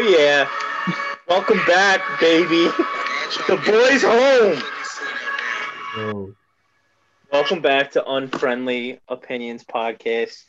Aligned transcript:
yeah. 0.00 0.48
Welcome 1.28 1.58
back, 1.66 2.00
baby. 2.20 2.70
The 3.48 3.56
boys 3.66 4.04
home. 4.04 4.62
Welcome 7.32 7.60
back 7.62 7.90
to 7.92 8.08
Unfriendly 8.08 9.00
Opinions 9.08 9.64
podcast. 9.64 10.44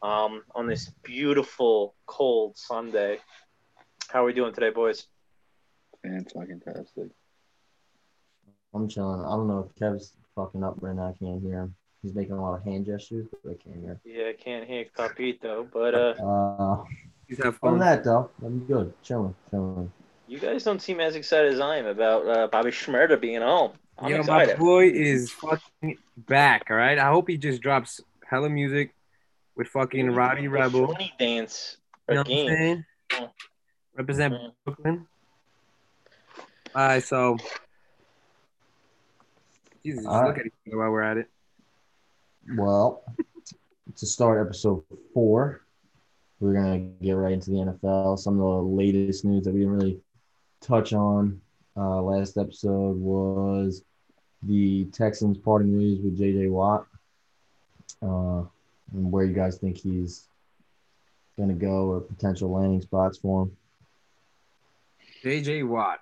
Um, 0.00 0.44
on 0.54 0.68
this 0.68 0.92
beautiful 1.02 1.96
cold 2.06 2.56
Sunday. 2.56 3.18
How 4.10 4.22
are 4.22 4.26
we 4.26 4.32
doing 4.32 4.54
today, 4.54 4.70
boys? 4.70 5.08
Fantastic. 6.04 7.08
I'm 8.72 8.88
chilling. 8.88 9.22
I 9.22 9.30
don't 9.30 9.48
know 9.48 9.68
if 9.68 9.74
Kev's 9.74 10.12
fucking 10.36 10.62
up 10.62 10.76
right 10.78 10.94
now. 10.94 11.08
I 11.08 11.14
can't 11.18 11.42
hear 11.42 11.62
him. 11.62 11.74
He's 12.00 12.14
making 12.14 12.34
a 12.34 12.40
lot 12.40 12.54
of 12.54 12.62
hand 12.62 12.86
gestures, 12.86 13.26
but 13.42 13.50
I 13.50 13.54
can't 13.56 13.80
hear. 13.80 14.00
Yeah, 14.04 14.28
I 14.28 14.34
can't 14.34 14.68
hear 14.68 14.84
Capito, 14.96 15.66
but 15.72 15.96
uh, 15.96 16.14
Uh, 16.24 16.84
Please 17.28 17.42
have 17.44 17.58
on 17.62 17.78
that 17.80 18.04
though, 18.04 18.30
I'm 18.44 18.60
good. 18.60 18.92
Chilling, 19.02 19.34
chilling. 19.50 19.92
you 20.26 20.38
guys 20.38 20.64
don't 20.64 20.80
seem 20.80 20.98
as 21.00 21.14
excited 21.14 21.52
as 21.52 21.60
I 21.60 21.76
am 21.76 21.86
about 21.86 22.26
uh, 22.26 22.46
Bobby 22.46 22.70
Shmurda 22.70 23.20
being 23.20 23.42
home. 23.42 23.72
I'm 23.98 24.10
Yo, 24.10 24.22
my 24.22 24.54
boy 24.54 24.88
is 24.90 25.30
fucking 25.32 25.98
back. 26.16 26.68
All 26.70 26.76
right. 26.76 26.98
I 26.98 27.08
hope 27.08 27.28
he 27.28 27.36
just 27.36 27.60
drops 27.60 28.00
hella 28.24 28.48
music 28.48 28.94
with 29.56 29.66
fucking 29.68 30.10
Roddy 30.12 30.48
Rebel. 30.48 30.86
Shoney 30.88 31.10
dance 31.18 31.76
You 32.08 32.14
know 32.14 32.20
what 32.20 32.26
I'm 32.28 32.32
again. 32.32 32.56
saying? 32.56 32.84
Mm. 33.10 33.30
Represent 33.96 34.34
Mm. 34.34 34.52
Brooklyn. 34.64 35.06
All 36.74 36.86
right. 36.86 37.02
So, 37.02 37.36
Jesus, 39.84 40.04
just 40.04 40.08
All 40.08 40.24
look 40.26 40.36
right. 40.36 40.40
at 40.40 40.46
each 40.46 40.52
other 40.68 40.78
while 40.78 40.90
we're 40.90 41.02
at 41.02 41.16
it. 41.18 41.28
Well, 42.56 43.02
to 43.96 44.06
start 44.06 44.46
episode 44.46 44.84
four, 45.12 45.62
we're 46.40 46.54
gonna 46.54 46.78
get 46.78 47.12
right 47.12 47.32
into 47.32 47.50
the 47.50 47.56
NFL. 47.56 48.18
Some 48.18 48.40
of 48.40 48.40
the 48.40 48.62
latest 48.62 49.24
news 49.24 49.44
that 49.44 49.52
we 49.52 49.60
didn't 49.60 49.76
really 49.76 50.00
touch 50.60 50.92
on 50.92 51.40
uh, 51.76 52.02
last 52.02 52.36
episode 52.36 52.96
was 52.96 53.82
the 54.42 54.84
Texans 54.86 55.38
parting 55.38 55.76
ways 55.76 55.98
with 56.02 56.16
J.J. 56.16 56.48
Watt, 56.48 56.86
uh, 58.02 58.42
and 58.92 59.12
where 59.12 59.24
you 59.24 59.34
guys 59.34 59.58
think 59.58 59.78
he's 59.78 60.28
gonna 61.36 61.54
go 61.54 61.88
or 61.88 62.00
potential 62.00 62.50
landing 62.50 62.82
spots 62.82 63.18
for 63.18 63.42
him. 63.42 63.56
J.J. 65.22 65.64
Watt. 65.64 66.00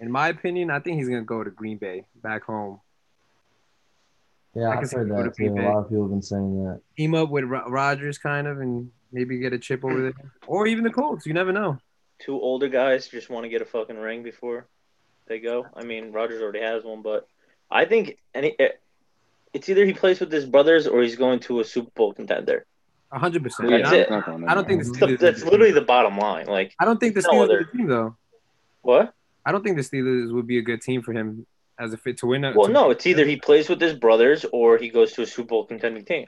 In 0.00 0.10
my 0.10 0.28
opinion, 0.28 0.70
I 0.70 0.80
think 0.80 0.98
he's 0.98 1.08
gonna 1.08 1.22
go 1.22 1.42
to 1.42 1.50
Green 1.50 1.78
Bay, 1.78 2.04
back 2.22 2.44
home. 2.44 2.80
Yeah, 4.54 4.68
I 4.68 4.76
can 4.76 4.84
I've 4.84 4.90
heard 4.92 5.02
him 5.02 5.08
go 5.08 5.16
to 5.16 5.28
that 5.30 5.36
too. 5.36 5.54
A 5.54 5.62
lot 5.62 5.78
of 5.78 5.88
people 5.88 6.02
have 6.04 6.10
been 6.10 6.22
saying 6.22 6.64
that. 6.64 6.80
Team 6.96 7.14
up 7.14 7.30
with 7.30 7.44
Ro- 7.44 7.68
Rodgers, 7.68 8.18
kind 8.18 8.46
of, 8.46 8.60
and 8.60 8.90
maybe 9.12 9.38
get 9.38 9.52
a 9.52 9.58
chip 9.58 9.84
over 9.84 10.00
there, 10.02 10.12
or 10.46 10.66
even 10.66 10.84
the 10.84 10.90
Colts. 10.90 11.26
You 11.26 11.34
never 11.34 11.52
know. 11.52 11.78
Two 12.20 12.34
older 12.40 12.68
guys 12.68 13.08
just 13.08 13.28
want 13.30 13.44
to 13.44 13.48
get 13.48 13.60
a 13.62 13.64
fucking 13.64 13.96
ring 13.96 14.22
before 14.22 14.66
they 15.26 15.40
go. 15.40 15.66
I 15.74 15.82
mean, 15.84 16.12
Rogers 16.12 16.40
already 16.40 16.60
has 16.60 16.84
one, 16.84 17.02
but 17.02 17.26
I 17.70 17.84
think 17.84 18.18
any 18.34 18.54
eh, 18.60 18.68
it's 19.52 19.68
either 19.68 19.84
he 19.84 19.92
plays 19.92 20.20
with 20.20 20.30
his 20.30 20.46
brothers 20.46 20.86
or 20.86 21.02
he's 21.02 21.16
going 21.16 21.40
to 21.40 21.60
a 21.60 21.64
Super 21.64 21.90
Bowl 21.94 22.12
contender. 22.14 22.66
A 23.10 23.18
hundred 23.18 23.42
percent. 23.42 23.70
That's 23.70 23.88
I- 23.90 23.96
it. 23.96 24.10
not 24.10 24.28
I 24.48 24.54
don't 24.54 24.66
think 24.68 24.84
the 24.84 24.90
That's, 24.90 24.98
Steelers. 25.12 25.18
that's 25.18 25.44
literally 25.44 25.72
the 25.72 25.80
bottom 25.82 26.16
line. 26.18 26.46
Like 26.46 26.74
I 26.78 26.84
don't 26.84 26.98
think 26.98 27.14
the 27.16 27.22
No 27.22 27.30
Steelers 27.30 27.44
other- 27.44 27.58
are 27.60 27.64
the 27.72 27.78
team 27.78 27.86
though. 27.88 28.16
what? 28.82 29.14
I 29.46 29.52
don't 29.52 29.62
think 29.62 29.76
the 29.76 29.82
Steelers 29.82 30.32
would 30.32 30.46
be 30.46 30.58
a 30.58 30.62
good 30.62 30.80
team 30.80 31.02
for 31.02 31.12
him 31.12 31.46
as 31.78 31.92
a 31.92 31.96
fit 31.96 32.18
to 32.18 32.26
win. 32.26 32.44
A, 32.44 32.52
Well, 32.54 32.66
to- 32.68 32.72
no, 32.72 32.90
it's 32.90 33.06
either 33.06 33.24
he 33.24 33.36
plays 33.36 33.68
with 33.68 33.80
his 33.80 33.94
brothers 33.94 34.44
or 34.52 34.78
he 34.78 34.88
goes 34.88 35.12
to 35.12 35.22
a 35.22 35.26
Super 35.26 35.48
Bowl 35.48 35.66
contending 35.66 36.04
team. 36.04 36.26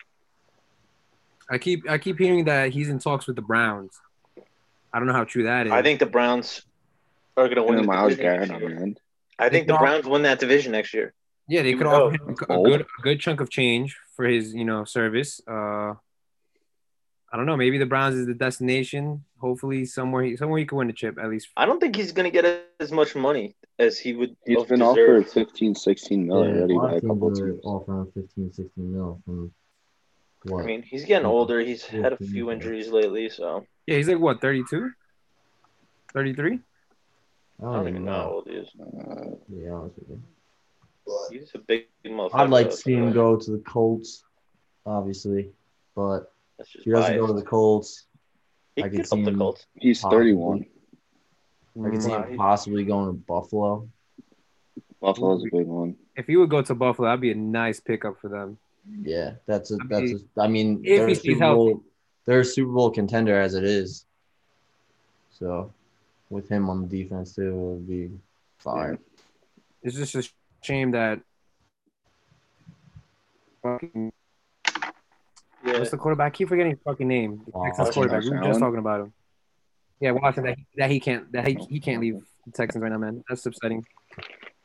I 1.51 1.59
keep 1.59 1.89
I 1.89 1.99
keep 1.99 2.19
hearing 2.19 2.45
that 2.47 2.71
he's 2.71 2.89
in 2.89 2.99
talks 2.99 3.27
with 3.27 3.37
the 3.37 3.43
Browns. 3.43 3.99
I 4.93 4.99
don't 4.99 5.07
know 5.07 5.13
how 5.15 5.25
true 5.25 5.45
that 5.45 5.67
is. 5.67 5.73
I 5.73 5.83
think 5.83 6.01
the 6.01 6.07
Browns 6.07 6.63
are 7.37 7.45
going 7.45 7.57
to 7.57 7.63
win. 7.63 7.77
the 7.77 7.83
Miles 7.83 8.17
division 8.17 8.25
Garrett 8.25 8.49
next 8.51 8.65
on 8.65 8.71
the 8.71 8.77
end. 8.83 9.01
I 9.39 9.49
think 9.49 9.67
the 9.67 9.75
They- 9.75 9.79
Browns 9.79 10.07
win 10.07 10.23
that 10.23 10.41
division 10.41 10.73
next 10.73 10.93
year. 10.95 11.13
yeah, 11.49 11.63
they 11.63 11.69
even 11.71 11.79
could 11.79 11.87
offer 11.87 12.15
him 12.15 12.37
a, 12.49 12.61
a 12.61 12.65
good 12.65 12.81
a 12.81 13.03
good 13.03 13.21
chunk 13.21 13.41
of 13.41 13.51
change 13.51 13.97
for 14.17 14.25
his 14.25 14.55
you 14.55 14.65
know 14.65 14.85
service. 14.85 15.41
Uh, 15.47 15.95
I 17.37 17.39
don't 17.39 17.45
know. 17.45 17.57
Maybe 17.59 17.77
the 17.77 17.85
Browns 17.85 18.15
is 18.15 18.25
the 18.27 18.33
destination. 18.33 19.23
Hopefully, 19.43 19.85
somewhere 19.85 20.25
he 20.25 20.37
somewhere 20.37 20.59
he 20.59 20.65
could 20.65 20.77
win 20.77 20.89
a 20.89 20.93
chip 20.95 21.19
at 21.23 21.29
least. 21.29 21.49
I 21.55 21.67
don't 21.67 21.79
think 21.79 21.95
he's 21.95 22.11
going 22.13 22.25
to 22.25 22.31
get 22.31 22.65
as 22.81 22.91
much 22.91 23.15
money 23.15 23.55
as 23.79 23.99
he 23.99 24.15
would. 24.15 24.35
He's 24.47 24.57
have 24.59 24.69
been 24.69 24.79
deserved. 24.79 25.27
offered 25.29 25.47
15, 25.51 25.75
16 25.75 26.27
mil 26.27 26.43
Yeah, 26.43 26.51
already 26.61 26.79
by 26.79 26.93
a 26.95 27.01
couple 27.03 27.29
teams 27.29 27.41
are 27.41 27.51
teams. 27.51 27.61
offering 27.67 28.11
15, 28.15 28.53
16 28.55 28.71
mil 28.91 29.21
from 29.27 29.53
what? 30.45 30.63
I 30.63 30.67
mean, 30.67 30.83
he's 30.83 31.05
getting 31.05 31.27
older. 31.27 31.61
He's 31.61 31.85
had 31.85 32.15
a 32.15 32.17
few 32.17 32.51
injuries 32.51 32.89
lately, 32.89 33.29
so 33.29 33.67
Yeah, 33.87 33.97
he's 33.99 34.09
like 34.09 34.19
what 34.19 34.41
32, 34.41 34.91
33. 36.15 36.59
I 37.59 37.63
don't 37.63 37.89
even 37.89 38.05
know 38.07 38.13
how 38.13 38.31
old 38.31 38.49
he 38.49 38.55
is. 38.55 38.69
Uh, 38.81 38.85
To 38.85 39.39
be 39.51 39.69
honest 39.69 39.97
with 39.99 40.09
you. 40.09 41.39
He's 41.39 41.51
a 41.55 41.59
big 41.59 41.85
motherfucker. 42.07 42.31
I'd 42.33 42.49
like 42.49 42.71
to 42.71 42.77
see 42.77 42.95
him 42.95 43.13
go 43.13 43.37
to 43.37 43.51
the 43.51 43.59
Colts, 43.59 44.25
obviously, 44.87 45.51
but 45.95 46.33
That's 46.59 46.71
just 46.71 46.81
if 46.81 46.85
he 46.85 46.91
doesn't 46.91 47.19
go 47.19 47.27
to 47.27 47.33
the 47.33 47.43
Colts. 47.43 48.07
He 48.75 48.83
I 48.83 48.89
could 48.89 48.93
could 48.93 48.97
get 48.99 49.13
up 49.13 49.19
see 49.19 49.25
the 49.25 49.31
him- 49.31 49.39
Colts. 49.39 49.67
he's 49.75 50.01
Possibly. 50.01 50.19
31. 50.33 50.67
I 51.85 51.91
could 51.91 52.03
see 52.03 52.11
him 52.11 52.23
mm-hmm. 52.23 52.37
possibly 52.37 52.85
going 52.85 53.07
to 53.07 53.13
Buffalo. 53.13 53.89
Buffalo's 55.01 55.45
a 55.45 55.57
big 55.57 55.67
one. 55.67 55.97
If 56.17 56.27
he 56.27 56.37
would 56.37 56.49
go 56.49 56.63
to 56.63 56.75
Buffalo, 56.75 57.09
that'd 57.09 57.21
be 57.21 57.31
a 57.33 57.35
nice 57.35 57.81
pickup 57.81 58.19
for 58.21 58.29
them. 58.29 58.59
Yeah, 59.03 59.33
that's 59.47 59.71
a 59.73 59.75
I 59.75 59.87
that's 59.89 60.03
mean, 60.03 60.29
a, 60.37 60.41
I 60.41 60.49
mean 60.49 60.81
if 60.85 60.99
they're 60.99 61.07
he 61.09 61.13
a 61.13 61.17
stays 61.17 61.33
Super 61.35 61.45
healthy. 61.45 61.73
Bowl 61.73 61.83
they're 62.25 62.41
a 62.41 62.45
Super 62.45 62.73
Bowl 62.73 62.91
contender 62.91 63.41
as 63.41 63.55
it 63.55 63.65
is. 63.65 64.05
So 65.39 65.73
with 66.31 66.49
him 66.49 66.71
on 66.71 66.83
the 66.83 66.89
defense 66.89 67.35
too, 67.35 67.49
it 67.49 67.53
would 67.53 67.89
be 67.89 68.11
fire. 68.59 68.99
It's 69.83 69.97
just 69.97 70.15
a 70.15 70.29
shame 70.63 70.93
that. 70.93 71.21
Fucking, 73.63 74.13
Yeah, 75.67 75.79
What's 75.79 75.91
the 75.91 75.97
quarterback? 75.97 76.33
I 76.33 76.37
keep 76.37 76.49
forgetting 76.49 76.73
his 76.73 76.81
fucking 76.85 77.09
name. 77.09 77.43
The 77.45 77.51
Wow. 77.59 77.65
Texans 77.67 77.91
quarterback. 77.91 78.23
We 78.23 78.31
were 78.31 78.43
just 78.45 78.61
talking 78.61 78.79
about 78.79 79.01
him. 79.03 79.13
Yeah, 80.01 80.11
Washington. 80.13 80.45
That 80.45 80.59
he, 80.59 80.67
that 80.77 80.91
he 80.91 81.01
can't. 81.01 81.33
That 81.33 81.47
he, 81.49 81.55
he 81.71 81.81
can't 81.81 82.01
leave 82.01 82.21
the 82.45 82.53
Texans 82.53 82.83
right 82.83 82.93
now, 82.93 82.99
man. 82.99 83.25
That's 83.29 83.45
upsetting. 83.47 83.85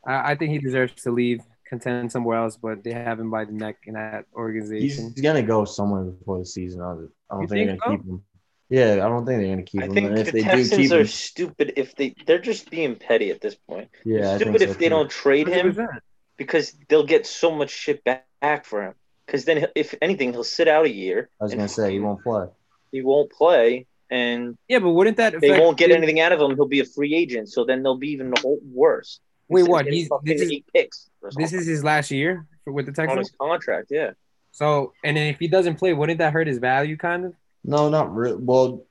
I, 0.06 0.32
I 0.32 0.34
think 0.36 0.50
he 0.52 0.58
deserves 0.58 0.94
to 1.04 1.10
leave, 1.10 1.40
contend 1.66 2.12
somewhere 2.12 2.36
else, 2.38 2.56
but 2.56 2.84
they 2.84 2.92
have 2.92 3.18
him 3.18 3.30
by 3.30 3.44
the 3.44 3.52
neck 3.52 3.76
in 3.86 3.94
that 3.94 4.26
organization. 4.34 5.12
he's 5.14 5.22
gonna 5.22 5.42
go 5.42 5.64
somewhere 5.64 6.02
before 6.04 6.38
the 6.38 6.44
season. 6.46 6.80
I 6.82 6.84
don't, 6.94 7.10
I 7.30 7.40
You 7.40 7.46
think 7.48 7.66
they're 7.68 7.76
gonna 7.76 7.78
so? 7.84 7.90
keep 8.02 8.06
him. 8.06 8.22
Yeah, 8.68 8.92
I 9.04 9.08
don't 9.08 9.26
think 9.26 9.40
they're 9.40 9.50
gonna 9.50 9.62
keep 9.62 9.82
I 9.82 9.84
him. 9.86 9.94
think 9.94 10.06
and 10.08 10.18
if 10.18 10.26
the 10.26 10.32
they 10.32 10.38
do 10.40 10.44
Texans 10.44 10.76
keep 10.80 10.92
are 10.92 11.00
him, 11.00 11.06
stupid 11.06 11.72
if 11.76 11.94
they 11.96 12.14
they're 12.26 12.38
just 12.40 12.70
being 12.70 12.94
petty 12.96 13.30
at 13.30 13.40
this 13.40 13.54
point. 13.54 13.88
yeah, 14.04 14.32
I 14.32 14.36
stupid 14.36 14.58
think 14.58 14.62
if 14.70 14.72
so 14.76 14.78
they 14.80 14.88
don't 14.88 15.10
trade 15.10 15.48
him 15.48 15.72
100%. 15.74 15.98
because 16.36 16.74
they'll 16.88 17.06
get 17.06 17.26
so 17.26 17.50
much 17.50 17.70
shit 17.70 18.02
back, 18.04 18.26
back 18.40 18.64
for 18.64 18.82
him. 18.82 18.94
Because 19.32 19.46
then, 19.46 19.66
if 19.74 19.94
anything, 20.02 20.32
he'll 20.32 20.44
sit 20.44 20.68
out 20.68 20.84
a 20.84 20.90
year. 20.92 21.30
I 21.40 21.44
was 21.44 21.54
gonna 21.54 21.66
say 21.66 21.90
he 21.90 22.00
won't 22.00 22.22
play. 22.22 22.48
He 22.90 23.00
won't 23.00 23.32
play, 23.32 23.86
and 24.10 24.58
Yeah, 24.68 24.80
but 24.80 24.90
wouldn't 24.90 25.16
that 25.16 25.40
they 25.40 25.58
won't 25.58 25.78
get 25.78 25.88
his- 25.88 25.96
anything 25.96 26.20
out 26.20 26.32
of 26.32 26.40
him. 26.40 26.54
He'll 26.54 26.68
be 26.68 26.80
a 26.80 26.84
free 26.84 27.14
agent, 27.14 27.48
so 27.48 27.64
then 27.64 27.82
they'll 27.82 27.96
be 27.96 28.10
even 28.10 28.34
worse. 28.74 29.20
Wait, 29.48 29.66
what? 29.66 29.86
He's 29.86 30.08
fucking 30.08 30.30
this 30.30 30.42
is 30.42 30.52
eight 30.52 30.66
picks. 30.74 31.08
this 31.36 31.54
is 31.54 31.66
his 31.66 31.82
last 31.82 32.10
year 32.10 32.46
for, 32.64 32.74
with 32.74 32.84
the 32.84 32.90
on 33.02 33.06
Texans. 33.08 33.28
his 33.30 33.36
contract. 33.38 33.86
Yeah, 33.90 34.10
So, 34.50 34.92
and 35.02 35.16
then 35.16 35.28
if 35.28 35.38
he 35.38 35.48
doesn't 35.48 35.76
play, 35.76 35.94
wouldn't 35.94 36.18
that 36.18 36.34
hurt 36.34 36.46
his 36.46 36.58
value, 36.58 36.98
kind 36.98 37.24
of? 37.24 37.34
No, 37.64 37.88
not 37.88 38.14
really. 38.14 38.36
Well, 38.36 38.84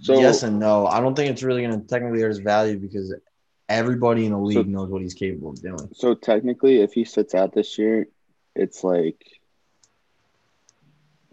So 0.00 0.18
yes 0.18 0.42
and 0.42 0.58
no. 0.58 0.86
I 0.88 0.98
don't 1.00 1.14
think 1.14 1.30
it's 1.30 1.44
really 1.44 1.62
gonna 1.62 1.82
technically 1.82 2.20
hurt 2.20 2.28
his 2.30 2.38
value 2.38 2.78
because 2.78 3.14
everybody 3.68 4.26
in 4.26 4.32
the 4.32 4.38
league 4.40 4.56
So- 4.56 4.62
knows 4.64 4.88
what 4.88 5.02
he's 5.02 5.14
capable 5.14 5.50
of 5.50 5.62
doing. 5.62 5.88
so 5.94 6.14
technically, 6.14 6.80
if 6.80 6.92
he 6.94 7.04
sits 7.04 7.32
out 7.32 7.52
this 7.52 7.78
year, 7.78 8.08
it's 8.54 8.82
like 8.82 9.22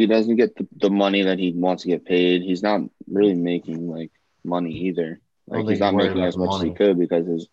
he 0.03 0.07
doesn't 0.07 0.35
get 0.35 0.53
the, 0.57 0.67
the 0.75 0.89
money 0.89 1.21
that 1.21 1.39
he 1.39 1.53
wants 1.53 1.83
to 1.83 1.87
get 1.89 2.03
paid. 2.03 2.41
He's 2.41 2.61
not 2.61 2.81
really 3.07 3.35
making 3.35 3.89
like 3.89 4.11
money 4.43 4.71
either. 4.71 5.21
Like 5.47 5.65
he's 5.65 5.79
not 5.79 5.95
making 5.95 6.21
as 6.21 6.35
the 6.35 6.41
much 6.41 6.55
as 6.55 6.61
he 6.61 6.73
could 6.73 6.99
because 6.99 7.25
his 7.25 7.47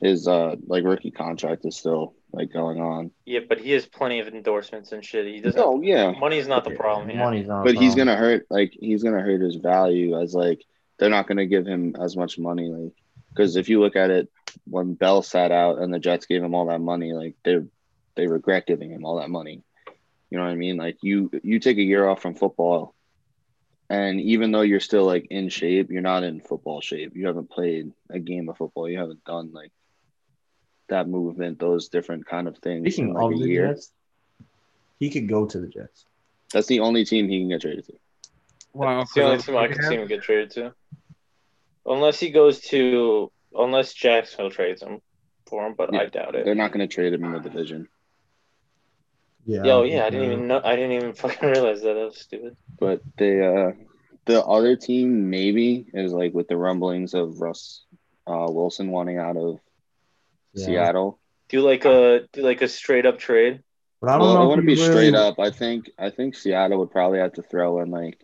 his 0.00 0.28
uh 0.28 0.54
like 0.68 0.84
rookie 0.84 1.10
contract 1.10 1.64
is 1.64 1.76
still 1.76 2.14
like 2.32 2.52
going 2.52 2.80
on. 2.80 3.10
yeah, 3.24 3.40
but 3.48 3.58
he 3.58 3.72
has 3.72 3.84
plenty 3.84 4.20
of 4.20 4.28
endorsements 4.28 4.92
and 4.92 5.04
shit. 5.04 5.26
He 5.26 5.40
doesn't. 5.40 5.60
Oh 5.60 5.82
yeah, 5.82 6.12
Money's 6.12 6.46
not 6.46 6.62
the 6.62 6.70
problem 6.70 7.08
here. 7.08 7.18
Money's 7.18 7.48
not. 7.48 7.62
a 7.62 7.64
but 7.64 7.74
he's 7.74 7.96
gonna 7.96 8.16
hurt 8.16 8.46
like 8.48 8.72
he's 8.78 9.02
gonna 9.02 9.20
hurt 9.20 9.40
his 9.40 9.56
value 9.56 10.20
as 10.20 10.34
like 10.34 10.62
they're 10.98 11.10
not 11.10 11.26
gonna 11.26 11.46
give 11.46 11.66
him 11.66 11.96
as 12.00 12.16
much 12.16 12.38
money 12.38 12.68
like 12.68 12.92
because 13.30 13.56
if 13.56 13.68
you 13.68 13.80
look 13.80 13.96
at 13.96 14.10
it 14.10 14.30
when 14.66 14.94
Bell 14.94 15.20
sat 15.20 15.50
out 15.50 15.78
and 15.78 15.92
the 15.92 15.98
Jets 15.98 16.26
gave 16.26 16.44
him 16.44 16.54
all 16.54 16.66
that 16.66 16.80
money 16.80 17.12
like 17.12 17.34
they 17.42 17.56
they 18.14 18.28
regret 18.28 18.68
giving 18.68 18.92
him 18.92 19.04
all 19.04 19.16
that 19.16 19.30
money 19.30 19.64
you 20.30 20.38
know 20.38 20.44
what 20.44 20.50
I 20.50 20.56
mean 20.56 20.76
like 20.76 20.98
you 21.02 21.30
you 21.42 21.58
take 21.60 21.78
a 21.78 21.82
year 21.82 22.08
off 22.08 22.22
from 22.22 22.34
football 22.34 22.94
and 23.88 24.20
even 24.20 24.50
though 24.50 24.62
you're 24.62 24.80
still 24.80 25.04
like 25.04 25.26
in 25.30 25.48
shape 25.48 25.90
you're 25.90 26.02
not 26.02 26.24
in 26.24 26.40
football 26.40 26.80
shape 26.80 27.16
you 27.16 27.26
haven't 27.26 27.50
played 27.50 27.92
a 28.10 28.18
game 28.18 28.48
of 28.48 28.56
football 28.56 28.88
you 28.88 28.98
haven't 28.98 29.24
done 29.24 29.52
like 29.52 29.72
that 30.88 31.08
movement 31.08 31.58
those 31.58 31.88
different 31.88 32.26
kind 32.26 32.48
of 32.48 32.58
things 32.58 32.86
in 32.86 32.92
Speaking 32.92 33.14
like 33.14 33.24
of 33.24 33.32
a 33.32 33.42
the 33.42 33.48
year 33.48 33.68
Jets, 33.68 33.92
he 34.98 35.10
could 35.10 35.28
go 35.28 35.46
to 35.46 35.60
the 35.60 35.68
Jets. 35.68 36.04
that's 36.52 36.66
the 36.66 36.80
only 36.80 37.04
team 37.04 37.28
he 37.28 37.40
can 37.40 37.48
get 37.48 37.60
traded 37.60 37.86
to 37.86 37.92
Wow, 38.76 39.00
It's 39.00 39.14
the 39.14 39.22
only 39.22 39.38
team 39.38 39.56
I 39.56 39.68
can 39.68 39.82
see 39.82 39.94
him 39.94 40.06
get 40.06 40.22
traded 40.22 40.50
to. 40.50 40.74
Unless 41.86 42.20
he 42.20 42.30
goes 42.30 42.60
to, 42.60 43.32
unless 43.56 43.94
Jacksonville 43.94 44.50
trades 44.50 44.82
him 44.82 45.00
for 45.46 45.66
him, 45.66 45.74
but 45.78 45.94
I 45.94 46.06
doubt 46.06 46.34
it. 46.34 46.44
They're 46.44 46.54
not 46.54 46.72
going 46.72 46.86
to 46.86 46.94
trade 46.94 47.14
him 47.14 47.24
in 47.24 47.32
the 47.32 47.40
division. 47.40 47.88
Yeah. 49.46 49.62
Yo, 49.64 49.82
yeah, 49.84 50.04
I 50.04 50.10
didn't 50.10 50.32
even 50.32 50.46
know. 50.48 50.60
I 50.64 50.74
didn't 50.76 50.92
even 50.92 51.12
fucking 51.22 51.48
realize 51.48 51.80
that. 51.82 51.94
That 51.94 52.04
was 52.06 52.18
stupid. 52.20 52.56
But 52.78 53.00
they, 53.16 53.40
uh, 53.46 53.72
the 54.24 54.44
other 54.44 54.76
team 54.76 55.30
maybe 55.30 55.86
is 55.94 56.12
like 56.12 56.34
with 56.34 56.48
the 56.48 56.56
rumblings 56.56 57.14
of 57.14 57.40
Russ 57.40 57.84
uh, 58.26 58.46
Wilson 58.48 58.90
wanting 58.90 59.18
out 59.18 59.36
of 59.36 59.60
Yeah. 60.52 60.66
Seattle. 60.66 61.18
Do 61.48 61.60
like 61.60 61.84
a 61.84 62.22
do 62.32 62.42
like 62.42 62.60
a 62.62 62.68
straight 62.68 63.06
up 63.06 63.18
trade. 63.18 63.62
But 64.00 64.10
I 64.10 64.12
don't 64.18 64.22
Well, 64.22 64.34
know. 64.34 64.40
I 64.40 64.44
want 64.46 64.48
wouldn't 64.50 64.66
be 64.66 64.74
really- 64.74 64.86
straight 65.10 65.14
up. 65.14 65.38
I 65.38 65.50
think 65.50 65.90
I 65.96 66.10
think 66.10 66.34
Seattle 66.34 66.78
would 66.80 66.90
probably 66.90 67.20
have 67.20 67.34
to 67.34 67.42
throw 67.42 67.80
in 67.80 67.90
like 67.92 68.18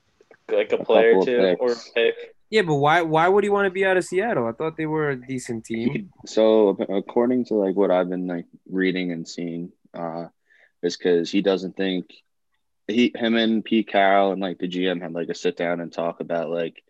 like 0.50 0.72
a 0.72 0.76
A 0.76 0.84
player 0.84 1.12
couple 1.12 1.20
of 1.22 1.26
too, 1.26 1.56
or 1.60 1.72
a 1.72 1.76
pick. 1.94 2.14
Yeah, 2.50 2.62
but 2.62 2.74
why 2.74 3.02
why 3.02 3.28
would 3.28 3.44
he 3.44 3.48
want 3.50 3.66
to 3.66 3.70
be 3.70 3.84
out 3.86 3.96
of 3.96 4.04
Seattle? 4.04 4.46
I 4.48 4.52
thought 4.52 4.76
they 4.76 4.86
were 4.86 5.10
a 5.10 5.16
decent 5.16 5.64
team. 5.64 6.10
So 6.26 6.70
according 6.90 7.44
to 7.46 7.54
like 7.54 7.76
what 7.76 7.90
I've 7.92 8.10
been 8.10 8.26
like 8.26 8.46
reading 8.68 9.12
and 9.12 9.26
seeing, 9.26 9.70
uh, 9.94 10.26
is 10.82 10.96
because 10.96 11.30
he 11.30 11.42
doesn't 11.42 11.76
think 11.76 12.12
he 12.88 13.12
him 13.14 13.36
and 13.36 13.64
Pete 13.64 13.88
Carroll 13.88 14.32
and 14.32 14.40
like 14.40 14.58
the 14.58 14.68
GM 14.68 15.00
had 15.00 15.12
like 15.12 15.28
a 15.28 15.34
sit 15.34 15.56
down 15.56 15.80
and 15.80 15.92
talk 15.92 16.20
about 16.20 16.50
like 16.50 16.82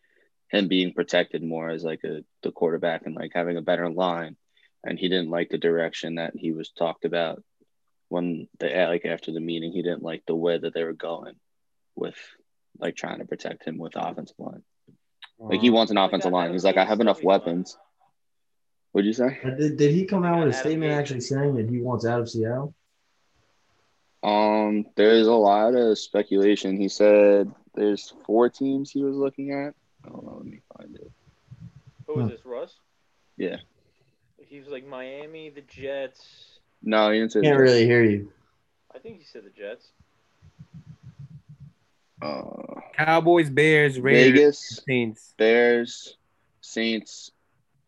him 0.51 0.69
being 0.69 0.93
protected 0.93 1.43
more 1.43 1.71
as 1.71 1.85
like 1.85 2.05
a 2.05 2.25
the 2.43 2.53
quarterback 2.53 3.07
and 3.07 3.15
like 3.15 3.33
having 3.35 3.57
a 3.57 3.63
better 3.63 3.91
line, 3.91 4.37
and 4.85 4.99
he 4.99 5.09
didn't 5.09 5.31
like 5.31 5.51
the 5.51 5.59
direction 5.59 6.17
that 6.17 6.35
he 6.37 6.53
was 6.53 6.71
talked 6.71 7.05
about 7.05 7.43
when 8.09 8.49
they 8.59 8.85
like 8.87 9.05
after 9.05 9.33
the 9.33 9.41
meeting. 9.41 9.73
He 9.73 9.83
didn't 9.83 10.03
like 10.03 10.23
the 10.27 10.37
way 10.37 10.59
that 10.59 10.75
they 10.75 10.85
were 10.85 10.93
going 10.93 11.35
with 11.95 12.17
like 12.79 12.97
trying 12.97 13.19
to 13.19 13.25
protect 13.27 13.65
him 13.65 13.79
with 13.79 13.93
the 13.93 14.07
offensive 14.07 14.39
line. 14.39 14.63
Like 15.39 15.61
he 15.61 15.71
wants 15.71 15.91
an 15.91 15.99
offensive 15.99 16.31
that 16.31 16.37
line. 16.37 16.45
Adam 16.45 16.53
He's 16.53 16.65
like, 16.65 16.77
I 16.77 16.85
have 16.85 17.01
enough 17.01 17.17
stuff 17.17 17.23
he's 17.23 17.27
on. 17.27 17.41
weapons. 17.41 17.79
What'd 18.93 19.07
you 19.07 19.13
say? 19.13 19.39
Did, 19.43 19.77
did 19.77 19.95
he 19.95 20.05
come 20.05 20.25
out 20.25 20.39
with 20.39 20.55
a 20.55 20.59
Adam 20.59 20.71
statement 20.71 20.93
Gase. 20.93 20.99
actually 20.99 21.21
saying 21.21 21.55
that 21.57 21.69
he 21.69 21.81
wants 21.81 22.05
out 22.07 22.21
of 22.21 22.31
Seattle? 22.31 22.75
Um, 24.23 24.87
there's 24.95 25.27
a 25.27 25.33
lot 25.33 25.75
of 25.75 25.99
speculation. 25.99 26.77
He 26.81 26.89
said 26.89 27.53
there's 27.75 28.13
four 28.25 28.49
teams 28.49 28.91
he 28.91 29.03
was 29.03 29.17
looking 29.17 29.53
at. 29.53 29.75
Hold 30.09 30.29
on, 30.29 30.37
let 30.37 30.47
me 30.47 30.61
find 30.77 30.95
it. 30.97 31.11
Who 32.07 32.15
was 32.17 32.27
Hmm. 32.27 32.31
this, 32.33 32.45
Russ? 32.45 32.75
Yeah. 33.37 33.57
He 34.39 34.59
was 34.61 34.69
like 34.69 34.87
Miami, 34.87 35.51
the 35.51 35.63
Jets. 35.63 36.59
No, 36.83 37.11
he 37.11 37.19
didn't 37.21 37.33
say 37.33 37.41
Can't 37.41 37.57
that. 37.57 37.63
really 37.63 37.85
hear 37.87 38.05
you. 38.05 38.31
I 38.95 38.99
think 38.99 39.19
he 39.19 39.25
said 39.25 39.45
the 39.45 39.51
Jets. 39.51 39.89
Uh, 42.21 42.81
Cowboys, 42.93 43.51
Bears, 43.51 43.99
Raiders, 43.99 44.33
Vegas, 44.33 44.81
Saints. 44.87 45.35
Bears, 45.39 46.17
Saints, 46.61 47.31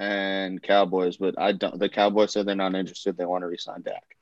and 0.01 0.61
Cowboys. 0.63 1.17
But 1.19 1.39
I 1.39 1.53
don't. 1.53 1.79
The 1.79 1.89
Cowboys 1.89 2.33
said 2.33 2.47
they're 2.47 2.55
not 2.57 2.75
interested. 2.75 3.17
They 3.17 3.27
want 3.27 3.43
to 3.43 3.47
resign 3.49 3.83
Dak. 3.83 4.14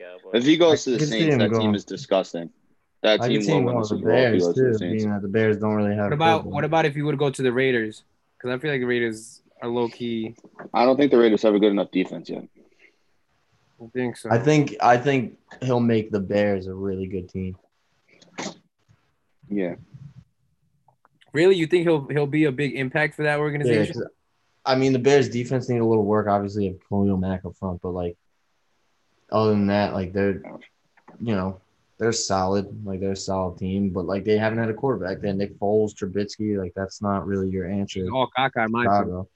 Cowboys. 0.00 0.32
If 0.34 0.44
he 0.44 0.56
goes 0.56 0.84
to 0.84 0.90
the 0.90 0.98
could 0.98 1.08
Saints, 1.08 1.34
him 1.34 1.38
that 1.38 1.52
team 1.52 1.74
is 1.74 1.84
disgusting. 1.84 2.50
That 3.02 3.20
I 3.20 3.28
team 3.28 3.36
can 3.36 3.46
see 3.46 3.52
will 3.52 3.62
win 3.64 3.78
the 3.78 3.84
Super 3.84 4.02
Bowl 4.02 4.10
Bears 4.10 4.42
goes 4.42 4.54
the 4.54 4.62
too, 4.62 4.74
Saints. 4.78 5.04
being 5.04 5.20
the 5.20 5.28
Bears 5.28 5.56
don't 5.58 5.74
really 5.74 5.94
have. 5.94 6.04
What 6.04 6.12
about 6.12 6.36
football. 6.38 6.52
what 6.52 6.64
about 6.64 6.84
if 6.86 6.94
he 6.94 7.02
would 7.02 7.18
go 7.18 7.30
to 7.30 7.42
the 7.42 7.52
Raiders? 7.52 8.04
Because 8.36 8.54
I 8.54 8.58
feel 8.58 8.70
like 8.70 8.80
the 8.80 8.86
Raiders 8.86 9.42
are 9.62 9.68
low 9.68 9.88
key. 9.88 10.34
I 10.74 10.84
don't 10.84 10.96
think 10.96 11.10
the 11.10 11.18
Raiders 11.18 11.42
have 11.42 11.54
a 11.54 11.58
good 11.58 11.72
enough 11.72 11.90
defense 11.90 12.28
yet. 12.28 12.46
I 13.82 13.86
think 13.92 14.16
so. 14.16 14.30
I 14.30 14.38
think 14.38 14.76
I 14.80 14.96
think 14.96 15.38
he'll 15.62 15.80
make 15.80 16.10
the 16.10 16.20
Bears 16.20 16.66
a 16.66 16.74
really 16.74 17.06
good 17.06 17.28
team. 17.28 17.56
Yeah. 19.48 19.74
really, 21.32 21.56
you 21.56 21.66
think 21.66 21.84
he'll 21.84 22.06
he'll 22.08 22.26
be 22.26 22.44
a 22.44 22.52
big 22.52 22.74
impact 22.74 23.14
for 23.14 23.22
that 23.22 23.38
Yeah, 23.66 23.86
I 24.64 24.74
mean 24.74 24.92
the 24.92 24.98
Bears 24.98 25.28
defense 25.28 25.68
need 25.68 25.78
a 25.78 25.84
little 25.84 26.04
work. 26.04 26.26
Obviously, 26.28 26.68
of 26.68 26.76
Khalil 26.88 27.16
Mack 27.16 27.44
up 27.44 27.56
front, 27.56 27.80
but 27.80 27.90
like 27.90 28.16
other 29.32 29.50
than 29.50 29.66
that, 29.68 29.94
like 29.94 30.12
they're 30.12 30.42
you 31.20 31.34
know 31.34 31.60
they're 31.98 32.12
solid. 32.12 32.84
Like 32.84 33.00
they're 33.00 33.12
a 33.12 33.16
solid 33.16 33.58
team, 33.58 33.90
but 33.90 34.06
like 34.06 34.24
they 34.24 34.38
haven't 34.38 34.58
had 34.58 34.70
a 34.70 34.74
quarterback. 34.74 35.20
Then 35.20 35.38
Nick 35.38 35.58
Foles, 35.58 35.94
Trubisky. 35.94 36.58
Like 36.58 36.72
that's 36.74 37.02
not 37.02 37.26
really 37.26 37.50
your 37.50 37.68
answer. 37.68 38.06
All 38.12 38.30
caca, 38.36 38.64
in 38.66 38.72
my 38.72 38.84
opinion. 38.84 39.04
Chicago. 39.04 39.28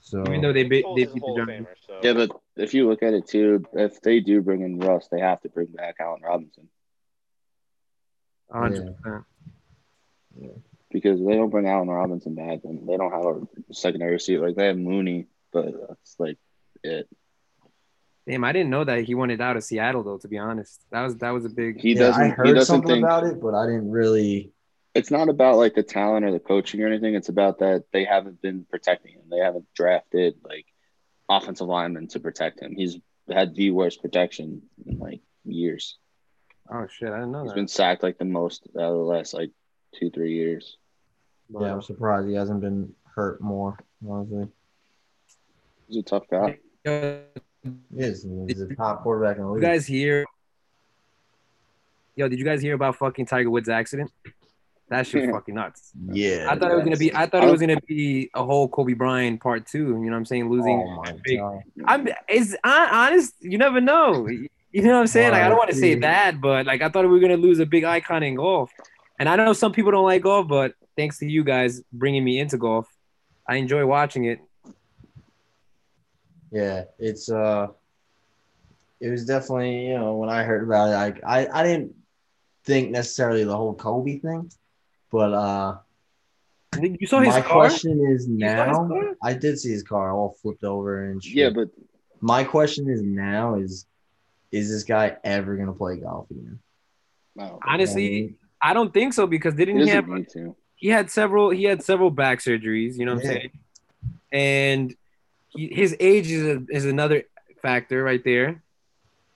So 0.00 0.20
Even 0.22 0.40
though 0.40 0.52
they 0.52 0.64
beat 0.64 0.84
they 0.96 1.04
beat 1.04 1.14
the 1.14 1.44
Giants. 1.46 1.70
So. 1.86 2.00
Yeah, 2.02 2.14
but 2.14 2.32
if 2.56 2.74
you 2.74 2.88
look 2.88 3.04
at 3.04 3.14
it 3.14 3.28
too, 3.28 3.64
if 3.72 4.00
they 4.00 4.18
do 4.18 4.42
bring 4.42 4.62
in 4.62 4.80
Russ, 4.80 5.06
they 5.12 5.20
have 5.20 5.40
to 5.42 5.48
bring 5.48 5.68
back 5.68 5.96
Allen 6.00 6.22
Robinson. 6.22 6.68
A 8.50 8.58
hundred 8.58 8.96
percent. 8.96 9.24
because 10.90 11.20
if 11.20 11.26
they 11.26 11.36
don't 11.36 11.50
bring 11.50 11.68
Allen 11.68 11.88
Robinson 11.88 12.34
back, 12.34 12.62
then 12.64 12.84
they 12.84 12.96
don't 12.96 13.12
have 13.12 13.24
a 13.24 13.74
secondary 13.74 14.12
receiver. 14.12 14.48
Like 14.48 14.56
they 14.56 14.66
have 14.66 14.76
Mooney, 14.76 15.26
but 15.52 15.72
that's 15.88 16.16
like 16.18 16.38
it. 16.82 17.08
Damn, 18.26 18.44
I 18.44 18.52
didn't 18.52 18.70
know 18.70 18.84
that 18.84 19.04
he 19.04 19.14
wanted 19.14 19.40
out 19.40 19.56
of 19.56 19.64
Seattle 19.64 20.04
though. 20.04 20.18
To 20.18 20.28
be 20.28 20.38
honest, 20.38 20.80
that 20.90 21.02
was 21.02 21.16
that 21.16 21.30
was 21.30 21.44
a 21.44 21.48
big. 21.48 21.80
He 21.80 21.92
yeah, 21.92 22.00
doesn't. 22.00 22.22
I 22.22 22.26
he 22.26 22.30
heard 22.30 22.54
doesn't 22.54 22.66
something 22.66 22.88
think 22.88 23.04
about 23.04 23.24
it, 23.24 23.40
but 23.40 23.54
I 23.54 23.66
didn't 23.66 23.90
really. 23.90 24.52
it's 24.94 25.10
not 25.10 25.28
about 25.28 25.56
like 25.56 25.74
the 25.74 25.82
talent 25.82 26.24
or 26.24 26.30
the 26.30 26.38
coaching 26.38 26.82
or 26.82 26.86
anything. 26.86 27.14
It's 27.14 27.28
about 27.28 27.58
that 27.58 27.84
they 27.92 28.04
haven't 28.04 28.40
been 28.40 28.64
protecting 28.70 29.14
him. 29.14 29.22
They 29.28 29.38
haven't 29.38 29.66
drafted 29.74 30.36
like 30.44 30.66
offensive 31.28 31.66
linemen 31.66 32.08
to 32.08 32.20
protect 32.20 32.60
him. 32.60 32.76
He's 32.76 32.98
had 33.30 33.54
the 33.54 33.70
worst 33.70 34.02
protection 34.02 34.62
in 34.86 34.98
like 34.98 35.20
years. 35.44 35.98
Oh 36.70 36.86
shit, 36.86 37.08
I 37.08 37.16
didn't 37.16 37.32
know 37.32 37.42
He's 37.42 37.50
that. 37.50 37.56
been 37.56 37.68
sacked 37.68 38.04
like 38.04 38.18
the 38.18 38.24
most 38.24 38.68
out 38.76 38.82
of 38.82 38.92
the 38.92 38.98
last 38.98 39.34
like 39.34 39.50
two 39.98 40.10
three 40.10 40.34
years. 40.34 40.76
Wow. 41.48 41.66
Yeah, 41.66 41.72
I'm 41.72 41.82
surprised 41.82 42.28
he 42.28 42.34
hasn't 42.34 42.60
been 42.60 42.94
hurt 43.14 43.40
more. 43.40 43.78
Honestly, 44.08 44.46
He's 45.88 45.98
a 45.98 46.02
tough 46.02 46.24
guy. 46.30 46.58
Yo, 47.64 47.72
he 47.94 48.02
is. 48.02 48.26
He's 48.48 48.60
a 48.60 48.74
top 48.74 49.02
quarterback 49.02 49.36
in 49.36 49.42
the 49.42 49.48
you 49.48 49.54
league. 49.54 49.62
guys 49.62 49.86
hear? 49.86 50.24
Yo, 52.16 52.28
did 52.28 52.38
you 52.38 52.44
guys 52.44 52.60
hear 52.60 52.74
about 52.74 52.96
fucking 52.96 53.26
Tiger 53.26 53.50
Woods' 53.50 53.68
accident? 53.68 54.10
That 54.90 55.06
shit's 55.06 55.30
fucking 55.32 55.54
nuts. 55.54 55.92
yeah, 56.10 56.48
I 56.50 56.58
thought 56.58 56.70
it 56.70 56.74
was 56.74 56.84
gonna 56.84 56.96
be. 56.96 57.14
I 57.14 57.26
thought 57.26 57.44
it 57.44 57.50
was 57.50 57.60
gonna 57.60 57.80
be 57.86 58.30
a 58.34 58.44
whole 58.44 58.68
Kobe 58.68 58.92
Bryant 58.92 59.40
part 59.40 59.66
two. 59.66 59.78
You 59.78 59.94
know 59.94 60.10
what 60.10 60.16
I'm 60.16 60.24
saying? 60.26 60.50
Losing. 60.50 60.86
Oh 60.86 60.96
my 61.02 61.14
big- 61.24 61.38
god. 61.38 61.60
I'm. 61.86 62.08
It's 62.28 62.54
hon- 62.64 62.88
honest. 62.90 63.34
You 63.40 63.56
never 63.58 63.80
know. 63.80 64.26
You 64.28 64.82
know 64.82 64.92
what 64.94 65.00
I'm 65.00 65.06
saying? 65.06 65.32
Like 65.32 65.42
I 65.42 65.48
don't 65.48 65.56
want 65.58 65.70
to 65.70 65.76
say 65.76 65.92
Right. 65.92 66.00
that, 66.02 66.40
but 66.40 66.66
like 66.66 66.82
I 66.82 66.88
thought 66.90 67.04
we 67.04 67.10
were 67.10 67.20
gonna 67.20 67.36
lose 67.36 67.58
a 67.60 67.66
big 67.66 67.84
icon 67.84 68.22
in 68.22 68.34
golf. 68.34 68.70
And 69.18 69.28
I 69.28 69.36
know 69.36 69.52
some 69.52 69.72
people 69.72 69.92
don't 69.92 70.04
like 70.04 70.22
golf, 70.22 70.48
but 70.48 70.74
thanks 70.96 71.18
to 71.20 71.26
you 71.26 71.44
guys 71.44 71.80
bringing 71.92 72.24
me 72.24 72.38
into 72.40 72.58
golf, 72.58 72.86
I 73.48 73.56
enjoy 73.56 73.86
watching 73.86 74.24
it. 74.24 74.40
Yeah, 76.52 76.84
it's 76.98 77.30
uh, 77.30 77.68
it 79.00 79.08
was 79.08 79.24
definitely 79.24 79.86
you 79.86 79.98
know 79.98 80.16
when 80.16 80.28
I 80.28 80.42
heard 80.44 80.62
about 80.62 80.90
it, 80.90 80.94
like 80.94 81.24
I 81.24 81.48
I 81.52 81.62
didn't 81.64 81.94
think 82.64 82.90
necessarily 82.90 83.42
the 83.44 83.56
whole 83.56 83.74
Kobe 83.74 84.18
thing, 84.18 84.52
but 85.10 85.32
uh, 85.32 85.78
You 86.78 87.06
saw 87.06 87.20
his 87.20 87.34
my 87.34 87.40
car. 87.40 87.68
question 87.68 88.06
is 88.14 88.28
now. 88.28 88.88
I 89.22 89.32
did 89.34 89.58
see 89.58 89.70
his 89.70 89.82
car 89.82 90.12
all 90.12 90.36
flipped 90.42 90.62
over 90.62 91.10
and 91.10 91.22
shit. 91.24 91.34
Yeah, 91.34 91.50
but 91.50 91.68
my 92.20 92.44
question 92.44 92.88
is 92.88 93.02
now 93.02 93.56
is, 93.56 93.86
is 94.52 94.70
this 94.70 94.84
guy 94.84 95.16
ever 95.24 95.56
gonna 95.56 95.72
play 95.72 95.96
golf 95.96 96.30
again? 96.30 96.58
no, 97.34 97.58
Honestly, 97.66 98.36
I 98.60 98.74
don't 98.74 98.92
think 98.92 99.14
so 99.14 99.26
because 99.26 99.54
didn't 99.54 99.80
he 99.80 99.88
have 99.88 100.04
doesn't 100.04 100.18
need 100.18 100.28
to. 100.34 100.54
he 100.76 100.88
had 100.88 101.10
several 101.10 101.48
he 101.50 101.64
had 101.64 101.82
several 101.82 102.10
back 102.10 102.40
surgeries, 102.40 102.96
you 102.98 103.06
know 103.06 103.14
what 103.14 103.24
I'm 103.24 103.26
saying? 103.26 103.50
And 104.30 104.94
he, 105.54 105.68
his 105.72 105.96
age 106.00 106.30
is 106.30 106.44
a, 106.44 106.62
is 106.70 106.84
another 106.84 107.24
factor 107.60 108.02
right 108.02 108.22
there. 108.24 108.62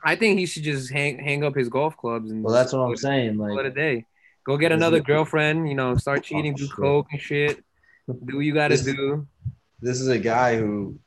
I 0.04 0.16
think 0.16 0.38
he 0.38 0.46
should 0.46 0.62
just 0.62 0.90
hang 0.92 1.18
hang 1.18 1.42
up 1.44 1.54
his 1.54 1.68
golf 1.68 1.96
clubs 1.96 2.30
and 2.30 2.42
Well, 2.44 2.54
that's 2.54 2.72
what 2.72 2.80
I'm 2.80 2.96
saying. 2.96 3.36
call 3.38 3.58
it 3.58 3.66
a 3.66 3.70
day. 3.70 4.04
Go 4.44 4.56
get 4.56 4.70
another 4.72 5.00
girlfriend, 5.00 5.68
you 5.68 5.74
know, 5.74 5.96
start 5.96 6.20
oh, 6.20 6.22
cheating, 6.22 6.52
Oh, 6.54 6.56
do 6.56 6.66
shit. 6.66 6.76
coke 6.76 7.06
and 7.10 7.20
shit. 7.20 7.64
Do 8.06 8.36
what 8.36 8.44
you 8.44 8.54
gotta 8.54 8.76
This- 8.76 8.84
do. 8.84 9.26
this 9.82 10.00
is 10.00 10.08
a 10.08 10.18
guy 10.18 10.56
who 10.56 10.98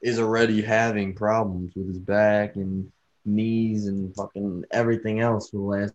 is 0.00 0.18
already 0.18 0.60
having 0.62 1.14
problems 1.14 1.72
with 1.76 1.86
his 1.86 1.98
back 1.98 2.56
and 2.56 2.90
knees 3.24 3.86
and 3.86 4.12
fucking 4.16 4.64
everything 4.72 5.20
else 5.20 5.50
for 5.50 5.58
the 5.58 5.62
last 5.62 5.94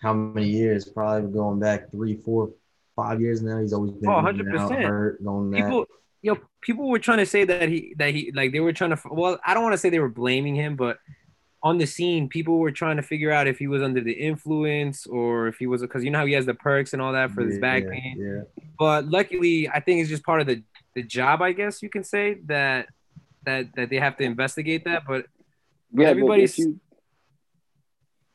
how 0.00 0.12
many 0.12 0.48
years? 0.48 0.84
Probably 0.84 1.28
going 1.32 1.58
back 1.58 1.90
three, 1.90 2.16
four, 2.16 2.50
five 2.94 3.20
years 3.20 3.42
now. 3.42 3.58
He's 3.58 3.72
always 3.72 3.92
been 3.92 4.08
Oh, 4.08 4.18
in 4.26 4.38
and 4.40 4.58
out, 4.58 4.70
hurt, 4.72 5.24
going 5.24 5.50
that. 5.50 5.56
People 5.56 5.86
you 6.28 6.34
know, 6.34 6.40
people 6.60 6.88
were 6.88 6.98
trying 6.98 7.18
to 7.18 7.26
say 7.26 7.44
that 7.44 7.68
he 7.68 7.94
that 7.98 8.10
he 8.14 8.32
like 8.34 8.52
they 8.52 8.60
were 8.60 8.72
trying 8.72 8.90
to 8.94 9.00
well, 9.10 9.38
I 9.46 9.54
don't 9.54 9.62
want 9.62 9.72
to 9.74 9.78
say 9.78 9.88
they 9.90 9.98
were 9.98 10.08
blaming 10.08 10.54
him, 10.54 10.76
but 10.76 10.98
on 11.62 11.78
the 11.78 11.86
scene, 11.86 12.28
people 12.28 12.58
were 12.58 12.70
trying 12.70 12.96
to 12.98 13.02
figure 13.02 13.32
out 13.32 13.46
if 13.48 13.58
he 13.58 13.66
was 13.66 13.82
under 13.82 14.00
the 14.00 14.12
influence 14.12 15.06
or 15.06 15.48
if 15.48 15.56
he 15.58 15.66
was 15.66 15.80
because 15.82 16.04
you 16.04 16.10
know 16.10 16.18
how 16.20 16.26
he 16.26 16.34
has 16.34 16.46
the 16.46 16.54
perks 16.54 16.92
and 16.92 17.02
all 17.02 17.12
that 17.12 17.30
for 17.32 17.42
his 17.42 17.54
Yeah, 17.56 17.60
back 17.60 17.88
pain. 17.88 18.14
Yeah, 18.16 18.42
but 18.78 19.06
luckily 19.06 19.68
i 19.68 19.80
think 19.80 20.00
it's 20.00 20.08
just 20.08 20.22
part 20.24 20.40
of 20.40 20.46
the 20.46 20.62
the 20.94 21.02
job 21.02 21.42
i 21.42 21.50
guess 21.52 21.82
you 21.82 21.90
can 21.90 22.04
say 22.04 22.36
that 22.46 22.86
that 23.44 23.74
that 23.76 23.90
they 23.90 23.96
have 23.96 24.16
to 24.18 24.24
investigate 24.24 24.84
that 24.84 25.02
but 25.10 25.26
Yeah, 25.92 26.14
but 26.14 26.38
if 26.38 26.58
you 26.58 26.78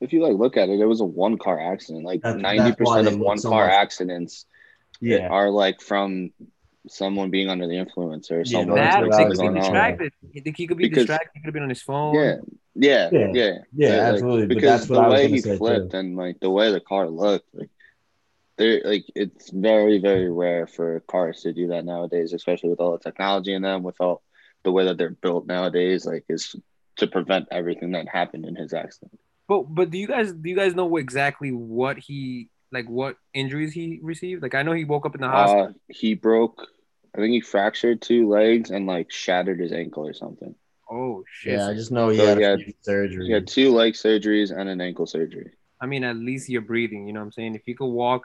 if 0.01 0.11
you 0.11 0.21
like 0.21 0.35
look 0.37 0.57
at 0.57 0.67
it, 0.69 0.79
it 0.81 0.85
was 0.85 0.99
a 0.99 1.05
one 1.05 1.37
car 1.37 1.57
accident. 1.73 2.03
Like 2.03 2.21
ninety 2.23 2.73
percent 2.75 3.07
of 3.07 3.17
one 3.17 3.39
car 3.41 3.67
much- 3.67 3.73
accidents 3.83 4.45
Yeah. 4.99 5.27
are 5.29 5.49
like 5.49 5.79
from 5.81 6.31
someone 6.87 7.29
being 7.29 7.49
under 7.49 7.67
the 7.67 7.77
influence 7.77 8.29
or 8.31 8.39
Yeah, 8.39 8.43
someone 8.59 8.75
That 8.77 9.03
like 9.03 9.13
I 9.13 9.23
could 9.25 9.37
something 9.37 9.37
be 9.37 9.37
going 9.37 9.37
going 9.37 9.57
on. 9.57 9.57
on. 9.57 9.61
distracted. 9.71 10.13
You 10.33 10.41
think 10.41 10.57
he 10.57 10.67
could 10.67 10.77
be 10.77 10.89
Because- 10.89 11.03
distracted? 11.05 11.29
He 11.33 11.39
could 11.39 11.45
have 11.47 11.53
been 11.53 11.63
on 11.63 11.69
his 11.69 11.81
phone. 11.81 12.15
Yeah, 12.15 12.35
yeah, 12.75 13.09
Yeah. 13.11 13.27
yeah, 13.33 13.57
Yeah, 13.73 13.89
Like, 13.89 13.99
absolutely. 14.13 14.47
But 14.47 14.55
Because 14.55 14.79
that's 14.81 14.89
what 14.89 14.95
the 14.95 15.01
I 15.01 15.07
was 15.07 15.13
way 15.21 15.27
he 15.29 15.41
flipped 15.57 15.91
too. 15.91 15.97
and 15.97 16.15
like 16.17 16.39
the 16.39 16.49
way 16.49 16.71
the 16.71 16.79
car 16.81 17.07
looked, 17.09 17.47
like 17.53 17.69
they're 18.57 18.81
like 18.83 19.05
it's 19.15 19.49
very 19.49 19.97
very 19.99 20.29
rare 20.31 20.67
for 20.67 20.99
cars 21.07 21.41
to 21.41 21.53
do 21.53 21.67
that 21.69 21.85
nowadays, 21.85 22.33
especially 22.33 22.69
with 22.69 22.79
all 22.79 22.91
the 22.91 22.99
technology 22.99 23.53
in 23.53 23.61
them, 23.63 23.81
with 23.83 23.99
all 23.99 24.21
the 24.63 24.71
way 24.71 24.85
that 24.85 24.97
they're 24.97 25.09
built 25.09 25.47
nowadays. 25.47 26.05
Like 26.05 26.25
is 26.29 26.55
to 26.97 27.07
prevent 27.07 27.47
everything 27.49 27.91
that 27.91 28.07
happened 28.07 28.45
in 28.45 28.55
his 28.55 28.73
accident. 28.73 29.19
But 29.47 29.63
but 29.73 29.89
do 29.89 29.97
you 29.97 30.07
guys 30.07 30.31
do 30.33 30.49
you 30.49 30.55
guys 30.55 30.75
know 30.75 30.97
exactly 30.97 31.51
what 31.51 31.97
he 31.97 32.49
like 32.73 32.87
what 32.89 33.17
injuries 33.33 33.71
he 33.73 33.99
received? 34.01 34.41
Like 34.43 34.55
I 34.55 34.63
know 34.63 34.73
he 34.73 34.83
woke 34.85 35.05
up 35.05 35.15
in 35.15 35.21
the 35.21 35.27
hospital. 35.29 35.67
Uh, 35.67 35.73
he 35.89 36.13
broke. 36.15 36.67
I 37.15 37.19
think 37.19 37.31
he 37.31 37.41
fractured 37.41 38.01
two 38.01 38.27
legs 38.27 38.71
and 38.71 38.87
like 38.87 39.11
shattered 39.11 39.59
his 39.59 39.71
ankle 39.71 40.05
or 40.07 40.13
something. 40.13 40.55
oh 40.89 41.23
shit! 41.31 41.53
Yeah, 41.53 41.67
I 41.67 41.73
just 41.75 41.91
know 41.91 42.09
he 42.09 42.17
So 42.17 42.25
had 42.27 42.37
he 42.39 42.43
had- 42.43 42.59
few 42.61 42.73
surgeries. 42.87 43.25
He 43.27 43.31
had 43.31 43.47
two 43.47 43.71
leg 43.71 43.93
surgeries 43.93 44.49
and 44.57 44.67
an 44.67 44.81
ankle 44.81 45.05
surgery. 45.05 45.51
I 45.79 45.85
mean, 45.85 46.03
at 46.03 46.15
least 46.15 46.49
you're 46.49 46.61
breathing. 46.61 47.07
You 47.07 47.13
know 47.13 47.19
what 47.19 47.25
I'm 47.27 47.31
saying? 47.33 47.55
If 47.55 47.63
you 47.67 47.75
could 47.75 47.87
walk, 48.03 48.23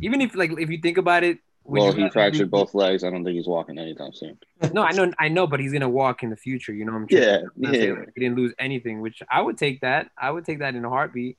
even 0.00 0.20
if 0.20 0.34
like 0.34 0.50
if 0.58 0.68
you 0.70 0.78
think 0.78 0.98
about 0.98 1.22
it, 1.24 1.38
Well, 1.64 1.92
he 1.92 2.08
fractured 2.10 2.48
be- 2.50 2.58
both 2.58 2.74
legs. 2.74 3.04
I 3.04 3.10
don't 3.10 3.24
think 3.24 3.36
he's 3.36 3.46
walking 3.48 3.78
anytime 3.78 4.12
soon. 4.12 4.38
No, 4.74 4.82
I 4.82 4.92
know, 4.92 5.10
I 5.18 5.28
know, 5.28 5.46
but 5.46 5.60
he's 5.60 5.72
gonna 5.72 5.88
walk 5.88 6.22
in 6.22 6.30
the 6.30 6.36
future. 6.36 6.72
You 6.74 6.84
know 6.84 6.92
what 6.92 7.02
I'm 7.02 7.06
Yeah, 7.10 7.20
saying? 7.20 7.46
I'm 7.64 7.72
saying, 7.74 7.88
yeah. 7.94 8.00
like, 8.00 8.12
he 8.14 8.20
didn't 8.22 8.36
lose 8.36 8.52
anything, 8.58 9.00
which 9.00 9.22
I 9.30 9.40
would 9.40 9.56
take 9.56 9.80
that. 9.80 10.10
I 10.18 10.30
would 10.30 10.44
take 10.44 10.58
that 10.58 10.74
in 10.74 10.84
a 10.84 10.88
heartbeat. 10.90 11.38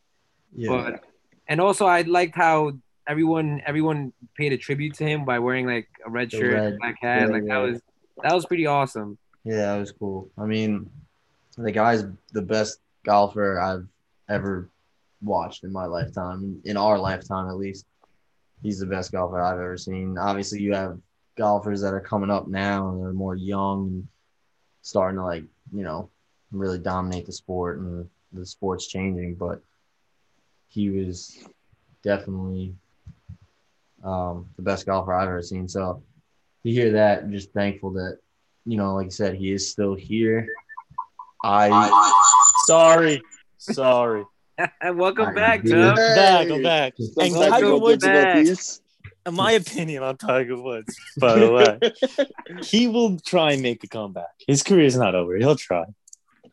yeah. 0.56 0.70
But 0.70 1.04
and 1.48 1.60
also 1.62 1.86
I 1.86 2.02
liked 2.02 2.36
how 2.36 2.74
everyone 3.08 3.62
everyone 3.66 4.14
paid 4.36 4.54
a 4.54 4.58
tribute 4.58 4.94
to 4.96 5.04
him 5.06 5.26
by 5.26 5.40
wearing 5.40 5.66
like 5.66 5.88
a 6.06 6.10
red 6.10 6.30
The 6.32 6.38
shirt, 6.38 6.54
red- 6.54 6.78
black 6.80 6.98
hat. 7.02 7.22
yeah, 7.22 7.28
like 7.28 7.44
yeah. 7.46 7.54
that 7.54 7.60
was 7.72 7.82
that 8.24 8.34
was 8.34 8.46
pretty 8.46 8.66
awesome. 8.66 9.18
Yeah, 9.44 9.74
that 9.74 9.80
was 9.80 9.92
cool. 9.92 10.30
I 10.38 10.46
mean, 10.46 10.90
the 11.58 11.72
guy's 11.72 12.04
the 12.34 12.42
best 12.42 12.80
golfer 13.06 13.60
I've 13.60 13.88
ever 14.30 14.70
watched 15.22 15.64
in 15.64 15.72
my 15.72 15.86
lifetime, 15.86 16.60
in 16.66 16.78
our 16.78 16.98
lifetime 17.00 17.48
at 17.48 17.56
least. 17.58 17.86
He's 18.64 18.80
the 18.80 18.88
best 18.88 19.12
golfer 19.12 19.40
I've 19.40 19.60
ever 19.60 19.78
seen. 19.78 20.18
Obviously, 20.18 20.62
you 20.62 20.74
have 20.74 20.98
golfers 21.38 21.80
that 21.82 21.94
are 21.94 22.02
coming 22.02 22.32
up 22.32 22.48
now 22.48 22.90
and 22.90 23.00
they're 23.02 23.14
more 23.14 23.36
young 23.36 23.88
and 23.88 24.08
starting 24.82 25.20
to 25.20 25.24
like, 25.24 25.44
you 25.72 25.84
know, 25.84 26.10
really 26.52 26.80
dominate 26.80 27.28
the 27.28 27.32
sport 27.32 27.78
and 27.80 28.10
the 28.34 28.46
sport's 28.46 28.88
changing, 28.88 29.36
but 29.36 29.62
he 30.68 30.90
was 30.90 31.38
definitely 32.04 32.76
um, 34.04 34.50
the 34.56 34.62
best 34.62 34.86
golfer 34.86 35.14
I've 35.14 35.28
ever 35.28 35.42
seen. 35.42 35.68
So 35.68 36.04
to 36.64 36.72
hear 36.72 36.92
that, 36.94 37.24
I'm 37.24 37.32
just 37.32 37.52
thankful 37.52 37.92
that, 37.94 38.20
you 38.66 38.78
know, 38.78 38.96
like 38.96 39.08
I 39.08 39.10
said, 39.10 39.36
he 39.36 39.52
is 39.52 39.70
still 39.70 39.96
here. 39.96 40.48
I 41.44 42.22
Sorry. 42.66 43.22
Sorry. 43.58 44.26
And 44.82 44.98
welcome 44.98 45.28
I 45.28 45.34
back, 45.34 45.64
do. 45.64 45.72
Chubb. 45.72 45.96
Back. 45.96 46.50
I'm 46.50 46.64
back. 46.64 46.94
And 47.20 47.34
Tiger 47.34 47.66
little 47.66 47.82
Woods, 47.82 48.04
in 48.04 49.34
my 49.34 49.52
opinion 49.52 50.04
on 50.04 50.18
Tiger 50.18 50.60
Woods, 50.60 50.96
by 51.20 51.38
the 51.38 51.52
way, 51.52 52.26
he 52.64 52.88
will 52.88 53.20
try 53.20 53.52
and 53.52 53.62
make 53.62 53.84
a 53.84 53.88
comeback. 53.88 54.34
His 54.48 54.64
career 54.64 54.86
is 54.86 54.98
not 54.98 55.16
over. 55.16 55.36
He'll 55.38 55.56
try. 55.56 55.84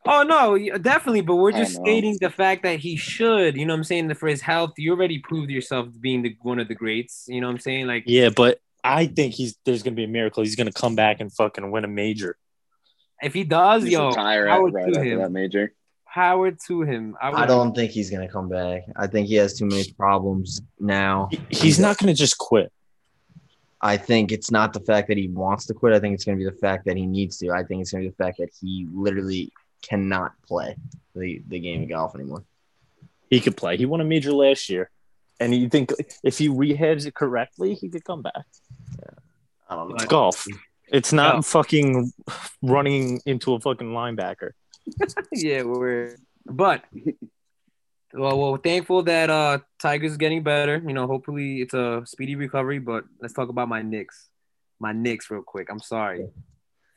Oh 0.06 0.22
no, 0.22 0.58
definitely. 0.78 1.22
But 1.22 1.36
we're 1.36 1.52
just 1.52 1.76
stating 1.76 2.18
the 2.20 2.30
fact 2.30 2.62
that 2.64 2.78
he 2.78 2.96
should. 2.96 3.56
You 3.56 3.64
know 3.66 3.72
what 3.74 3.78
I'm 3.78 3.84
saying? 3.84 4.12
For 4.14 4.28
his 4.28 4.40
health, 4.42 4.72
you 4.76 4.92
already 4.92 5.18
proved 5.18 5.50
yourself 5.50 5.88
being 6.00 6.22
the 6.22 6.36
one 6.42 6.58
of 6.60 6.68
the 6.68 6.74
greats. 6.74 7.24
You 7.28 7.40
know 7.40 7.46
what 7.46 7.54
I'm 7.54 7.60
saying? 7.60 7.86
Like 7.86 8.04
Yeah, 8.06 8.28
but 8.28 8.58
I 8.82 9.06
think 9.06 9.32
he's 9.34 9.56
there's 9.64 9.82
gonna 9.82 9.96
be 9.96 10.04
a 10.04 10.08
miracle. 10.08 10.42
He's 10.42 10.56
gonna 10.56 10.72
come 10.72 10.94
back 10.94 11.20
and 11.20 11.32
fucking 11.32 11.70
win 11.70 11.84
a 11.84 11.88
major. 11.88 12.36
if 13.22 13.32
he 13.32 13.44
does, 13.44 13.82
Just 13.82 13.92
yo, 13.92 14.08
retire 14.08 14.46
power 14.46 14.68
right 14.68 14.82
to 14.92 14.98
after 14.98 15.04
him. 15.04 15.18
that 15.20 15.30
major. 15.32 15.72
Power 16.12 16.50
to 16.68 16.82
him. 16.82 17.16
I, 17.20 17.30
would, 17.30 17.38
I 17.40 17.46
don't 17.46 17.74
think 17.74 17.90
he's 17.90 18.10
gonna 18.10 18.28
come 18.28 18.48
back. 18.48 18.82
I 18.96 19.06
think 19.06 19.26
he 19.26 19.34
has 19.36 19.58
too 19.58 19.64
many 19.66 19.90
problems 19.94 20.60
now. 20.78 21.28
He- 21.30 21.38
He's 21.50 21.78
not 21.80 21.96
gonna 21.98 22.12
just 22.14 22.36
quit. 22.38 22.70
I 23.80 23.96
think 23.98 24.32
it's 24.32 24.50
not 24.50 24.72
the 24.72 24.80
fact 24.80 25.08
that 25.08 25.16
he 25.18 25.28
wants 25.28 25.66
to 25.66 25.74
quit. 25.74 25.92
I 25.92 26.00
think 26.00 26.14
it's 26.14 26.24
going 26.24 26.38
to 26.38 26.42
be 26.42 26.48
the 26.50 26.56
fact 26.56 26.86
that 26.86 26.96
he 26.96 27.04
needs 27.04 27.36
to. 27.38 27.50
I 27.50 27.64
think 27.64 27.82
it's 27.82 27.92
going 27.92 28.02
to 28.02 28.08
be 28.08 28.14
the 28.16 28.24
fact 28.24 28.38
that 28.38 28.48
he 28.58 28.86
literally 28.90 29.52
cannot 29.88 30.32
play 30.46 30.76
the, 31.14 31.42
the 31.48 31.60
game 31.60 31.82
of 31.82 31.88
golf 31.88 32.14
anymore. 32.14 32.44
He 33.30 33.40
could 33.40 33.56
play. 33.56 33.76
He 33.76 33.86
won 33.86 34.00
a 34.00 34.04
major 34.04 34.32
last 34.32 34.68
year, 34.68 34.90
and 35.40 35.54
you 35.54 35.68
think 35.68 35.92
if 36.22 36.38
he 36.38 36.48
rehabs 36.48 37.06
it 37.06 37.14
correctly, 37.14 37.74
he 37.74 37.88
could 37.88 38.04
come 38.04 38.22
back. 38.22 38.44
Yeah. 38.98 39.10
I 39.68 39.76
don't 39.76 39.88
know. 39.88 39.94
It's 39.96 40.04
golf. 40.04 40.46
It's 40.88 41.12
not 41.12 41.36
Yeah. 41.36 41.40
fucking 41.40 42.12
running 42.62 43.20
into 43.26 43.54
a 43.54 43.60
fucking 43.60 43.88
linebacker. 43.88 44.50
yeah, 45.32 45.62
we're 45.62 46.16
but 46.46 46.84
well, 48.12 48.38
well, 48.38 48.56
thankful 48.58 49.02
that 49.04 49.30
uh 49.30 49.58
Tiger's 49.80 50.16
getting 50.16 50.42
better. 50.42 50.82
You 50.86 50.92
know, 50.92 51.06
hopefully 51.06 51.62
it's 51.62 51.74
a 51.74 52.02
speedy 52.04 52.36
recovery. 52.36 52.78
But 52.78 53.04
let's 53.20 53.34
talk 53.34 53.48
about 53.48 53.68
my 53.68 53.82
Knicks. 53.82 54.28
My 54.78 54.92
Knicks, 54.92 55.30
real 55.30 55.42
quick. 55.42 55.68
I'm 55.70 55.80
sorry. 55.80 56.26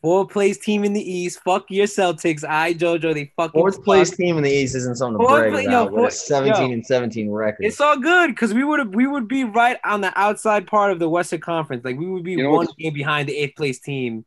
Fourth 0.02 0.30
place 0.30 0.58
team 0.60 0.84
in 0.84 0.94
the 0.94 1.02
East. 1.02 1.40
Fuck 1.44 1.66
your 1.70 1.88
Celtics. 1.88 2.44
I 2.48 2.74
JoJo. 2.76 3.14
They 3.14 3.32
fucking 3.36 3.60
Fourth 3.60 3.76
suck. 3.76 3.84
place 3.84 4.16
team 4.16 4.38
in 4.38 4.44
the 4.44 4.52
East 4.52 4.76
isn't 4.76 4.96
something 4.96 5.20
to 5.20 5.26
Fourth 5.28 5.52
brag 5.52 5.66
pla- 5.66 5.72
yo, 5.72 5.82
about 5.88 5.94
with 5.94 6.14
a 6.14 6.16
17 6.16 6.68
yo. 6.68 6.74
and 6.74 6.86
17 6.86 7.32
record. 7.32 7.66
It's 7.66 7.82
all 7.82 7.98
good 7.98 8.30
because 8.30 8.54
we 8.54 8.64
would 8.64 8.80
have 8.80 8.94
we 8.94 9.08
would 9.08 9.28
be 9.28 9.44
right 9.44 9.78
on 9.84 10.02
the 10.02 10.18
outside 10.18 10.68
part 10.68 10.92
of 10.92 11.00
the 11.00 11.10
Western 11.10 11.42
Conference. 11.42 11.84
Like 11.84 11.98
we 11.98 12.06
would 12.06 12.24
be 12.24 12.34
You 12.34 12.50
one 12.50 12.68
game 12.78 12.94
behind 12.94 13.28
the 13.28 13.36
eighth 13.36 13.56
place 13.56 13.80
team 13.80 14.24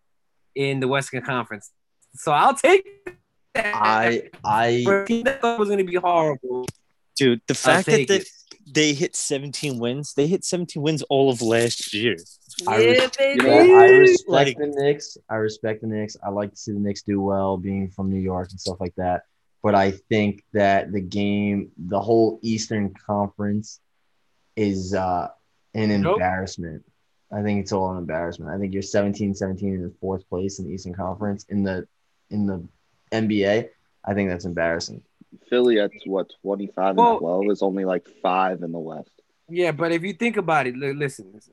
in 0.57 0.81
the 0.81 0.89
Western 0.89 1.23
Conference. 1.23 1.71
So 2.15 2.33
I'll 2.33 2.55
take 2.55 2.85
that. 3.07 3.17
I 3.75 4.23
I 4.45 4.83
For 4.85 5.07
that 5.25 5.41
was 5.59 5.69
going 5.69 5.79
to 5.79 5.85
be 5.85 5.95
horrible. 5.97 6.67
Dude, 7.17 7.41
the 7.47 7.55
fact 7.55 7.87
that 7.87 7.93
take 7.97 8.09
they, 8.09 8.17
it. 8.17 8.29
they 8.73 8.93
hit 8.95 9.15
17 9.15 9.79
wins, 9.79 10.15
they 10.15 10.27
hit 10.27 10.45
17 10.45 10.83
wins 10.83 11.03
all 11.03 11.31
of 11.31 11.43
last 11.43 11.93
year. 11.95 12.17
I 12.69 12.77
res- 12.77 13.11
baby. 13.17 13.45
know, 13.45 13.79
I 13.79 13.87
respect 13.89 14.29
Like- 14.31 14.57
the 14.59 14.67
Knicks. 14.67 15.19
I 15.29 15.37
respect 15.37 15.81
the 15.83 15.87
Knicks. 15.89 16.17
I 16.23 16.31
like 16.31 16.51
to 16.51 16.57
see 16.57 16.73
the 16.73 16.79
Knicks 16.81 17.03
do 17.03 17.21
well, 17.21 17.57
being 17.57 17.89
from 17.91 18.11
New 18.11 18.21
York 18.21 18.49
and 18.51 18.61
stuff 18.61 18.81
like 18.81 18.95
that. 18.97 19.23
But 19.63 19.75
I 19.75 19.91
think 19.93 20.43
that 20.53 20.91
the 20.93 21.01
game, 21.01 21.71
the 21.77 22.01
whole 22.01 22.39
Eastern 22.43 22.95
Conference, 22.95 23.81
is 24.57 24.95
uh, 24.95 25.29
an 25.75 26.01
Nope. 26.03 26.15
embarrassment. 26.15 26.85
I 27.33 27.43
think 27.43 27.61
it's 27.61 27.73
all 27.73 27.91
an 27.93 27.99
embarrassment. 27.99 28.51
I 28.51 28.59
think 28.59 28.73
you're 28.73 28.83
17, 28.83 29.35
17 29.35 29.75
in 29.75 29.83
the 29.83 29.95
fourth 30.01 30.29
place 30.29 30.59
in 30.59 30.67
the 30.67 30.73
Eastern 30.73 30.95
Conference 30.95 31.45
in 31.49 31.63
the 31.63 31.87
in 32.31 32.47
the 32.47 32.67
NBA. 33.13 33.69
I 34.05 34.15
think 34.15 34.31
that's 34.31 34.45
embarrassing. 34.47 35.03
Philly 35.49 35.79
at 35.79 35.93
what 36.07 36.31
twenty 36.43 36.67
five 36.69 36.97
Well- 36.97 37.11
and 37.13 37.19
twelve 37.21 37.51
is 37.51 37.63
only 37.63 37.85
like 37.85 38.09
five 38.23 38.63
in 38.63 38.73
the 38.73 38.79
West. 38.79 39.11
Yeah, 39.49 39.73
but 39.73 39.93
if 39.93 40.03
you 40.03 40.13
think 40.13 40.37
about 40.37 40.67
it, 40.67 40.77
listen, 40.77 41.31
listen. 41.35 41.53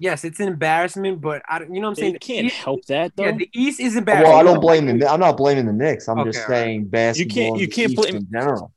Yes, 0.00 0.24
it's 0.24 0.38
an 0.38 0.46
embarrassment, 0.48 1.20
but 1.20 1.42
I, 1.48 1.58
don't- 1.58 1.74
you 1.74 1.80
know 1.80 1.88
what 1.88 1.98
I'm 1.98 2.02
saying. 2.02 2.12
They 2.14 2.18
can't 2.20 2.46
East- 2.46 2.56
help 2.56 2.84
that 2.86 3.16
though. 3.16 3.24
Yeah, 3.24 3.32
the 3.32 3.50
East 3.52 3.80
is 3.80 3.96
embarrassing. 3.96 4.30
Well, 4.30 4.38
I 4.38 4.42
don't 4.44 4.60
blame 4.60 4.86
the. 4.98 5.08
I'm 5.10 5.18
not 5.20 5.36
blaming 5.36 5.66
the 5.66 5.72
Knicks. 5.72 6.08
I'm 6.08 6.24
just 6.24 6.38
Okay, 6.38 6.44
all 6.44 6.50
right. 6.50 6.64
saying 6.64 6.84
basketball. 6.86 7.36
you 7.36 7.48
can't. 7.50 7.60
You 7.60 7.68
can't 7.68 7.90
East 7.92 8.00
blame- 8.02 8.16
in 8.16 8.28
general. 8.30 8.72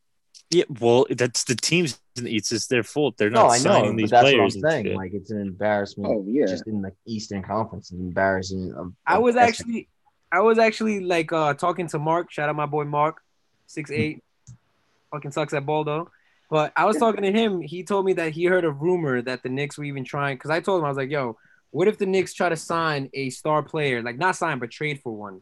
yeah, 0.49 0.63
well, 0.79 1.05
that's 1.11 1.43
the 1.43 1.55
teams 1.55 1.99
in 2.17 2.23
the 2.23 2.31
East. 2.35 2.51
It's 2.51 2.65
their 2.67 2.81
fault. 2.83 3.17
They're 3.17 3.29
No, 3.29 3.43
not 3.43 3.51
I 3.51 3.57
know, 3.57 3.63
signing 3.63 3.91
but 3.91 3.97
these 3.97 4.09
that's 4.09 4.23
what 4.23 4.33
I'm 4.33 4.37
players. 4.39 4.55
and 4.55 4.63
saying. 4.71 4.85
shit. 4.85 4.95
Like 4.95 5.11
it's 5.13 5.29
an 5.31 5.41
embarrassment. 5.41 6.09
Oh 6.11 6.25
yeah, 6.27 6.45
just 6.47 6.65
in 6.67 6.81
the 6.81 6.91
Eastern 7.05 7.43
Conference. 7.43 7.91
It's 7.91 7.99
embarrassing. 7.99 8.73
Of, 8.75 8.93
I 9.05 9.19
was 9.19 9.35
basketball. 9.35 9.75
actually, 9.75 9.87
I 10.31 10.39
was 10.39 10.57
actually 10.57 10.99
like 11.01 11.31
uh 11.31 11.53
talking 11.53 11.87
to 11.89 11.99
Mark. 11.99 12.31
Shout 12.31 12.49
out 12.49 12.55
my 12.55 12.65
boy 12.65 12.85
Mark, 12.85 13.21
six 13.67 13.91
eight, 13.91 14.23
fucking 15.11 15.31
sucks 15.31 15.53
at 15.53 15.67
ball 15.67 15.83
though. 15.83 16.09
But 16.51 16.73
I 16.75 16.85
was 16.85 16.97
talking 16.97 17.23
to 17.23 17.31
him. 17.31 17.61
He 17.61 17.81
told 17.83 18.05
me 18.05 18.13
that 18.13 18.33
he 18.33 18.43
heard 18.43 18.65
a 18.65 18.69
rumor 18.71 19.21
that 19.21 19.41
the 19.41 19.49
Knicks 19.49 19.77
were 19.77 19.85
even 19.85 20.03
trying. 20.03 20.35
Because 20.35 20.51
I 20.51 20.59
told 20.59 20.79
him 20.79 20.85
I 20.85 20.89
was 20.89 20.97
like, 20.97 21.09
"Yo, 21.09 21.37
what 21.71 21.87
if 21.87 21.97
the 21.97 22.05
Knicks 22.05 22.33
try 22.33 22.49
to 22.49 22.57
sign 22.57 23.09
a 23.13 23.29
star 23.31 23.63
player, 23.63 24.03
like 24.03 24.17
not 24.19 24.35
sign 24.35 24.59
but 24.59 24.69
trade 24.69 24.99
for 25.01 25.15
one?" 25.15 25.41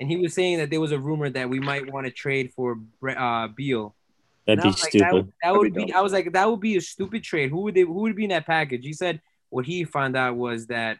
And 0.00 0.10
he 0.10 0.16
was 0.16 0.34
saying 0.34 0.58
that 0.58 0.68
there 0.68 0.80
was 0.80 0.90
a 0.92 0.98
rumor 0.98 1.30
that 1.30 1.48
we 1.48 1.60
might 1.60 1.90
want 1.92 2.06
to 2.06 2.12
trade 2.12 2.52
for 2.56 2.78
uh, 3.08 3.48
Beal. 3.48 3.94
That'd 4.46 4.62
be 4.64 4.68
like, 4.70 4.78
stupid. 4.78 5.00
that 5.00 5.12
would, 5.14 5.26
that 5.44 5.52
That'd 5.52 5.74
be 5.74 5.84
be. 5.86 5.92
I 5.92 6.00
was 6.00 6.12
like, 6.12 6.32
that 6.32 6.50
would 6.50 6.60
be 6.60 6.76
a 6.76 6.80
stupid 6.80 7.22
trade. 7.22 7.50
Who 7.50 7.60
would 7.60 7.74
they? 7.76 7.82
Who 7.82 7.92
would 8.02 8.16
be 8.16 8.24
in 8.24 8.30
that 8.30 8.44
package? 8.44 8.84
He 8.84 8.92
said 8.92 9.20
what 9.50 9.64
he 9.64 9.84
found 9.84 10.16
out 10.16 10.34
was 10.34 10.66
that 10.66 10.98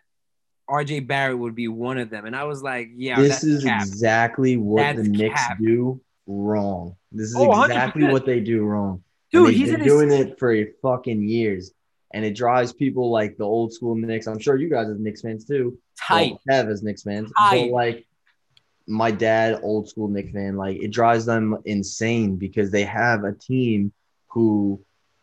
R.J. 0.69 1.01
Barrett 1.01 1.39
would 1.39 1.57
be 1.57 1.67
one 1.67 1.99
of 1.99 2.11
them, 2.11 2.27
and 2.27 2.37
I 2.37 2.45
was 2.45 2.63
like, 2.63 2.91
yeah, 2.95 3.19
this 3.19 3.31
that's 3.31 3.45
is 3.45 3.65
cap. 3.65 3.81
exactly 3.83 4.57
what 4.57 4.83
That's 4.83 5.03
the 5.03 5.09
Knicks 5.09 5.35
cap. 5.35 5.59
do 5.59 6.01
wrong. 6.29 6.95
This 7.11 7.31
is 7.31 7.37
Oh, 7.37 7.65
exactly 7.65 8.05
what 8.05 8.25
they 8.25 8.39
do 8.39 8.63
wrong. 8.63 9.03
Dude. 9.33 9.49
And 9.49 9.57
He's 9.57 9.71
been 9.71 9.81
his. 9.81 9.93
doing 9.93 10.13
it 10.13 10.39
for 10.39 10.55
fucking 10.83 11.23
years, 11.23 11.73
and 12.13 12.25
it 12.25 12.37
drives 12.37 12.73
people 12.73 13.11
like 13.11 13.37
the 13.37 13.45
old 13.45 13.73
school 13.73 13.95
Knicks. 13.95 14.27
I'm 14.27 14.39
sure 14.39 14.57
you 14.57 14.69
guys 14.69 14.89
as 14.89 14.99
Knicks 14.99 15.23
fans 15.23 15.45
too. 15.45 15.79
Tight. 15.99 16.37
Kev 16.49 16.71
as 16.71 16.83
Knicks 16.83 17.03
fans, 17.03 17.33
Tight. 17.37 17.71
but 17.71 17.75
like 17.75 18.07
my 18.87 19.11
dad, 19.11 19.61
old 19.63 19.89
school 19.89 20.09
Knicks 20.09 20.33
fan, 20.33 20.57
like 20.57 20.81
it 20.81 20.91
drives 20.91 21.25
them 21.25 21.59
insane 21.65 22.37
because 22.37 22.71
they 22.71 22.85
have 22.85 23.25
a 23.25 23.33
team 23.33 23.93
who 24.29 24.81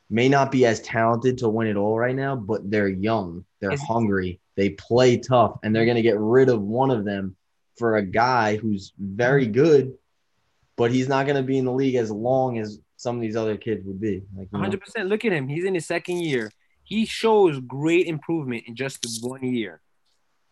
may 0.09 0.27
not 0.27 0.51
be 0.51 0.65
as 0.65 0.81
talented 0.81 1.39
to 1.39 1.49
win 1.49 1.67
it 1.67 1.75
all 1.75 1.97
right 1.97 2.15
now, 2.15 2.35
but 2.35 2.69
they're 2.69 2.87
young, 2.87 3.45
they're 3.59 3.77
hungry, 3.77 4.39
they 4.55 4.71
play 4.71 5.17
tough, 5.17 5.59
and 5.63 5.75
they're 5.75 5.85
gonna 5.85 6.01
get 6.01 6.19
rid 6.19 6.49
of 6.49 6.61
one 6.61 6.89
of 6.89 7.05
them 7.05 7.35
for 7.77 7.95
a 7.95 8.05
guy 8.05 8.57
who's 8.57 8.93
very 8.97 9.43
mm-hmm. 9.43 9.53
good, 9.53 9.93
but 10.75 10.91
he's 10.91 11.07
not 11.07 11.27
gonna 11.27 11.43
be 11.43 11.57
in 11.57 11.65
the 11.65 11.71
league 11.71 11.95
as 11.95 12.11
long 12.11 12.57
as 12.57 12.79
some 12.99 13.15
of 13.15 13.21
these 13.21 13.37
other 13.37 13.55
kids 13.55 13.85
would 13.85 14.01
be. 14.01 14.23
Like, 14.35 14.49
100%. 14.49 15.07
Look 15.07 15.23
at 15.23 15.31
him. 15.31 15.47
He's 15.47 15.63
in 15.63 15.73
his 15.73 15.85
second 15.85 16.17
year. 16.19 16.51
He 16.83 17.05
shows 17.05 17.57
great 17.61 18.07
improvement 18.07 18.63
in 18.67 18.75
just 18.75 18.99
one 19.21 19.41
year. 19.41 19.79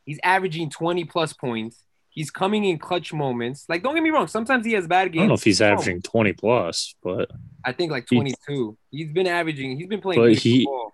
He's 0.06 0.18
averaging 0.24 0.70
20 0.70 1.04
plus 1.04 1.34
points. 1.34 1.84
He's 2.10 2.32
coming 2.32 2.64
in 2.64 2.80
clutch 2.80 3.12
moments. 3.12 3.66
Like, 3.68 3.84
don't 3.84 3.96
get 3.96 4.02
me 4.02 4.12
wrong. 4.12 4.28
Sometimes 4.28 4.66
he 4.66 4.72
has 4.74 4.88
bad 4.88 5.12
games. 5.12 5.20
I 5.20 5.24
don't 5.24 5.28
know 5.28 5.34
if 5.34 5.44
he's 5.44 5.62
Oh, 5.62 5.66
averaging 5.66 6.02
20 6.04 6.32
plus, 6.34 6.96
but 7.04 7.30
I 7.66 7.74
think 7.74 7.92
like 7.92 8.08
22. 8.08 8.78
He's 8.92 9.12
been 9.12 9.28
averaging. 9.28 9.78
He's 9.78 9.88
been 9.88 10.00
playing. 10.00 10.22
But 10.22 10.38
he- 10.38 10.64
football. 10.64 10.92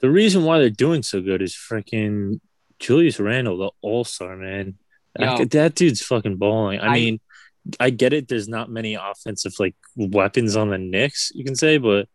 the 0.00 0.10
reason 0.10 0.42
why 0.42 0.58
they're 0.58 0.70
doing 0.70 1.04
so 1.04 1.20
good 1.20 1.40
is 1.40 1.54
freaking 1.54 2.40
Julius 2.80 3.20
Randle, 3.20 3.58
the 3.58 3.70
All 3.80 4.02
Star 4.04 4.36
man. 4.36 4.74
That, 5.14 5.50
that 5.52 5.76
dude's 5.76 6.02
fucking 6.02 6.36
balling. 6.38 6.80
I, 6.80 6.88
I- 6.88 6.94
mean, 6.94 7.20
I 7.80 7.90
get 7.90 8.12
it. 8.12 8.28
There's 8.28 8.48
not 8.48 8.70
many 8.70 8.94
offensive 8.94 9.54
like 9.58 9.74
weapons 9.96 10.56
on 10.56 10.70
the 10.70 10.78
Knicks, 10.78 11.32
you 11.34 11.44
can 11.44 11.56
say, 11.56 11.78
but 11.78 12.08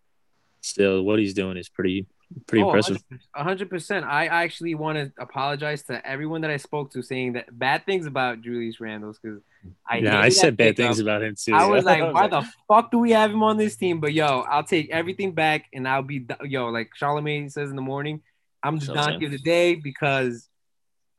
still, 0.62 1.02
what 1.04 1.20
he's 1.20 1.34
doing 1.34 1.58
is 1.58 1.70
pretty 1.70 2.06
pretty 2.46 2.62
Oh, 2.64 2.68
impressive. 2.68 2.98
100 3.34 3.70
percent. 3.70 4.06
I 4.06 4.28
actually 4.28 4.76
want 4.76 4.98
to 4.98 5.12
apologize 5.20 5.82
to 5.84 6.06
everyone 6.08 6.42
that 6.42 6.52
I 6.52 6.58
spoke 6.58 6.92
to, 6.92 7.02
saying 7.02 7.34
that 7.34 7.58
bad 7.58 7.86
things 7.86 8.06
about 8.06 8.42
Julius 8.42 8.80
Randle 8.80 9.16
because 9.22 9.42
I 9.90 9.98
yeah, 9.98 10.20
I 10.20 10.30
said 10.30 10.56
bad 10.56 10.76
things 10.78 11.00
about 11.00 11.24
him 11.24 11.36
too. 11.36 11.54
I 11.56 11.66
was 11.66 11.84
like, 11.92 12.14
why 12.14 12.28
the 12.28 12.48
fuck 12.68 12.92
do 12.92 13.00
we 13.00 13.12
have 13.12 13.32
him 13.32 13.42
on 13.42 13.58
this 13.58 13.76
team? 13.76 14.00
But 14.00 14.14
yo, 14.14 14.42
I'll 14.42 14.64
take 14.64 14.90
everything 14.92 15.32
back 15.32 15.66
and 15.74 15.88
I'll 15.88 16.04
be 16.04 16.26
yo, 16.44 16.68
like 16.68 16.92
Charlemagne 16.96 17.50
says 17.50 17.70
in 17.72 17.76
the 17.76 17.82
morning, 17.82 18.22
I'm 18.62 18.78
the 18.78 18.86
Charlemagne. 18.86 19.12
donkey 19.12 19.26
of 19.26 19.32
the 19.32 19.40
day 19.40 19.76
because 19.76 20.48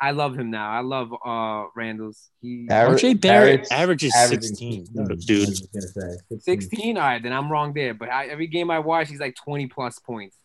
I 0.03 0.13
love 0.13 0.39
him 0.39 0.51
now. 0.51 0.71
I 0.71 0.81
love 0.81 1.13
uh 1.25 1.67
Randle's. 1.77 2.31
He 2.41 2.65
Barrett- 2.67 3.01
RJ 3.03 3.21
Barrett 3.21 3.21
Barrett's 3.23 3.71
averages 3.73 4.15
averaging 4.17 4.43
16, 4.57 4.87
16, 4.87 5.03
I 5.03 5.15
dude. 5.17 5.49
was 5.49 5.61
gonna 5.61 5.83
say, 5.87 6.17
16. 6.31 6.41
16. 6.41 6.97
All 6.97 7.03
right, 7.03 7.23
then 7.23 7.33
I'm 7.33 7.51
wrong 7.53 7.73
there. 7.75 7.93
But 7.95 8.11
I, 8.11 8.27
every 8.27 8.47
game 8.47 8.71
I 8.71 8.79
watch, 8.79 9.09
he's 9.11 9.21
like 9.21 9.35
20 9.37 9.67
plus 9.67 9.99
points. 9.99 10.37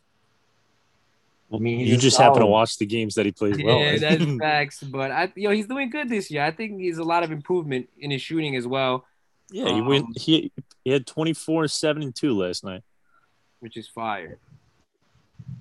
I 1.54 1.58
mean, 1.58 1.80
you 1.80 1.94
a 1.96 1.98
just 1.98 2.18
happen 2.18 2.40
to 2.40 2.46
watch 2.48 2.78
the 2.80 2.86
games 2.86 3.16
that 3.16 3.26
he 3.26 3.32
plays 3.32 3.58
well. 3.64 3.78
Yeah, 3.80 3.92
in. 3.94 4.00
that's 4.02 4.38
facts. 4.40 4.84
But 4.84 5.12
I 5.12 5.32
yo, 5.36 5.52
he's 5.52 5.68
doing 5.68 5.90
good 5.90 6.10
this 6.10 6.30
year. 6.32 6.44
I 6.44 6.52
think 6.52 6.82
he's 6.82 6.98
a 6.98 7.04
lot 7.04 7.24
of 7.24 7.32
improvement 7.32 7.88
in 8.00 8.12
his 8.12 8.22
shooting 8.22 8.56
as 8.56 8.66
well, 8.68 9.06
yeah, 9.52 9.74
he 9.74 9.80
went. 9.82 10.06
Um, 10.06 10.14
He 10.18 10.52
he 10.84 10.92
had 10.92 11.06
24, 11.08 11.68
seven 11.70 12.04
and 12.04 12.14
two 12.16 12.36
last 12.38 12.64
night. 12.64 12.84
which 13.60 13.78
is 13.78 13.88
fire. 13.88 14.38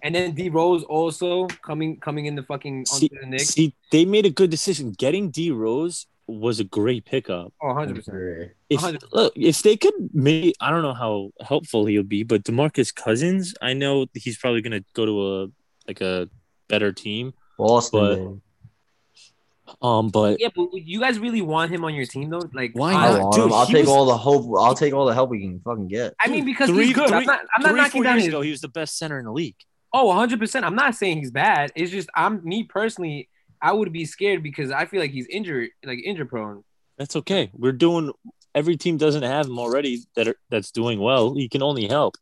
And 0.05 0.15
then 0.15 0.33
D 0.35 0.49
Rose 0.51 0.85
also 0.85 1.47
coming 1.63 1.99
coming 1.99 2.27
in 2.27 2.35
the 2.37 2.43
fucking 2.43 2.85
See, 2.87 3.07
onto 3.07 3.21
the 3.21 3.27
Knicks. 3.27 3.49
see, 3.49 3.75
they 3.91 4.05
made 4.05 4.27
a 4.27 4.31
good 4.31 4.51
decision. 4.51 4.93
Getting 4.93 5.31
D 5.31 5.51
Rose 5.51 6.07
was 6.27 6.61
a 6.61 6.65
great 6.65 7.05
pickup. 7.07 7.53
Oh, 7.63 7.69
100 7.69 7.97
percent. 7.97 8.53
If 8.71 8.81
100%. 8.81 9.03
look, 9.13 9.33
if 9.37 9.63
they 9.63 9.77
could, 9.77 9.95
maybe 10.13 10.55
I 10.61 10.71
don't 10.71 10.83
know 10.83 10.95
how 10.95 11.31
helpful 11.41 11.87
he'll 11.87 12.03
be, 12.03 12.23
but 12.23 12.45
Demarcus 12.45 12.95
Cousins, 12.95 13.55
I 13.61 13.73
know 13.73 14.07
he's 14.15 14.37
probably 14.39 14.61
going 14.63 14.73
to 14.81 14.85
go 14.95 15.07
to 15.07 15.27
a 15.27 15.49
like 15.89 16.01
a 16.01 16.29
better 16.69 16.93
team. 16.93 17.33
Boston. 17.59 18.01
But- 18.01 18.17
baby. 18.17 18.41
Um, 19.81 20.09
but 20.11 20.41
Yeah, 20.41 20.49
but 20.55 20.69
you 20.75 21.01
guys 21.01 21.19
really 21.19 21.41
want 21.41 21.73
him 21.73 21.85
on 21.85 21.95
your 21.95 22.05
team 22.05 22.29
though? 22.29 22.43
Like 22.53 22.73
Why 22.75 22.93
not? 22.93 23.21
want 23.23 23.35
Dude, 23.35 23.45
him. 23.47 23.53
I'll 23.55 23.67
take 23.67 23.87
was- 23.87 23.89
all 23.89 24.05
the 24.05 24.17
hope. 24.17 24.47
I'll 24.59 24.75
take 24.75 24.93
all 24.93 25.07
the 25.07 25.15
help 25.15 25.31
we 25.31 25.41
can 25.41 25.61
fucking 25.61 25.89
get. 25.89 26.15
I 26.21 26.29
mean, 26.29 26.45
because 26.45 26.69
three, 26.69 26.87
he's 26.87 26.95
good. 26.95 27.11
I'm 27.11 27.25
not. 27.25 27.41
I'm 27.57 27.63
not 27.63 27.71
three, 27.71 27.81
knocking 27.81 27.91
four 27.93 28.05
down 28.05 28.15
years 28.17 28.25
his. 28.27 28.35
ago, 28.35 28.41
he 28.43 28.51
was 28.51 28.61
the 28.61 28.69
best 28.69 28.99
center 28.99 29.19
in 29.19 29.25
the 29.25 29.33
league. 29.33 29.57
Oh, 29.97 30.07
100. 30.07 30.39
percent 30.41 30.65
I'm 30.65 30.75
not 30.75 30.95
saying 30.97 31.19
he's 31.19 31.31
bad. 31.31 31.73
It's 31.77 31.91
just 31.93 32.11
I'm 32.15 32.45
me 32.45 32.65
personally. 32.65 33.29
I 33.63 33.73
would 33.73 33.93
be 33.93 34.05
scared 34.05 34.43
because 34.43 34.71
I 34.71 34.85
feel 34.85 35.01
like 35.01 35.13
he's 35.13 35.27
injured, 35.29 35.71
like 35.85 36.01
injury 36.05 36.27
prone. 36.27 36.65
That's 36.99 37.17
okay. 37.17 37.51
We're 37.55 37.73
doing. 37.73 38.13
Every 38.55 38.77
team 38.77 38.99
doesn't 38.99 39.23
have 39.23 39.47
him 39.47 39.59
already 39.59 40.01
that 40.17 40.29
are, 40.29 40.37
that's 40.51 40.71
doing 40.71 41.01
well. 41.01 41.35
He 41.35 41.49
can 41.49 41.63
only 41.63 41.87
help. 41.87 42.17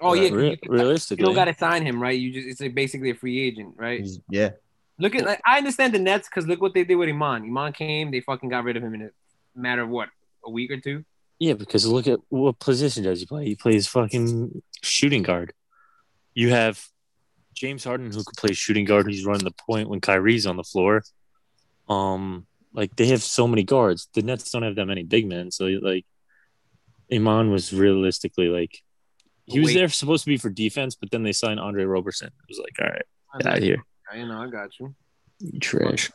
Oh 0.00 0.14
yeah, 0.14 0.28
'cause 0.28 0.36
Re- 0.38 0.50
you, 0.50 0.56
you 0.62 0.70
realistically. 0.70 1.24
don't 1.24 1.34
got 1.34 1.44
to 1.44 1.54
sign 1.54 1.84
him, 1.84 2.00
right? 2.02 2.18
You 2.18 2.32
just 2.32 2.48
it's 2.48 2.60
like 2.60 2.74
basically 2.74 3.10
a 3.10 3.14
free 3.14 3.40
agent, 3.40 3.74
right? 3.76 4.00
He's, 4.00 4.18
yeah. 4.30 4.50
Look 4.98 5.14
at 5.14 5.24
like 5.24 5.40
I 5.46 5.58
understand 5.58 5.92
the 5.94 5.98
Nets 5.98 6.28
because 6.28 6.46
look 6.46 6.60
what 6.60 6.72
they 6.74 6.84
did 6.84 6.96
with 6.96 7.08
Iman. 7.08 7.44
Iman 7.44 7.72
came, 7.72 8.10
they 8.10 8.20
fucking 8.20 8.48
got 8.48 8.64
rid 8.64 8.76
of 8.76 8.82
him 8.82 8.94
in 8.94 9.02
a 9.02 9.10
matter 9.54 9.82
of 9.82 9.88
what 9.88 10.08
a 10.44 10.50
week 10.50 10.70
or 10.70 10.80
two. 10.80 11.04
Yeah, 11.38 11.54
because 11.54 11.86
look 11.86 12.06
at 12.06 12.20
what 12.28 12.58
position 12.60 13.02
does 13.04 13.20
he 13.20 13.26
play? 13.26 13.44
He 13.46 13.54
plays 13.56 13.86
fucking 13.88 14.62
shooting 14.82 15.22
guard. 15.22 15.52
You 16.34 16.50
have 16.50 16.84
James 17.62 17.84
Harden 17.84 18.10
who 18.10 18.24
could 18.24 18.36
play 18.36 18.52
shooting 18.54 18.84
guard. 18.84 19.06
He's 19.06 19.24
running 19.24 19.44
the 19.44 19.52
point 19.52 19.88
when 19.88 20.00
Kyrie's 20.00 20.46
on 20.46 20.56
the 20.56 20.64
floor. 20.64 21.04
Um, 21.88 22.44
like 22.72 22.96
they 22.96 23.06
have 23.06 23.22
so 23.22 23.46
many 23.46 23.62
guards. 23.62 24.08
The 24.14 24.22
Nets 24.22 24.50
don't 24.50 24.64
have 24.64 24.74
that 24.74 24.86
many 24.86 25.04
big 25.04 25.28
men, 25.28 25.52
so 25.52 25.66
like, 25.66 26.04
Iman 27.12 27.52
was 27.52 27.72
realistically 27.72 28.48
like, 28.48 28.82
he 29.46 29.60
was 29.60 29.68
Wait. 29.68 29.74
there 29.74 29.88
supposed 29.88 30.24
to 30.24 30.30
be 30.30 30.38
for 30.38 30.50
defense, 30.50 30.96
but 30.96 31.12
then 31.12 31.22
they 31.22 31.30
signed 31.32 31.60
Andre 31.60 31.84
Roberson. 31.84 32.26
It 32.26 32.48
was 32.48 32.58
like, 32.58 32.74
all 32.80 32.88
right, 32.88 33.06
I 33.32 33.38
get 33.38 33.46
out 33.46 33.58
of 33.58 33.62
here, 33.62 33.84
You 34.16 34.26
know, 34.26 34.42
I 34.42 34.50
got 34.50 34.80
you. 34.80 34.94
you 35.38 35.60
trash. 35.60 36.10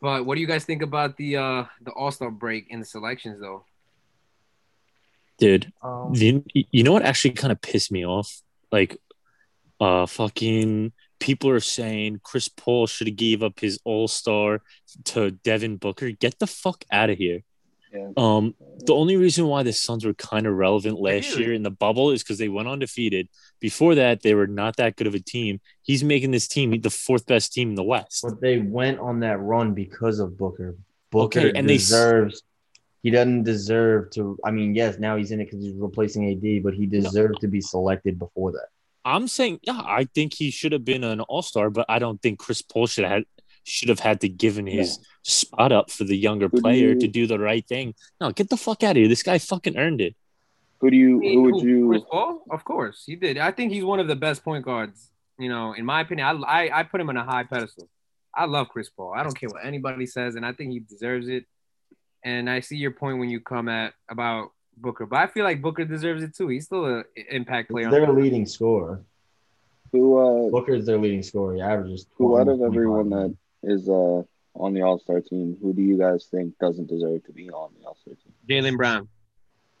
But 0.00 0.24
what 0.24 0.36
do 0.36 0.40
you 0.40 0.46
guys 0.46 0.64
think 0.64 0.80
about 0.80 1.18
the 1.18 1.36
uh 1.36 1.64
the 1.82 1.90
All 1.90 2.10
Star 2.10 2.30
break 2.30 2.70
in 2.70 2.80
the 2.80 2.86
selections 2.86 3.40
though? 3.40 3.66
dude. 5.36 5.70
Um, 5.82 6.12
You, 6.14 6.42
you 6.54 6.82
know 6.82 6.92
what 6.92 7.02
actually 7.02 7.32
kind 7.32 7.52
of 7.52 7.60
pissed 7.60 7.92
me 7.92 8.06
off? 8.06 8.40
Like, 8.70 8.96
uh, 9.80 10.06
fucking 10.06 10.92
people 11.18 11.50
are 11.50 11.60
saying 11.60 12.20
Chris 12.22 12.48
Paul 12.48 12.86
should 12.86 13.06
have 13.08 13.16
gave 13.16 13.42
up 13.42 13.60
his 13.60 13.78
All 13.84 14.08
Star 14.08 14.62
to 15.06 15.30
Devin 15.30 15.76
Booker. 15.76 16.10
Get 16.10 16.38
the 16.38 16.46
fuck 16.46 16.84
out 16.92 17.10
of 17.10 17.18
here. 17.18 17.40
Yeah. 17.92 18.10
Um, 18.16 18.54
the 18.86 18.94
only 18.94 19.16
reason 19.16 19.46
why 19.46 19.64
the 19.64 19.72
Suns 19.72 20.04
were 20.04 20.14
kind 20.14 20.46
of 20.46 20.54
relevant 20.54 21.00
last 21.00 21.30
Really? 21.30 21.42
year 21.44 21.52
in 21.54 21.64
the 21.64 21.72
bubble 21.72 22.12
is 22.12 22.22
because 22.22 22.38
they 22.38 22.48
went 22.48 22.68
undefeated. 22.68 23.28
Before 23.58 23.96
that, 23.96 24.22
they 24.22 24.34
were 24.34 24.46
not 24.46 24.76
that 24.76 24.94
good 24.94 25.08
of 25.08 25.14
a 25.16 25.18
team. 25.20 25.60
He's 25.82 26.04
making 26.04 26.30
this 26.30 26.46
team 26.46 26.80
the 26.80 26.88
fourth 26.90 27.26
best 27.26 27.52
team 27.52 27.70
in 27.70 27.74
the 27.74 27.82
West. 27.82 28.22
but 28.22 28.40
they 28.40 28.58
went 28.58 29.00
on 29.00 29.20
that 29.20 29.40
run 29.40 29.74
because 29.74 30.20
of 30.20 30.38
Booker. 30.38 30.76
Booker 31.10 31.40
Okay, 31.40 31.52
and 31.58 31.68
they 31.68 31.78
deserves. 31.78 32.44
he 33.02 33.10
doesn't 33.10 33.42
deserve 33.42 34.10
to. 34.12 34.38
I 34.44 34.52
mean, 34.52 34.72
yes, 34.76 35.00
now 35.00 35.16
he's 35.16 35.32
in 35.32 35.40
it 35.40 35.46
because 35.46 35.64
he's 35.64 35.74
replacing 35.74 36.30
AD, 36.30 36.62
but 36.62 36.74
he 36.74 36.86
deserved 36.86 37.40
to 37.40 37.48
be 37.48 37.60
selected 37.60 38.20
before 38.20 38.52
that. 38.52 38.68
I'm 39.04 39.28
saying, 39.28 39.60
yeah, 39.62 39.80
I 39.84 40.04
think 40.14 40.34
he 40.34 40.50
should 40.50 40.72
have 40.72 40.84
been 40.84 41.04
an 41.04 41.20
All 41.20 41.42
Star, 41.42 41.70
but 41.70 41.86
I 41.88 41.98
don't 41.98 42.20
think 42.20 42.38
Chris 42.38 42.62
Paul 42.62 42.86
should 42.86 43.04
have 43.04 43.24
should 43.64 43.88
have 43.90 44.00
had 44.00 44.20
to 44.22 44.28
given 44.28 44.66
his 44.66 44.98
spot 45.22 45.70
up 45.70 45.90
for 45.90 46.04
the 46.04 46.16
younger 46.16 46.48
Who 46.48 46.56
do 46.56 46.62
player 46.62 46.88
you- 46.90 47.00
to 47.00 47.08
do 47.08 47.26
the 47.26 47.38
right 47.38 47.66
thing. 47.66 47.94
No, 48.20 48.30
get 48.32 48.48
the 48.48 48.56
fuck 48.56 48.82
out 48.82 48.92
of 48.92 48.96
here. 48.96 49.08
This 49.08 49.22
guy 49.22 49.38
fucking 49.38 49.76
earned 49.76 50.00
it. 50.00 50.16
Who 50.80 50.90
do 50.90 50.96
you? 50.96 51.20
Who 51.20 51.42
would 51.42 51.62
you? 51.62 51.88
Chris? 51.88 52.02
Paul? 52.10 52.42
Of 52.50 52.64
course, 52.64 53.04
he 53.06 53.16
did. 53.16 53.36
I 53.36 53.50
think 53.52 53.70
he's 53.72 53.84
one 53.84 54.00
of 54.00 54.08
the 54.08 54.16
best 54.16 54.42
point 54.42 54.64
guards. 54.64 55.10
You 55.38 55.48
know, 55.50 55.72
in 55.74 55.84
my 55.84 56.00
opinion, 56.00 56.26
I 56.26 56.64
I, 56.68 56.80
I 56.80 56.82
put 56.84 57.00
him 57.00 57.08
on 57.10 57.16
a 57.16 57.24
high 57.24 57.44
pedestal. 57.44 57.88
I 58.34 58.46
love 58.46 58.68
Chris 58.68 58.88
Paul. 58.88 59.12
I 59.14 59.22
don't 59.22 59.34
care 59.38 59.48
what 59.50 59.64
anybody 59.64 60.06
says, 60.06 60.36
and 60.36 60.44
I 60.46 60.52
think 60.52 60.72
he 60.72 60.78
deserves 60.80 61.28
it. 61.28 61.44
And 62.24 62.48
I 62.48 62.60
see 62.60 62.76
your 62.76 62.92
point 62.92 63.18
when 63.18 63.28
you 63.30 63.40
come 63.40 63.68
at 63.68 63.92
about 64.08 64.52
Booker, 64.76 65.06
but 65.06 65.16
I 65.18 65.26
feel 65.26 65.44
like 65.44 65.60
Booker 65.60 65.84
deserves 65.84 66.22
it 66.22 66.34
too. 66.34 66.48
He's 66.48 66.64
still 66.66 66.84
an 66.86 67.04
impact 67.30 67.70
player. 67.70 67.90
They're 67.90 68.00
their 68.06 68.12
leading 68.14 68.46
scorer. 68.46 69.02
Who? 69.92 70.16
Uh, 70.18 70.50
Booker's 70.50 70.86
their 70.86 70.98
leading 70.98 71.22
scorer. 71.22 71.54
He 71.56 71.60
averages. 71.60 72.06
who 72.14 72.36
out 72.38 72.48
of 72.48 72.58
20, 72.58 72.64
everyone 72.64 73.10
that 73.10 73.36
is 73.62 73.88
uh 73.88 74.22
on 74.54 74.72
the 74.74 74.82
All 74.82 74.98
Star 74.98 75.20
team? 75.20 75.56
Who 75.62 75.72
do 75.72 75.82
you 75.82 75.98
guys 75.98 76.26
think 76.30 76.56
doesn't 76.58 76.88
deserve 76.88 77.24
to 77.24 77.32
be 77.32 77.50
on 77.50 77.70
the 77.78 77.86
All 77.86 77.96
Star 78.00 78.14
team? 78.14 78.32
Jaylen 78.48 78.76
Brown. 78.76 79.08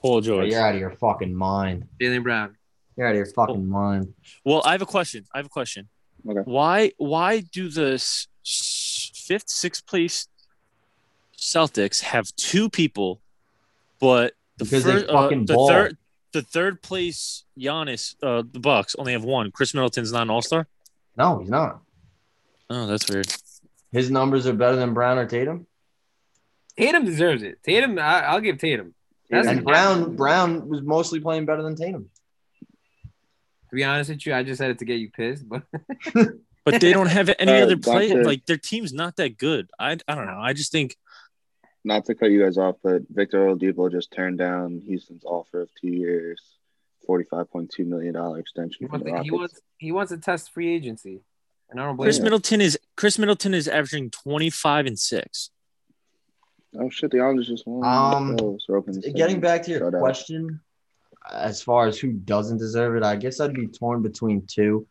Paul 0.02 0.16
Oh, 0.16 0.20
George. 0.20 0.50
you're 0.50 0.60
out 0.60 0.74
of 0.74 0.80
your 0.80 0.90
fucking 0.92 1.34
mind. 1.34 1.86
Jaylen 2.00 2.22
Brown. 2.22 2.56
You're 2.96 3.06
out 3.06 3.10
of 3.10 3.16
your 3.16 3.26
fucking 3.26 3.66
mind. 3.66 4.12
Well, 4.44 4.62
I 4.64 4.72
have 4.72 4.82
a 4.82 4.86
question. 4.86 5.24
I 5.34 5.38
have 5.38 5.46
a 5.46 5.50
question. 5.50 5.88
Okay. 6.28 6.40
Why 6.44 6.92
why 6.98 7.40
do 7.40 7.68
the 7.70 7.92
s- 7.94 8.26
s- 8.44 9.10
fifth, 9.14 9.48
sixth 9.48 9.86
place 9.86 10.26
Celtics 11.38 12.02
have 12.02 12.34
two 12.36 12.68
people, 12.68 13.20
but 13.98 14.34
the 14.60 14.64
Because 14.64 14.84
they 14.84 15.02
fir- 15.02 15.12
uh, 15.12 15.28
the 15.28 15.54
ball. 15.54 15.68
third 15.68 15.96
the 16.32 16.42
third 16.42 16.80
place 16.82 17.44
Giannis, 17.58 18.14
uh, 18.22 18.42
the 18.48 18.60
Bucks 18.60 18.94
only 18.96 19.12
have 19.12 19.24
one. 19.24 19.50
Khris 19.50 19.74
Middleton's 19.74 20.12
not 20.12 20.22
an 20.22 20.30
All 20.30 20.42
Star. 20.42 20.68
No, 21.16 21.38
he's 21.40 21.48
not. 21.50 21.80
Oh, 22.70 22.86
that's 22.86 23.08
weird. 23.10 23.26
His 23.90 24.10
numbers 24.12 24.46
are 24.46 24.52
better 24.52 24.76
than 24.76 24.94
Brown 24.94 25.18
or 25.18 25.26
Tatum. 25.26 25.66
Tatum 26.78 27.04
deserves 27.04 27.42
it. 27.42 27.58
Tatum, 27.64 27.98
I, 27.98 28.20
I'll 28.26 28.40
give 28.40 28.58
Tatum. 28.58 28.94
That's 29.28 29.48
And 29.48 29.64
Brown, 29.64 30.14
Brown 30.14 30.68
was 30.68 30.82
mostly 30.82 31.18
playing 31.18 31.46
better 31.46 31.62
than 31.64 31.74
Tatum. 31.74 32.08
To 32.60 33.76
be 33.76 33.82
honest 33.84 34.10
with 34.10 34.24
you, 34.26 34.34
I 34.34 34.42
just 34.44 34.58
said 34.58 34.70
it 34.70 34.78
to 34.78 34.84
get 34.84 34.98
you 35.00 35.10
pissed, 35.10 35.48
but 35.48 35.62
But 36.64 36.80
they 36.80 36.92
don't 36.92 37.06
have 37.08 37.30
any 37.38 37.52
Uh, 37.52 37.62
other 37.64 37.76
play. 37.76 38.12
Like 38.12 38.44
their 38.46 38.58
team's 38.58 38.92
not 38.92 39.16
that 39.16 39.38
good. 39.38 39.70
I 39.78 39.96
I 40.06 40.14
don't 40.14 40.26
know. 40.26 40.38
I 40.40 40.52
just 40.52 40.70
think 40.70 40.94
Not 41.84 42.04
to 42.06 42.14
cut 42.14 42.30
you 42.30 42.42
guys 42.42 42.58
off, 42.58 42.76
but 42.82 43.02
Victor 43.10 43.46
Oladipo 43.46 43.90
just 43.90 44.10
turned 44.12 44.38
down 44.38 44.82
Houston's 44.86 45.24
offer 45.24 45.62
of 45.62 45.70
two 45.80 45.88
years, 45.88 46.40
forty-five 47.06 47.50
point 47.50 47.70
two 47.70 47.84
million 47.84 48.14
dollar 48.14 48.38
extension 48.38 48.86
from 48.88 49.00
wants, 49.00 49.04
the 49.06 49.16
to, 49.16 49.22
he 49.22 49.30
wants 49.30 49.60
he 49.78 49.92
wants 49.92 50.12
to 50.12 50.18
test 50.18 50.52
free 50.52 50.74
agency, 50.74 51.22
and 51.70 51.80
I 51.80 51.84
don't 51.84 51.96
blame 51.96 52.06
Khris 52.06 52.18
him. 52.18 52.24
Middleton 52.24 52.60
is 52.60 52.78
Khris 52.96 53.18
Middleton 53.18 53.54
is 53.54 53.66
averaging 53.66 54.10
25 54.10 54.86
and 54.86 54.98
six. 54.98 55.50
oh 56.78 56.90
shit, 56.90 57.10
the 57.10 57.20
Islanders 57.20 57.48
just 57.48 57.66
won. 57.66 57.88
Um, 57.88 58.36
Oh, 58.40 58.58
open 58.76 59.00
Getting 59.14 59.40
back 59.40 59.62
to 59.62 59.70
your 59.70 59.80
Shout 59.80 59.94
out. 59.94 60.00
question, 60.00 60.60
as 61.32 61.62
far 61.62 61.86
as 61.86 61.98
who 61.98 62.12
doesn't 62.12 62.58
deserve 62.58 62.96
it, 62.96 63.02
I 63.02 63.16
guess 63.16 63.40
I'd 63.40 63.54
be 63.54 63.68
torn 63.68 64.02
between 64.02 64.46
two. 64.46 64.86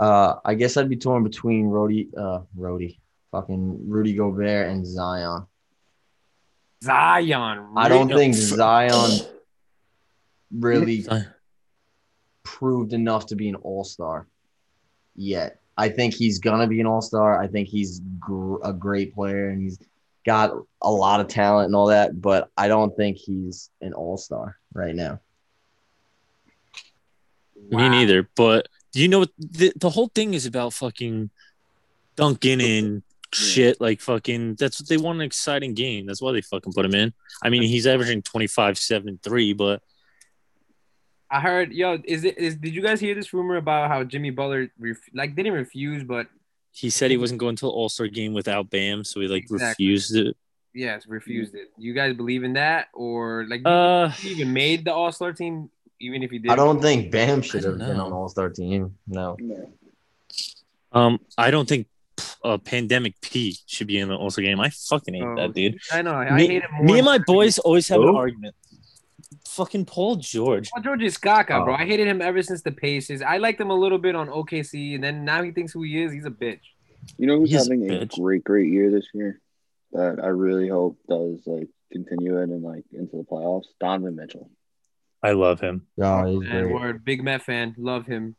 Uh, 0.00 0.36
I 0.44 0.54
guess 0.54 0.76
I'd 0.78 0.88
be 0.88 0.96
torn 0.96 1.22
between 1.22 1.66
Rody, 1.66 2.08
uh, 2.16 2.40
Rody, 2.56 3.00
fucking 3.32 3.90
Rudy 3.90 4.14
Gobert 4.14 4.70
and 4.70 4.86
Zion. 4.86 5.46
Zion. 6.82 7.68
I 7.76 7.88
don't 7.88 8.08
really- 8.08 8.32
think 8.32 8.34
Zion 8.34 9.20
really 10.52 11.04
proved 12.42 12.92
enough 12.92 13.26
to 13.26 13.36
be 13.36 13.48
an 13.48 13.54
All 13.56 13.84
Star 13.84 14.26
yet. 15.16 15.60
I 15.76 15.88
think 15.90 16.14
he's 16.14 16.38
gonna 16.38 16.66
be 16.66 16.80
an 16.80 16.86
All 16.86 17.02
Star. 17.02 17.40
I 17.40 17.46
think 17.46 17.68
he's 17.68 18.00
gr- 18.18 18.56
a 18.64 18.72
great 18.72 19.14
player 19.14 19.48
and 19.50 19.62
he's 19.62 19.78
got 20.26 20.52
a 20.82 20.90
lot 20.90 21.20
of 21.20 21.28
talent 21.28 21.66
and 21.66 21.76
all 21.76 21.86
that. 21.86 22.20
But 22.20 22.50
I 22.56 22.68
don't 22.68 22.96
think 22.96 23.16
he's 23.16 23.70
an 23.80 23.92
All 23.92 24.16
Star 24.16 24.58
right 24.72 24.94
now. 24.94 25.20
Me 27.70 27.88
neither. 27.88 28.28
But 28.34 28.68
do 28.92 29.02
you 29.02 29.08
know 29.08 29.20
what 29.20 29.30
the, 29.38 29.72
the 29.76 29.90
whole 29.90 30.08
thing 30.14 30.34
is 30.34 30.46
about 30.46 30.72
fucking 30.72 31.30
Duncan 32.16 32.60
and 32.60 33.02
shit 33.32 33.80
like 33.80 34.00
fucking 34.00 34.54
that's 34.54 34.80
what 34.80 34.88
they 34.88 34.96
want 34.96 35.18
an 35.18 35.22
exciting 35.26 35.74
game. 35.74 36.06
That's 36.06 36.22
why 36.22 36.32
they 36.32 36.40
fucking 36.40 36.72
put 36.72 36.84
him 36.84 36.94
in. 36.94 37.12
I 37.42 37.50
mean, 37.50 37.62
he's 37.62 37.86
averaging 37.86 38.22
25, 38.22 38.78
7, 38.78 39.18
3, 39.22 39.52
but 39.54 39.82
I 41.30 41.40
heard, 41.40 41.72
yo, 41.72 41.98
is 42.04 42.24
it 42.24 42.38
is? 42.38 42.56
Did 42.56 42.74
you 42.74 42.80
guys 42.82 43.00
hear 43.00 43.14
this 43.14 43.32
rumor 43.34 43.56
about 43.56 43.88
how 43.90 44.02
Jimmy 44.02 44.30
Butler 44.30 44.70
ref, 44.78 44.96
like 45.12 45.36
didn't 45.36 45.52
refuse, 45.52 46.02
but 46.02 46.26
he 46.72 46.88
said 46.90 47.10
he 47.10 47.16
wasn't 47.18 47.40
going 47.40 47.56
to 47.56 47.66
the 47.66 47.70
All 47.70 47.88
Star 47.90 48.06
game 48.06 48.32
without 48.32 48.70
Bam, 48.70 49.04
so 49.04 49.20
he 49.20 49.28
like 49.28 49.42
Exactly. 49.42 49.84
refused 49.86 50.16
it. 50.16 50.36
yes, 50.72 51.06
refused 51.06 51.54
it. 51.54 51.68
You 51.76 51.92
guys 51.92 52.14
believe 52.16 52.44
in 52.44 52.54
that, 52.54 52.86
or 52.94 53.44
like 53.48 53.60
Uh, 53.66 54.08
he 54.08 54.30
even 54.30 54.52
made 54.54 54.86
the 54.86 54.92
All 54.94 55.12
Star 55.12 55.34
team, 55.34 55.68
even 56.00 56.22
if 56.22 56.30
he 56.30 56.38
did? 56.38 56.50
I 56.50 56.56
don't 56.56 56.80
think 56.80 57.10
Bam 57.10 57.42
should 57.42 57.64
have 57.64 57.76
been 57.76 58.00
on 58.00 58.10
All 58.12 58.28
Star 58.30 58.48
team. 58.48 58.96
No. 59.06 59.36
No. 59.38 59.70
um, 60.92 61.20
I 61.36 61.50
don't 61.50 61.68
think 61.68 61.88
uh, 62.44 62.58
Pandemic 62.58 63.20
P 63.20 63.56
should 63.66 63.86
be 63.86 63.98
in 63.98 64.08
the 64.08 64.14
All 64.16 64.30
Star 64.30 64.44
game. 64.44 64.60
I 64.60 64.70
fucking 64.70 65.14
hate 65.14 65.22
Oh, 65.22 65.36
that 65.36 65.54
dude. 65.54 65.78
I 65.92 66.02
know. 66.02 66.12
I 66.14 66.34
me, 66.36 66.46
hate 66.46 66.62
him 66.62 66.70
more. 66.72 66.84
me 66.84 66.98
and 66.98 67.04
my 67.06 67.18
boys 67.18 67.58
always 67.58 67.88
have 67.88 68.00
an 68.00 68.14
argument. 68.14 68.54
Fucking 69.46 69.84
Paul 69.86 70.16
George. 70.16 70.68
Paul 70.70 70.82
George 70.82 71.02
is 71.02 71.16
Skaka, 71.18 71.64
bro. 71.64 71.72
Oh. 71.74 71.76
I 71.76 71.84
hated 71.84 72.06
him 72.06 72.22
ever 72.22 72.42
since 72.42 72.62
the 72.62 72.70
Pacers. 72.72 73.22
I 73.22 73.38
liked 73.38 73.60
him 73.60 73.70
a 73.70 73.74
little 73.74 73.98
bit 73.98 74.14
on 74.14 74.28
OKC, 74.28 74.94
and 74.94 75.02
then 75.02 75.24
now 75.24 75.42
he 75.42 75.50
thinks 75.50 75.72
who 75.72 75.82
he 75.82 76.00
is. 76.02 76.12
He's 76.12 76.26
a 76.26 76.30
bitch. 76.30 76.60
You 77.16 77.26
know 77.26 77.38
who's 77.38 77.50
He's 77.50 77.64
having 77.66 77.90
a 77.90 77.94
bitch. 77.94 78.20
great, 78.20 78.44
great 78.44 78.70
year 78.70 78.90
this 78.90 79.06
year 79.14 79.40
that 79.92 80.18
I 80.22 80.26
really 80.28 80.68
hope 80.68 80.98
does 81.08 81.40
like 81.46 81.68
continue 81.90 82.38
it 82.38 82.50
and 82.50 82.62
like 82.62 82.84
into 82.92 83.16
the 83.16 83.24
playoffs? 83.24 83.64
Donovan 83.80 84.14
Mitchell. 84.16 84.50
I 85.22 85.32
love 85.32 85.58
him. 85.60 85.86
Oh, 86.00 86.24
he's 86.40 86.48
And 86.48 86.64
great. 86.64 86.74
word, 86.74 87.04
big 87.04 87.24
Met 87.24 87.42
fan, 87.42 87.74
love 87.78 88.06
him. 88.06 88.36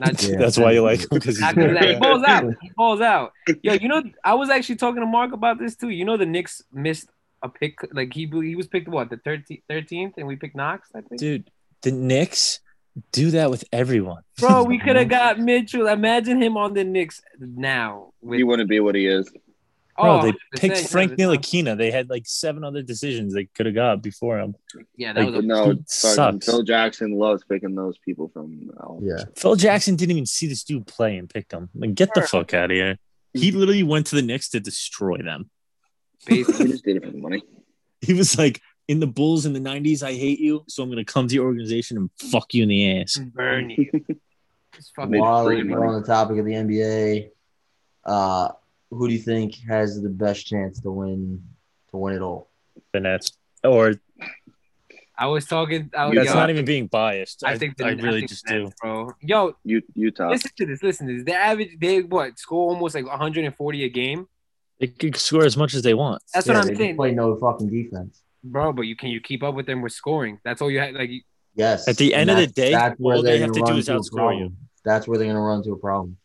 Not 0.00 0.22
Yeah. 0.22 0.36
That's 0.38 0.58
why 0.58 0.72
you 0.72 0.82
like 0.82 1.00
him 1.02 1.08
because 1.10 1.36
he's 1.36 1.40
Not 1.40 1.54
'cause 1.54 1.64
of 1.64 1.72
that. 1.74 1.84
He 1.84 1.92
good. 1.94 2.00
balls 2.00 2.22
out. 2.24 2.54
He 2.62 2.70
balls 2.76 3.00
out. 3.00 3.32
Yo, 3.62 3.72
you 3.74 3.88
know, 3.88 4.02
I 4.24 4.34
was 4.34 4.50
actually 4.50 4.76
talking 4.76 5.00
to 5.00 5.06
Mark 5.06 5.32
about 5.32 5.58
this 5.58 5.76
too. 5.76 5.88
You 5.88 6.04
know, 6.04 6.16
the 6.16 6.26
Knicks 6.26 6.62
missed 6.72 7.08
a 7.42 7.48
pick. 7.48 7.76
Like 7.92 8.12
he 8.12 8.26
he 8.26 8.54
was 8.54 8.66
picked 8.66 8.88
what 8.88 9.10
the 9.10 9.16
13th, 9.16 9.62
13th 9.70 10.14
and 10.18 10.26
we 10.26 10.36
picked 10.36 10.56
Knox. 10.56 10.90
I 10.94 11.00
think. 11.00 11.20
Dude, 11.20 11.50
the 11.82 11.92
Knicks 11.92 12.60
do 13.12 13.30
that 13.30 13.50
with 13.50 13.64
everyone. 13.72 14.22
Bro, 14.38 14.64
we 14.64 14.78
could 14.84 14.96
have 14.96 15.08
got 15.08 15.38
Mitchell. 15.38 15.86
Imagine 15.86 16.42
him 16.42 16.56
on 16.56 16.74
the 16.74 16.84
Knicks 16.84 17.22
now. 17.38 18.12
With 18.20 18.38
He 18.38 18.44
wouldn't 18.44 18.68
be 18.68 18.80
what 18.80 18.94
he 18.94 19.06
is. 19.06 19.30
Bro, 20.00 20.18
oh, 20.18 20.22
they 20.22 20.32
picked 20.56 20.88
Frank 20.88 21.10
that's 21.10 21.20
not- 21.20 21.38
Ntilikina. 21.40 21.76
They 21.76 21.90
had 21.90 22.08
like 22.08 22.26
seven 22.26 22.62
other 22.62 22.82
decisions 22.82 23.34
they 23.34 23.46
could 23.46 23.66
have 23.66 23.74
got 23.74 24.02
before 24.02 24.38
him. 24.38 24.54
Yeah, 24.96 25.12
that 25.12 25.20
like, 25.20 25.34
was 25.34 25.34
But 25.36 25.44
a, 25.44 25.46
no, 25.46 25.64
He 25.64 25.70
fucking 25.70 25.84
sucks. 25.88 26.46
Phil 26.46 26.62
Jackson 26.62 27.12
loves 27.12 27.42
picking 27.44 27.74
those 27.74 27.98
people 27.98 28.28
from. 28.28 28.70
Yeah. 29.02 29.24
Phil 29.36 29.56
Jackson 29.56 29.96
didn't 29.96 30.12
even 30.12 30.26
see 30.26 30.46
this 30.46 30.62
dude 30.64 30.86
play 30.86 31.16
and 31.16 31.28
picked 31.28 31.52
him. 31.52 31.68
Like, 31.74 31.94
get 31.94 32.14
the 32.14 32.22
fuck 32.22 32.54
out 32.54 32.70
of 32.70 32.76
here. 32.76 32.98
He 33.34 33.50
literally 33.52 33.82
went 33.82 34.06
to 34.06 34.16
the 34.16 34.22
Knicks 34.22 34.48
to 34.50 34.60
destroy 34.60 35.18
them. 35.18 35.50
basically. 36.26 36.66
He 36.66 36.72
just 36.72 36.84
did 36.84 36.96
it 36.96 37.04
for 37.04 37.10
the 37.10 37.18
money. 37.18 37.42
He 38.00 38.14
was 38.14 38.38
like, 38.38 38.60
in 38.86 39.00
the 39.00 39.06
Bulls 39.06 39.44
in 39.46 39.52
the 39.52 39.60
90s, 39.60 40.02
I 40.02 40.14
hate 40.14 40.40
you, 40.40 40.64
so 40.68 40.82
I'm 40.82 40.88
going 40.88 41.04
to 41.04 41.12
come 41.12 41.28
to 41.28 41.34
your 41.34 41.44
organization 41.44 41.98
and 41.98 42.10
fuck 42.30 42.54
you 42.54 42.62
in 42.62 42.68
the 42.68 43.00
ass. 43.00 43.18
burn 43.18 43.70
you. 43.70 43.90
It's 44.76 44.90
fucking 44.90 45.10
Made 45.10 45.20
While 45.20 45.46
we're 45.46 45.86
on 45.86 46.00
the 46.00 46.06
topic 46.06 46.38
of 46.38 46.44
the 46.44 46.52
NBA, 46.52 47.30
uh, 48.04 48.50
who 48.90 49.08
do 49.08 49.14
you 49.14 49.20
think 49.20 49.56
has 49.68 50.00
the 50.00 50.08
best 50.08 50.46
chance 50.46 50.80
to 50.80 50.90
win 50.90 51.42
to 51.90 51.96
win 51.96 52.14
it 52.14 52.22
all? 52.22 52.50
The 52.92 53.00
Nets. 53.00 53.32
Or 53.64 53.94
I 55.18 55.26
was 55.26 55.46
talking. 55.46 55.90
I 55.96 56.06
was, 56.06 56.16
that's 56.16 56.28
yo, 56.28 56.34
not 56.34 56.48
even 56.50 56.64
being 56.64 56.86
biased. 56.86 57.42
I 57.44 57.58
think 57.58 57.76
the, 57.76 57.86
I 57.86 57.90
really 57.90 58.20
think 58.20 58.30
just 58.30 58.44
the 58.46 58.52
do. 58.54 58.70
Bro. 58.80 59.14
Yo, 59.20 59.54
U- 59.64 59.82
Utah. 59.94 60.28
listen 60.30 60.50
to 60.56 60.66
this. 60.66 60.82
Listen 60.82 61.06
to 61.08 61.14
this. 61.14 61.24
They 61.24 61.32
average. 61.32 61.76
They 61.80 62.02
what? 62.02 62.38
Score 62.38 62.70
almost 62.70 62.94
like 62.94 63.04
140 63.06 63.84
a 63.84 63.88
game, 63.88 64.28
They 64.78 64.86
could 64.86 65.16
score 65.16 65.44
as 65.44 65.56
much 65.56 65.74
as 65.74 65.82
they 65.82 65.94
want. 65.94 66.22
That's 66.32 66.46
Yeah, 66.46 66.54
what 66.54 66.62
I'm 66.62 66.68
they 66.68 66.74
saying. 66.76 66.96
Play 66.96 67.12
no 67.12 67.34
fucking 67.36 67.68
defense. 67.68 68.22
bro. 68.44 68.72
But 68.72 68.82
you 68.82 68.94
can 68.94 69.08
you 69.10 69.20
keep 69.20 69.42
up 69.42 69.54
with 69.56 69.66
them 69.66 69.82
with 69.82 69.92
scoring? 69.92 70.38
That's 70.44 70.62
all 70.62 70.70
you 70.70 70.78
had. 70.78 70.94
Like 70.94 71.10
you- 71.10 71.22
Yes. 71.56 71.88
At 71.88 71.96
the 71.96 72.14
end 72.14 72.30
of 72.30 72.36
the 72.36 72.46
day, 72.46 72.70
that's 72.70 73.00
where 73.00 73.16
all 73.16 73.22
they 73.22 73.40
have 73.40 73.50
to 73.50 73.58
do 73.58 73.64
run 73.64 73.78
is 73.78 73.88
into 73.88 74.00
outscore 74.12 74.38
you. 74.38 74.52
That's 74.84 75.08
where 75.08 75.18
they're 75.18 75.26
gonna 75.26 75.40
run 75.40 75.58
into 75.58 75.72
a 75.72 75.76
problem. 75.76 76.16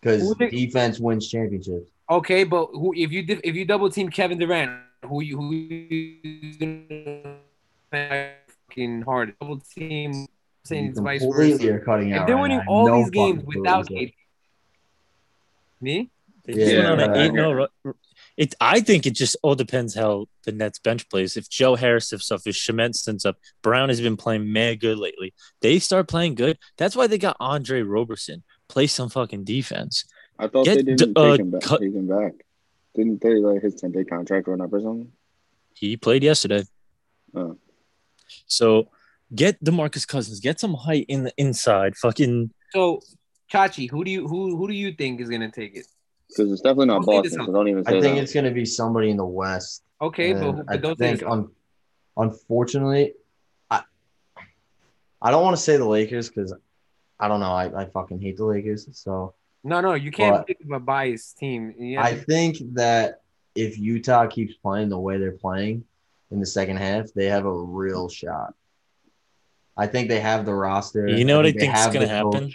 Because 0.00 0.22
Who 0.22 0.34
defense 0.48 0.98
wins 1.00 1.28
championships. 1.28 1.90
okay, 2.08 2.44
but 2.44 2.66
who 2.72 2.92
if 2.96 3.10
you 3.12 3.24
if 3.42 3.54
you 3.56 3.64
double 3.64 3.90
team 3.90 4.08
Kevin 4.10 4.38
Durant, 4.38 4.70
who 5.04 5.22
you 5.22 5.36
who 5.36 5.52
you 5.54 6.58
gonna 6.58 7.36
fucking 7.90 9.02
hard 9.02 9.34
double 9.40 9.58
team? 9.58 10.26
Saying 10.64 10.86
it's 10.90 11.00
vice 11.00 11.20
completely 11.22 11.66
versa. 11.68 11.74
are 11.74 11.80
cutting 11.80 12.12
out. 12.12 12.20
If 12.22 12.26
they're 12.26 12.36
right 12.36 12.42
winning 12.42 12.58
now. 12.58 12.64
all 12.68 12.86
No 12.86 12.98
these 13.02 13.10
games 13.10 13.42
without 13.44 13.86
KD, 13.88 14.12
me, 15.80 16.10
They 16.44 16.52
Yeah, 16.54 16.64
just 16.64 16.76
went 16.76 16.88
on 16.88 17.00
an 17.00 17.10
right. 17.10 17.18
eight 17.26 17.32
no. 17.32 17.68
It. 18.36 18.54
I 18.60 18.80
think 18.80 19.06
it 19.06 19.14
just 19.14 19.36
all 19.42 19.54
depends 19.54 19.94
how 19.94 20.26
the 20.44 20.52
Nets 20.52 20.78
bench 20.78 21.08
plays. 21.08 21.36
If 21.36 21.48
Joe 21.48 21.74
Harris 21.74 22.12
if 22.12 22.22
stuff, 22.22 22.42
if 22.46 22.54
Shamet 22.54 22.94
sends 22.94 23.24
up, 23.24 23.36
Brown 23.62 23.88
has 23.88 24.00
been 24.00 24.16
playing 24.16 24.52
mad 24.52 24.80
good 24.80 24.98
lately. 24.98 25.34
They 25.60 25.78
start 25.78 26.06
playing 26.08 26.34
good. 26.36 26.58
That's 26.76 26.94
why 26.94 27.06
they 27.06 27.18
got 27.18 27.36
Andre 27.40 27.82
Roberson. 27.82 28.44
Play 28.68 28.86
some 28.86 29.08
fucking 29.08 29.44
defense. 29.44 30.04
I 30.38 30.46
thought 30.48 30.64
Get 30.66 30.76
they 30.76 30.82
didn't 30.82 31.14
d- 31.14 31.20
uh, 31.20 31.30
take 31.32 31.40
him 31.40 31.50
back. 31.50 31.62
cut- 31.62 31.80
Take 31.80 31.94
him 31.94 32.06
back. 32.06 32.32
Didn't 32.94 33.20
they 33.20 33.34
like 33.36 33.62
his 33.62 33.74
ten 33.76 33.92
day 33.92 34.04
contract 34.04 34.46
run 34.48 34.60
up 34.60 34.72
or 34.72 34.80
something? 34.80 35.10
He 35.74 35.96
played 35.96 36.22
yesterday. 36.22 36.64
Oh. 37.34 37.56
So 38.46 38.88
get 39.34 39.62
Demarcus 39.62 40.06
Cousins. 40.06 40.40
Get 40.40 40.60
some 40.60 40.74
height 40.74 41.06
in 41.08 41.24
the 41.24 41.32
inside. 41.36 41.96
Fucking 41.96 42.50
So, 42.72 43.00
Chachi, 43.52 43.90
who 43.90 44.04
do 44.04 44.10
you 44.10 44.26
who 44.28 44.56
who 44.56 44.68
do 44.68 44.74
you 44.74 44.92
think 44.92 45.20
is 45.20 45.28
gonna 45.30 45.50
take 45.50 45.74
it? 45.76 45.86
Because 46.28 46.52
it's 46.52 46.60
definitely 46.60 46.86
not 46.86 47.04
Don't 47.06 47.22
Boston. 47.22 47.46
So 47.46 47.52
don't 47.52 47.68
even 47.68 47.84
say 47.84 47.96
I 47.96 48.00
think 48.00 48.16
that. 48.16 48.22
it's 48.22 48.34
gonna 48.34 48.50
be 48.50 48.64
somebody 48.66 49.10
in 49.10 49.16
the 49.16 49.24
West. 49.24 49.82
Okay, 50.00 50.32
but, 50.34 50.42
And 50.42 50.54
who- 50.56 50.60
I 50.62 50.64
but 50.74 50.82
don't 50.82 50.98
say 50.98 51.06
think 51.08 51.20
this. 51.20 51.28
un- 51.28 51.50
unfortunately, 52.16 53.14
I 53.70 53.82
I 55.22 55.30
don't 55.30 55.42
want 55.42 55.56
to 55.56 55.62
say 55.62 55.76
the 55.78 55.86
Lakers 55.88 56.28
because 56.28 56.52
I 57.20 57.28
don't 57.28 57.40
know. 57.40 57.52
I, 57.52 57.82
I 57.82 57.86
fucking 57.86 58.20
hate 58.20 58.36
the 58.36 58.44
Lakers. 58.44 58.88
So 58.92 59.34
No, 59.64 59.80
no, 59.80 59.94
you 59.94 60.10
can't 60.10 60.36
But- 60.36 60.46
pick 60.46 60.58
a 60.72 60.78
biased 60.80 61.38
team. 61.38 61.74
You 61.78 61.98
have 61.98 62.06
I 62.06 62.14
think 62.14 62.58
that 62.74 63.22
if 63.54 63.78
Utah 63.78 64.26
keeps 64.26 64.54
playing 64.54 64.88
the 64.88 64.98
way 64.98 65.18
they're 65.18 65.32
playing 65.32 65.84
in 66.30 66.38
the 66.40 66.46
second 66.46 66.76
half, 66.76 67.12
they 67.12 67.26
have 67.26 67.44
a 67.44 67.52
real 67.52 68.08
shot. 68.08 68.54
I 69.76 69.86
think 69.86 70.08
they 70.08 70.20
have 70.20 70.44
the 70.44 70.54
roster. 70.54 71.08
You 71.08 71.24
know 71.24 71.36
what 71.36 71.46
I 71.46 71.52
think 71.52 71.76
is 71.76 71.86
gonna 71.86 72.06
happen? 72.08 72.52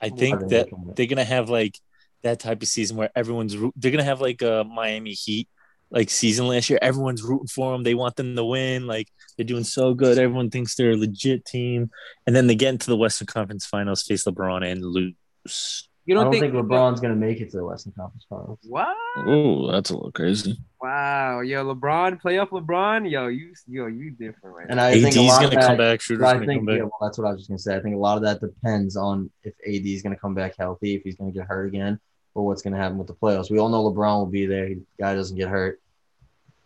I 0.00 0.08
think 0.08 0.18
think 0.18 0.40
that 0.40 0.48
they 0.48 0.64
can. 0.64 0.92
they're 0.94 1.06
gonna 1.06 1.24
have 1.24 1.50
like 1.50 1.78
that 2.22 2.40
type 2.40 2.62
of 2.62 2.68
season 2.68 2.96
where 2.96 3.10
everyone's 3.14 3.56
they're 3.76 3.90
gonna 3.90 4.04
have 4.04 4.20
like 4.20 4.42
a 4.42 4.64
Miami 4.64 5.12
Heat 5.12 5.48
like 5.94 6.10
season 6.10 6.48
last 6.48 6.68
year. 6.68 6.78
Everyone's 6.82 7.22
rooting 7.22 7.46
for 7.46 7.72
them. 7.72 7.84
They 7.84 7.94
want 7.94 8.16
them 8.16 8.34
to 8.36 8.44
win. 8.44 8.86
Like 8.86 9.08
they're 9.36 9.46
doing 9.46 9.64
so 9.64 9.94
good. 9.94 10.18
Everyone 10.18 10.50
thinks 10.50 10.74
they're 10.74 10.90
a 10.90 10.96
legit 10.96 11.44
team, 11.44 11.90
and 12.26 12.34
then 12.34 12.48
they 12.48 12.56
get 12.56 12.70
into 12.70 12.88
the 12.88 12.96
Western 12.96 13.26
Conference 13.26 13.64
Finals, 13.64 14.02
face 14.02 14.24
LeBron, 14.24 14.70
and 14.70 14.84
lose. 14.84 15.88
you 16.04 16.14
don't, 16.14 16.24
don't 16.24 16.40
think, 16.40 16.52
LeBron's 16.52 17.00
gonna 17.00 17.14
make 17.14 17.40
it 17.40 17.50
to 17.52 17.58
the 17.58 17.64
Western 17.64 17.92
Conference 17.92 18.26
Finals. 18.28 18.58
What? 18.64 18.94
Oh, 19.18 19.70
that's 19.70 19.90
a 19.90 19.94
little 19.94 20.12
crazy. 20.12 20.58
Wow, 20.82 21.40
yo, 21.40 21.64
LeBron, 21.64 22.20
play 22.20 22.38
up 22.38 22.50
LeBron, 22.50 23.08
yo, 23.08 23.28
you, 23.28 23.54
yo, 23.68 23.86
you 23.86 24.10
different 24.10 24.56
right 24.56 24.66
And 24.68 24.76
now. 24.76 24.86
I 24.86 24.94
think 24.94 25.06
AD's 25.06 25.16
a 25.16 25.22
lot 25.22 25.42
gonna 25.42 25.66
come 25.66 25.76
back. 25.76 26.00
Shooter's 26.00 26.24
I 26.24 26.44
think 26.44 26.66
come 26.66 26.76
yeah, 26.76 26.82
well, 26.82 26.98
that's 27.00 27.18
what 27.18 27.28
I 27.28 27.30
was 27.30 27.40
just 27.40 27.48
gonna 27.48 27.58
say. 27.58 27.76
I 27.76 27.80
think 27.80 27.94
a 27.94 27.98
lot 27.98 28.16
of 28.16 28.24
that 28.24 28.40
depends 28.40 28.96
on 28.96 29.30
if 29.44 29.54
AD 29.64 29.86
is 29.86 30.02
gonna 30.02 30.16
come 30.16 30.34
back 30.34 30.54
healthy, 30.58 30.96
if 30.96 31.02
he's 31.04 31.16
gonna 31.16 31.32
get 31.32 31.46
hurt 31.46 31.66
again, 31.66 32.00
or 32.34 32.44
what's 32.44 32.62
gonna 32.62 32.76
happen 32.76 32.98
with 32.98 33.06
the 33.06 33.14
playoffs. 33.14 33.50
We 33.50 33.58
all 33.58 33.68
know 33.68 33.88
LeBron 33.90 34.18
will 34.18 34.26
be 34.26 34.46
there. 34.46 34.68
The 34.68 34.82
guy 34.98 35.14
doesn't 35.14 35.36
get 35.36 35.48
hurt. 35.48 35.80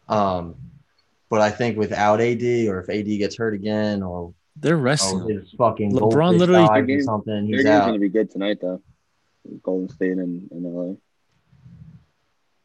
Um, 0.09 0.57
But 1.31 1.41
I 1.43 1.51
think 1.51 1.77
without 1.77 2.21
AD 2.21 2.43
or 2.69 2.81
if 2.81 2.89
AD 2.89 3.05
gets 3.19 3.37
hurt 3.37 3.53
again 3.55 4.03
or 4.03 4.33
They're 4.57 4.77
oh, 4.77 4.81
resting. 4.81 5.21
him. 5.29 5.41
his 5.41 5.51
fucking 5.53 5.93
LeBron 5.93 5.99
goldfish 6.01 6.39
literally- 6.41 6.67
dies 6.69 6.83
or 6.83 6.87
Their 6.87 7.03
something, 7.03 7.47
Their 7.51 7.57
he's 7.57 7.65
game's 7.65 7.69
out. 7.81 7.87
gonna 7.87 7.99
be 7.99 8.09
good 8.09 8.31
tonight 8.31 8.59
though. 8.61 8.81
Golden 9.63 9.89
State 9.89 10.13
and, 10.19 10.51
and 10.51 10.65
LA. 10.65 10.95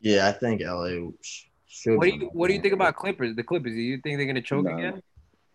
Yeah, 0.01 0.27
I 0.27 0.32
think 0.34 0.62
LA 0.62 1.10
should. 1.67 1.97
What 1.97 2.06
do 2.06 2.15
you 2.15 2.29
What 2.34 2.47
do 2.47 2.53
you 2.53 2.62
think 2.62 2.73
about 2.73 2.95
Clippers? 2.95 3.36
The 3.36 3.43
Clippers? 3.43 3.73
Do 3.73 3.79
you 3.82 3.97
think 3.99 4.17
they're 4.17 4.25
gonna 4.27 4.41
choke 4.41 4.65
No. 4.65 4.75
again? 4.77 5.01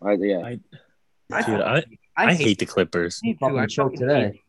I, 0.01 0.13
yeah, 0.13 0.37
I- 0.39 0.59
I, 1.31 1.43
Dude, 1.43 1.61
I, 1.61 1.83
I 2.17 2.33
hate 2.33 2.57
the 2.57 2.65
Clippers. 2.65 3.19
Me 3.21 3.35
too. 3.35 3.57
I 3.59 3.67
choke 3.67 3.93
today. 3.93 4.41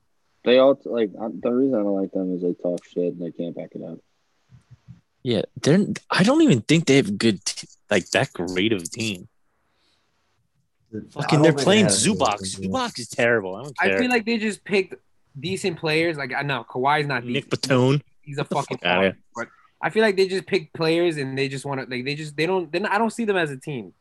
they 0.45 0.57
all 0.59 0.81
like 0.87 1.13
the 1.13 1.51
reason 1.53 1.75
I 1.79 1.83
don't 1.83 2.01
like 2.01 2.11
them 2.13 2.35
is 2.35 2.41
they 2.41 2.55
talk 2.55 2.83
shit 2.87 3.13
and 3.13 3.21
they 3.21 3.33
can't 3.33 3.55
back 3.55 3.71
it 3.75 3.83
up. 3.83 3.99
Yeah, 5.23 5.43
they're. 5.63 5.87
I 6.11 6.23
don't 6.23 6.43
even 6.43 6.61
think 6.63 6.87
they 6.87 6.97
have 6.97 7.19
good, 7.19 7.45
t- 7.45 7.69
like 7.91 8.09
that 8.11 8.33
great 8.33 8.73
of 8.73 8.83
a 8.83 8.87
team. 8.87 9.29
Fucking, 11.13 11.43
they're 11.43 11.53
think 11.53 11.59
they 11.59 11.65
playing 11.65 11.85
have 11.85 11.93
a 11.93 11.97
Zubac. 11.97 12.39
Zubac 12.41 12.99
is 12.99 13.09
terrible. 13.09 13.55
I 13.55 13.63
don't 13.63 13.77
I 13.81 13.99
feel 13.99 14.11
like 14.11 14.25
they 14.27 14.39
just 14.39 14.65
picked 14.65 14.95
decent 15.39 15.79
players. 15.79 16.17
Like 16.17 16.33
I 16.35 16.43
know 16.43 16.65
Kawhi's 16.69 17.07
not 17.07 17.25
Nick 17.25 17.45
decent. 17.51 17.63
Batum. 17.63 18.03
He's 18.23 18.39
a 18.39 18.45
fucking 18.45 18.79
fuck 18.83 18.87
outta. 18.87 19.17
But 19.37 19.49
I 19.81 19.91
feel 19.91 20.03
like 20.03 20.17
they 20.17 20.27
just 20.27 20.47
pick 20.47 20.73
players 20.73 21.17
and 21.17 21.37
they 21.39 21.49
just 21.49 21.65
want 21.65 21.81
to 21.81 21.87
like 21.95 22.05
they 22.05 22.15
just 22.15 22.37
they 22.37 22.47
don't. 22.47 22.73
Then 22.73 22.87
I 22.87 22.99
don't 22.99 23.11
see 23.13 23.25
them 23.25 23.37
as 23.37 23.51
a 23.51 23.57
team. 23.57 23.93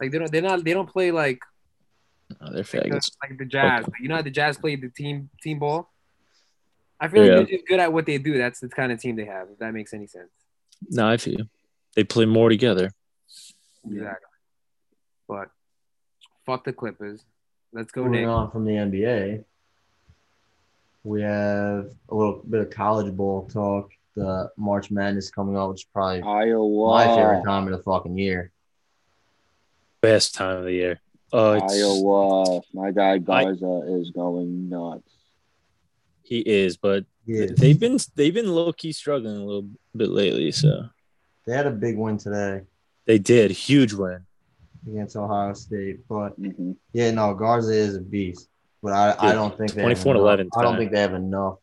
Like 0.00 0.12
they 0.12 0.18
don't. 0.18 0.30
They're 0.30 0.42
not. 0.42 0.62
They 0.62 0.72
don't 0.74 0.88
play 0.88 1.10
like 1.10 1.40
Oh, 2.40 2.46
they're 2.50 2.56
like, 2.58 2.66
faggots. 2.66 3.10
the, 3.12 3.28
like 3.28 3.38
the 3.38 3.44
Jazz. 3.44 3.84
Like, 3.84 4.00
you 4.00 4.08
know 4.08 4.16
how 4.16 4.22
the 4.22 4.30
Jazz 4.30 4.56
played 4.58 4.82
the 4.82 4.88
team 4.90 5.30
team 5.42 5.58
ball. 5.58 5.90
I 7.00 7.08
feel 7.08 7.24
Yeah. 7.24 7.36
like 7.38 7.48
they're 7.48 7.56
just 7.56 7.68
good 7.68 7.80
at 7.80 7.92
what 7.92 8.04
they 8.06 8.18
do. 8.18 8.36
That's 8.38 8.60
the 8.60 8.68
kind 8.68 8.92
of 8.92 9.00
team 9.00 9.16
they 9.16 9.24
have. 9.26 9.48
If 9.50 9.58
that 9.58 9.72
makes 9.72 9.92
any 9.94 10.06
sense. 10.06 10.30
No, 10.88 11.08
I 11.08 11.16
feel 11.16 11.34
you. 11.34 11.48
They 11.94 12.04
play 12.04 12.26
more 12.26 12.48
together. 12.48 12.90
Exactly. 13.84 14.28
But 15.28 15.48
fuck 16.44 16.64
the 16.64 16.72
Clippers. 16.72 17.24
Let's 17.72 17.90
go 17.90 18.04
Moving 18.04 18.22
next. 18.22 18.30
on 18.30 18.50
from 18.50 18.64
the 18.64 18.72
NBA, 18.72 19.44
we 21.04 21.22
have 21.22 21.90
a 22.08 22.14
little 22.14 22.42
bit 22.48 22.60
of 22.60 22.70
college 22.70 23.14
ball 23.14 23.48
talk. 23.48 23.90
The 24.14 24.50
March 24.56 24.90
Madness 24.90 25.30
coming 25.30 25.58
up, 25.58 25.70
which 25.70 25.82
is 25.82 25.88
probably 25.92 26.22
Iowa. 26.22 26.88
my 26.88 27.06
favorite 27.06 27.44
time 27.44 27.64
of 27.66 27.76
the 27.76 27.82
fucking 27.82 28.16
year. 28.16 28.50
Best 30.00 30.34
time 30.34 30.56
of 30.58 30.64
the 30.64 30.72
year. 30.72 31.00
Oh, 31.32 31.52
it's, 31.52 31.74
Iowa. 31.74 32.60
My 32.72 32.92
guy 32.92 33.18
Garza 33.18 33.82
is 33.88 34.10
going 34.10 34.70
nuts. 34.70 35.15
He 36.26 36.40
is, 36.40 36.76
but 36.76 37.04
Yeah, 37.24 37.46
they've 37.56 37.78
been 37.78 37.98
they've 38.16 38.34
been 38.34 38.52
low 38.52 38.72
key 38.72 38.92
struggling 38.92 39.36
a 39.36 39.44
little 39.44 39.68
bit 39.96 40.10
lately. 40.10 40.50
So 40.52 40.88
they 41.46 41.54
had 41.54 41.66
a 41.66 41.70
big 41.70 41.96
win 41.96 42.18
today 42.18 42.62
they 43.06 43.18
did 43.18 43.52
huge 43.52 43.92
win. 43.94 44.26
against 44.88 45.14
Ohio 45.16 45.52
State, 45.54 46.06
but 46.08 46.30
hmm 46.36 46.72
yeah, 46.92 47.10
no, 47.12 47.34
Garza 47.34 47.72
is 47.72 47.94
a 47.96 48.00
beast. 48.00 48.48
But 48.82 48.92
I, 48.92 49.30
I 49.30 49.32
don't 49.32 49.56
think 49.56 49.72
they 49.72 49.82
have 49.82 49.86
24 50.02 50.14
and 50.14 50.20
11 50.20 50.40
enough. 50.46 50.52
I 50.58 50.62
don't 50.62 50.76
think 50.76 50.92
they 50.92 51.00
have 51.00 51.14
enough. 51.14 51.56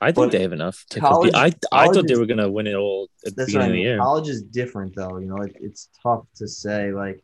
I 0.00 0.06
think 0.12 0.16
But 0.26 0.30
they 0.32 0.42
have 0.42 0.52
enough 0.52 0.84
to 0.90 1.00
college- 1.00 1.32
compete. 1.32 1.60
I 1.72 1.84
I 1.84 1.88
thought 1.92 2.06
they 2.06 2.14
were 2.16 2.26
gonna 2.26 2.50
win 2.50 2.66
it 2.68 2.74
all 2.74 3.08
at 3.26 3.34
the 3.34 3.42
That's 3.42 3.52
what 3.52 3.60
beginning 3.60 3.62
I 3.62 3.66
of 3.66 3.72
the 3.72 3.76
mean. 3.78 3.86
year. 3.86 3.98
College 3.98 4.28
is 4.28 4.42
different, 4.42 4.94
though. 4.94 5.18
You 5.18 5.26
know, 5.26 5.42
it, 5.42 5.56
it's 5.60 5.88
tough 6.02 6.24
to 6.36 6.46
say 6.46 6.92
like 6.92 7.22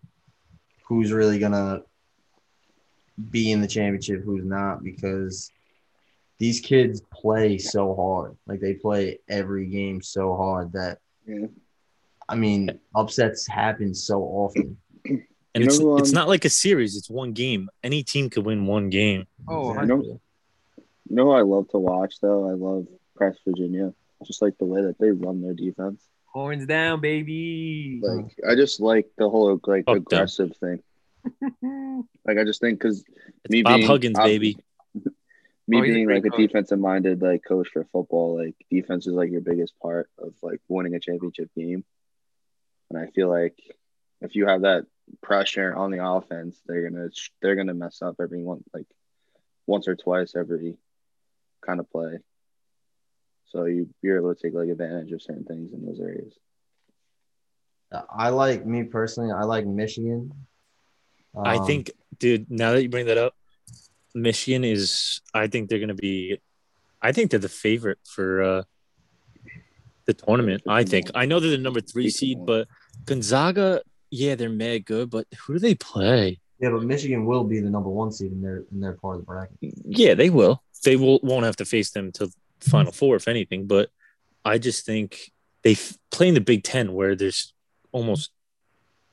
who's 0.86 1.12
really 1.12 1.38
gonna 1.38 1.82
be 3.30 3.52
in 3.52 3.60
the 3.60 3.66
championship, 3.68 4.22
who's 4.24 4.44
not, 4.44 4.82
because 4.82 5.50
these 6.38 6.60
kids 6.60 7.00
play 7.12 7.58
so 7.58 7.94
hard. 7.94 8.36
Like 8.46 8.60
they 8.60 8.74
play 8.74 9.18
every 9.28 9.66
game 9.66 10.02
so 10.02 10.36
hard 10.36 10.72
that 10.72 10.98
Yeah. 11.26 11.46
I 12.28 12.34
mean, 12.36 12.78
upsets 12.94 13.46
happen 13.46 13.94
so 13.94 14.22
often. 14.22 14.76
And 15.56 15.62
You 15.62 15.68
it's 15.68 15.78
know, 15.78 15.96
it's 15.98 16.08
um, 16.10 16.14
not 16.16 16.26
like 16.26 16.44
a 16.44 16.50
series. 16.50 16.96
It's 16.96 17.08
one 17.08 17.32
game. 17.32 17.68
Any 17.84 18.02
team 18.02 18.28
could 18.28 18.44
win 18.44 18.66
one 18.66 18.90
game. 18.90 19.24
Oh, 19.46 19.72
I 19.72 19.84
know- 19.84 20.02
You 20.02 20.18
know 21.10 21.26
who 21.26 21.30
I 21.30 21.42
love 21.42 21.68
to 21.68 21.78
watch 21.78 22.16
though? 22.20 22.48
I 22.48 22.54
love 22.54 22.88
West 23.20 23.38
Virginia. 23.46 23.94
Just 24.24 24.42
like 24.42 24.58
the 24.58 24.64
way 24.64 24.82
that 24.82 24.98
they 24.98 25.10
run 25.12 25.40
their 25.42 25.54
defense. 25.54 26.02
horns 26.26 26.66
down, 26.66 27.00
baby. 27.00 28.00
Like 28.02 28.34
I 28.50 28.56
just 28.56 28.80
like 28.80 29.06
the 29.16 29.28
whole 29.30 29.52
like 29.68 29.84
Fuck 29.84 29.94
them. 29.94 30.02
aggressive 30.02 30.56
thing. 30.56 30.82
Like 32.26 32.38
I 32.38 32.44
just 32.44 32.60
think 32.60 32.78
because 32.78 33.04
It's 33.44 33.50
Me 33.50 33.62
Bob 33.62 33.76
being- 33.76 33.86
Huggins, 33.86 34.18
I'm- 34.18 34.28
baby. 34.28 34.56
me 35.66 35.78
Oh, 35.78 35.82
he's 35.82 35.92
a 35.92 35.94
being 35.94 36.06
great 36.06 36.24
like 36.24 36.32
a 36.34 36.36
defensive 36.36 36.78
minded 36.78 37.22
like 37.22 37.42
coach 37.44 37.68
for 37.68 37.84
football, 37.84 38.36
like 38.36 38.54
defense 38.70 39.06
is 39.06 39.14
like 39.14 39.30
your 39.30 39.40
biggest 39.40 39.78
part 39.80 40.10
of 40.18 40.34
like 40.42 40.60
winning 40.68 40.94
a 40.94 41.00
championship 41.00 41.50
game. 41.56 41.84
And 42.90 42.98
I 42.98 43.06
feel 43.10 43.28
like 43.28 43.58
if 44.20 44.36
you 44.36 44.46
have 44.46 44.62
that 44.62 44.84
pressure 45.22 45.74
on 45.74 45.90
the 45.90 46.04
offense, 46.06 46.60
they're 46.66 46.88
gonna 46.88 47.08
they're 47.40 47.56
gonna 47.56 47.74
mess 47.74 48.02
up 48.02 48.16
every 48.20 48.42
one 48.42 48.62
like 48.74 48.86
once 49.66 49.88
or 49.88 49.96
twice 49.96 50.34
every 50.36 50.76
kind 51.64 51.80
of 51.80 51.90
play. 51.90 52.18
So 53.46 53.64
you 53.64 53.88
you're 54.02 54.18
able 54.18 54.34
to 54.34 54.40
take 54.42 54.54
like 54.54 54.68
advantage 54.68 55.12
of 55.12 55.22
certain 55.22 55.44
things 55.44 55.72
in 55.72 55.84
those 55.86 56.00
areas. 56.00 56.34
I 58.10 58.30
like 58.30 58.66
me 58.66 58.82
personally. 58.82 59.30
I 59.30 59.44
like 59.44 59.66
Michigan. 59.66 60.32
I 61.36 61.56
Um, 61.56 61.66
think, 61.66 61.90
dude. 62.18 62.50
Now 62.50 62.72
that 62.72 62.82
you 62.82 62.88
bring 62.88 63.06
that 63.06 63.18
up, 63.18 63.34
Michigan 64.14 64.64
is. 64.64 65.20
I 65.32 65.46
think 65.48 65.68
they're 65.68 65.80
gonna 65.80 65.94
be. 65.94 66.38
I 67.02 67.12
think 67.12 67.30
they're 67.30 67.40
the 67.40 67.48
favorite 67.48 67.98
for 68.04 68.42
uh, 68.42 68.62
the 70.06 70.14
tournament. 70.14 70.62
I 70.68 70.84
think. 70.84 71.10
I 71.14 71.26
know 71.26 71.40
they're 71.40 71.50
the 71.50 71.58
number 71.58 71.80
three 71.80 72.10
seed, 72.10 72.44
but 72.46 72.68
Gonzaga, 73.04 73.82
yeah, 74.10 74.34
they're 74.34 74.48
mad 74.50 74.84
good. 74.86 75.10
But 75.10 75.26
who 75.40 75.54
do 75.54 75.58
they 75.58 75.74
play? 75.74 76.38
Yeah, 76.60 76.70
but 76.70 76.82
Michigan 76.84 77.26
will 77.26 77.44
be 77.44 77.60
the 77.60 77.68
number 77.70 77.90
one 77.90 78.12
seed 78.12 78.32
in 78.32 78.40
their 78.40 78.64
in 78.72 78.80
their 78.80 78.94
part 78.94 79.16
of 79.16 79.22
the 79.22 79.26
bracket. 79.26 79.56
Yeah, 79.60 80.14
they 80.14 80.30
will. 80.30 80.62
They 80.84 80.96
will 80.96 81.18
won't 81.22 81.44
have 81.44 81.56
to 81.56 81.64
face 81.64 81.90
them 81.90 82.12
to 82.12 82.30
Final 82.60 82.92
Four, 82.92 83.16
if 83.16 83.26
anything. 83.28 83.66
But 83.66 83.90
I 84.44 84.58
just 84.58 84.86
think 84.86 85.32
they 85.62 85.76
play 86.10 86.28
in 86.28 86.34
the 86.34 86.40
Big 86.40 86.62
Ten, 86.62 86.92
where 86.92 87.16
there's 87.16 87.52
almost 87.90 88.30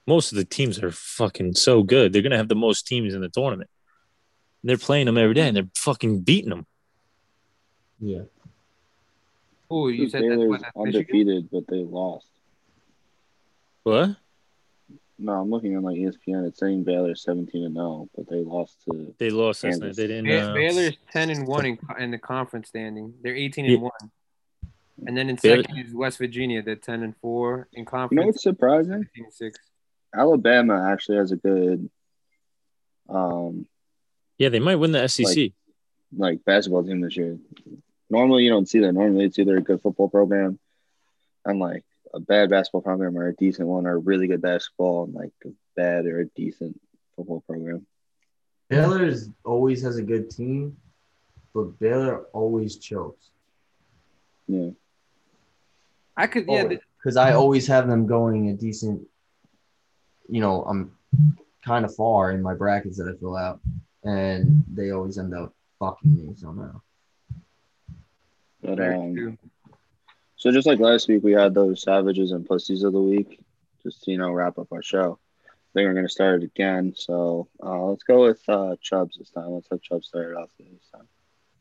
most 0.07 0.31
of 0.31 0.37
the 0.37 0.45
teams 0.45 0.81
are 0.81 0.91
fucking 0.91 1.53
so 1.55 1.83
good. 1.83 2.11
They're 2.13 2.21
gonna 2.21 2.37
have 2.37 2.49
the 2.49 2.55
most 2.55 2.87
teams 2.87 3.13
in 3.13 3.21
the 3.21 3.29
tournament. 3.29 3.69
They're 4.63 4.77
playing 4.77 5.05
them 5.07 5.17
every 5.17 5.33
day, 5.33 5.47
and 5.47 5.55
they're 5.57 5.69
fucking 5.75 6.21
beating 6.21 6.49
them. 6.49 6.65
Yeah. 7.99 8.23
Oh, 9.69 9.87
you 9.87 10.09
said 10.09 10.21
that's 10.23 10.29
Baylor's 10.29 10.49
what 10.49 10.61
that's 10.61 10.75
Michigan. 10.75 10.95
undefeated, 11.01 11.49
but 11.51 11.63
they 11.67 11.83
lost. 11.83 12.25
What? 13.83 14.15
No, 15.17 15.33
I'm 15.33 15.49
looking 15.51 15.77
on 15.77 15.83
like 15.83 15.97
E 15.97 16.05
ESPN. 16.05 16.47
It's 16.47 16.59
saying 16.59 16.83
Baylor 16.83 17.15
17 17.15 17.63
and 17.63 17.75
0, 17.75 18.09
but 18.15 18.27
they 18.27 18.37
lost 18.43 18.77
to. 18.85 19.13
They 19.19 19.29
lost 19.29 19.63
last 19.63 19.79
night. 19.79 19.95
They 19.95 20.07
didn't. 20.07 20.29
Uh, 20.31 20.53
Baylor's 20.53 20.97
ten 21.11 21.29
and 21.29 21.47
one 21.47 21.65
in, 21.65 21.77
in 21.99 22.11
the 22.11 22.17
conference 22.17 22.69
standing. 22.69 23.13
They're 23.21 23.35
eighteen 23.35 23.65
Yeah. 23.65 23.73
and 23.73 23.81
one, 23.83 24.11
and 25.05 25.15
then 25.17 25.29
in 25.29 25.35
Baylor- 25.41 25.61
second 25.63 25.77
is 25.77 25.93
West 25.93 26.17
Virginia. 26.17 26.61
They're 26.63 26.75
ten 26.75 27.03
and 27.03 27.15
four 27.17 27.67
in 27.73 27.79
You 27.81 27.85
know 27.85 27.91
conference. 27.91 28.25
what's 28.25 28.43
surprising? 28.43 29.03
15 29.15 29.31
six. 29.31 29.59
Alabama 30.15 30.91
actually 30.91 31.17
has 31.17 31.32
a 31.32 31.38
good, 31.38 31.89
um, 33.10 33.67
yeah, 34.38 34.50
they 34.50 34.60
might 34.60 34.76
win 34.76 34.91
the 34.91 35.08
SEC. 35.08 35.52
like 36.15 36.43
basketball 36.45 36.84
team 36.84 37.02
this 37.02 37.15
year. 37.15 37.38
Normally, 38.10 38.43
you 38.43 38.50
don't 38.50 38.67
see 38.67 38.80
that. 38.80 38.93
Normally, 38.93 39.26
it's 39.26 39.39
either 39.39 39.58
a 39.58 39.62
good 39.62 39.82
football 39.82 40.10
program 40.10 40.60
and 41.45 41.60
like 41.60 41.84
a 42.13 42.19
bad 42.19 42.50
basketball 42.50 42.82
program, 42.82 43.17
or 43.17 43.28
a 43.28 43.36
decent 43.36 43.67
one, 43.67 43.88
or 43.88 43.93
a 43.93 43.97
really 43.97 44.28
good 44.28 44.41
basketball 44.41 45.06
and 45.06 45.13
like 45.13 45.32
a 45.45 45.50
bad 45.76 46.06
or 46.06 46.19
a 46.19 46.26
decent 46.26 46.80
football 47.15 47.41
program. 47.47 47.86
Baylor's 48.69 49.30
always 49.43 49.82
has 49.84 49.97
a 49.97 50.02
good 50.02 50.30
team, 50.30 50.78
but 51.54 51.80
Baylor 51.80 52.26
always 52.34 52.78
chokes. 52.78 53.30
Yeah, 54.47 54.71
I 56.17 56.28
could, 56.28 56.45
yeah. 56.47 56.67
because 56.97 57.15
I 57.15 57.34
always 57.34 57.67
have 57.67 57.88
them 57.88 58.08
going 58.08 58.50
a 58.50 58.54
decent. 58.54 59.08
You 60.32 60.41
know, 60.41 60.63
I'm 60.63 60.98
kind 61.63 61.86
of 61.86 61.94
far 61.96 62.32
in 62.32 62.41
my 62.41 62.56
brackets 62.56 62.98
that 62.98 63.08
I 63.08 63.20
fill 63.20 63.38
out, 63.38 63.60
and 64.04 64.63
they 64.74 64.91
always 64.91 65.17
end 65.17 65.36
up 65.36 65.54
fucking 65.80 66.15
me 66.15 66.34
somehow. 66.36 66.82
but 68.63 68.80
um, 68.80 69.38
so 70.36 70.52
just 70.52 70.65
like 70.65 70.80
last 70.80 71.08
week, 71.08 71.24
we 71.24 71.34
had 71.34 71.54
those 71.54 71.84
savages 71.84 72.32
and 72.32 72.46
pussies 72.46 72.84
of 72.84 72.94
the 72.94 73.02
week. 73.02 73.39
Just 73.84 74.04
to, 74.04 74.12
you 74.12 74.17
know, 74.17 74.32
wrap 74.32 74.58
up 74.58 74.72
our 74.72 74.84
show. 74.84 75.20
I 75.46 75.74
think 75.74 75.88
we're 75.88 75.94
gonna 75.94 76.10
start 76.10 76.44
it 76.44 76.46
again. 76.46 76.94
So 76.96 77.48
uh, 77.63 77.84
let's 77.84 78.04
go 78.04 78.24
with 78.24 78.41
uh, 78.48 78.76
Chubbs 78.82 79.17
this 79.17 79.30
time. 79.30 79.52
Let's 79.52 79.67
have 79.72 79.82
Chubbs 79.82 80.08
start 80.08 80.32
it 80.32 80.38
off 80.38 80.50
this 80.60 80.67
time. 80.94 81.08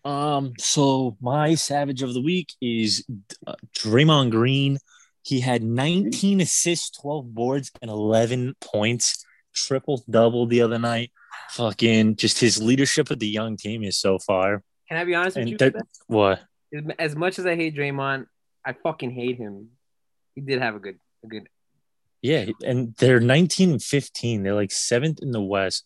Um, 0.05 0.53
so 0.59 1.17
my 1.21 1.55
savage 1.55 2.03
of 2.03 2.15
the 2.15 2.23
week 2.23 2.55
is 2.61 3.05
uh, 3.47 3.55
Draymond 3.75 4.31
Green. 4.31 4.79
He 5.23 5.41
had 5.41 5.63
19 5.63 6.41
assists, 6.41 6.91
12 6.99 7.35
boards, 7.35 7.71
and 7.83 7.91
11 7.91 8.55
points, 8.61 9.25
triple 9.55 10.03
double 10.09 10.47
the 10.47 10.63
other 10.63 10.79
night. 10.79 11.11
Fucking 11.51 12.17
just 12.17 12.39
his 12.39 12.63
leadership 12.63 13.11
of 13.11 13.19
the 13.19 13.29
young 13.29 13.57
team 13.57 13.83
is 13.83 13.99
so 13.99 14.19
far. 14.19 14.63
Can 14.89 14.97
I 14.99 15.05
be 15.05 15.15
honest 15.15 15.37
with 15.37 15.49
you? 15.49 15.59
that, 15.59 15.75
what? 16.07 16.41
As 16.99 17.15
much 17.15 17.39
as 17.39 17.47
I 17.47 17.55
hate 17.55 17.77
Draymond, 17.77 18.27
I 18.65 18.73
fucking 18.73 19.11
hate 19.11 19.37
him. 19.37 19.69
He 20.35 20.41
did 20.41 20.61
have 20.61 20.75
a 20.75 20.79
good, 20.79 20.99
a 21.25 21.27
good 21.27 21.49
Yeah, 22.23 22.47
and 22.65 22.95
they're 22.97 23.21
19 23.21 23.71
and 23.71 23.83
15. 23.83 24.43
They're 24.43 24.55
like 24.55 24.73
seventh 24.73 25.21
in 25.23 25.33
the 25.33 25.41
West, 25.41 25.85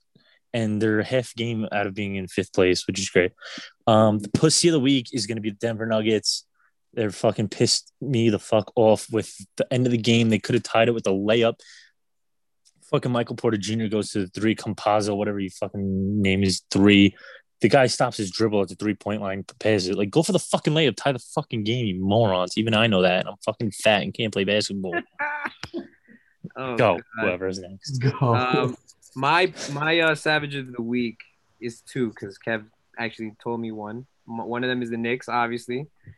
and 0.52 0.80
they're 0.80 1.00
a 1.00 1.04
half 1.04 1.34
game 1.34 1.66
out 1.72 1.86
of 1.86 1.94
being 1.94 2.16
in 2.16 2.28
fifth 2.28 2.52
place, 2.52 2.86
which 2.86 2.98
is 2.98 3.10
great. 3.10 3.32
Um, 3.86 4.18
the 4.18 4.30
pussy 4.30 4.68
of 4.68 4.72
the 4.72 4.80
week 4.80 5.08
is 5.12 5.26
going 5.26 5.36
to 5.36 5.42
be 5.42 5.50
the 5.50 5.56
Denver 5.56 5.86
Nuggets. 5.86 6.46
They're 6.94 7.10
fucking 7.10 7.48
pissed 7.48 7.92
me 8.00 8.30
the 8.30 8.38
fuck 8.38 8.72
off 8.76 9.06
with 9.10 9.34
the 9.56 9.72
end 9.72 9.86
of 9.86 9.92
the 9.92 9.98
game. 9.98 10.28
They 10.30 10.38
could 10.38 10.54
have 10.54 10.62
tied 10.62 10.88
it 10.88 10.92
with 10.94 11.06
a 11.06 11.10
layup. 11.10 11.58
Fucking 12.90 13.10
Michael 13.10 13.36
Porter 13.36 13.56
Jr. 13.56 13.86
goes 13.86 14.10
to 14.10 14.20
the 14.20 14.26
three, 14.28 14.54
Campazzo, 14.54 15.16
whatever 15.16 15.40
you 15.40 15.50
fucking 15.50 16.22
name 16.22 16.42
is 16.44 16.62
three. 16.70 17.16
The 17.60 17.68
guy 17.68 17.86
stops 17.86 18.18
his 18.18 18.30
dribble 18.30 18.60
at 18.62 18.68
the 18.68 18.74
three 18.74 18.94
point 18.94 19.22
line, 19.22 19.42
prepares 19.42 19.88
it. 19.88 19.96
Like, 19.96 20.10
go 20.10 20.22
for 20.22 20.32
the 20.32 20.38
fucking 20.38 20.74
layup, 20.74 20.96
tie 20.96 21.12
the 21.12 21.18
fucking 21.18 21.64
game, 21.64 21.86
you 21.86 22.00
morons. 22.04 22.58
Even 22.58 22.74
I 22.74 22.86
know 22.86 23.02
that. 23.02 23.20
And 23.20 23.28
I'm 23.30 23.36
fucking 23.44 23.70
fat 23.72 24.02
and 24.02 24.12
can't 24.12 24.32
play 24.32 24.44
basketball. 24.44 24.94
Oh, 26.56 26.76
Go, 26.76 26.96
God. 26.96 27.02
whoever's 27.20 27.58
next. 27.58 27.98
Go. 27.98 28.34
Um, 28.34 28.76
my 29.16 29.52
my 29.72 29.98
uh, 30.00 30.14
savage 30.14 30.54
of 30.54 30.72
the 30.72 30.82
week 30.82 31.16
is 31.60 31.80
two 31.80 32.10
because 32.10 32.38
Kev 32.46 32.64
actually 32.98 33.32
told 33.42 33.60
me 33.60 33.72
one. 33.72 34.06
One 34.26 34.62
of 34.62 34.68
them 34.68 34.82
is 34.82 34.90
the 34.90 34.96
Knicks, 34.96 35.28
obviously, 35.28 35.86
So- 36.04 36.10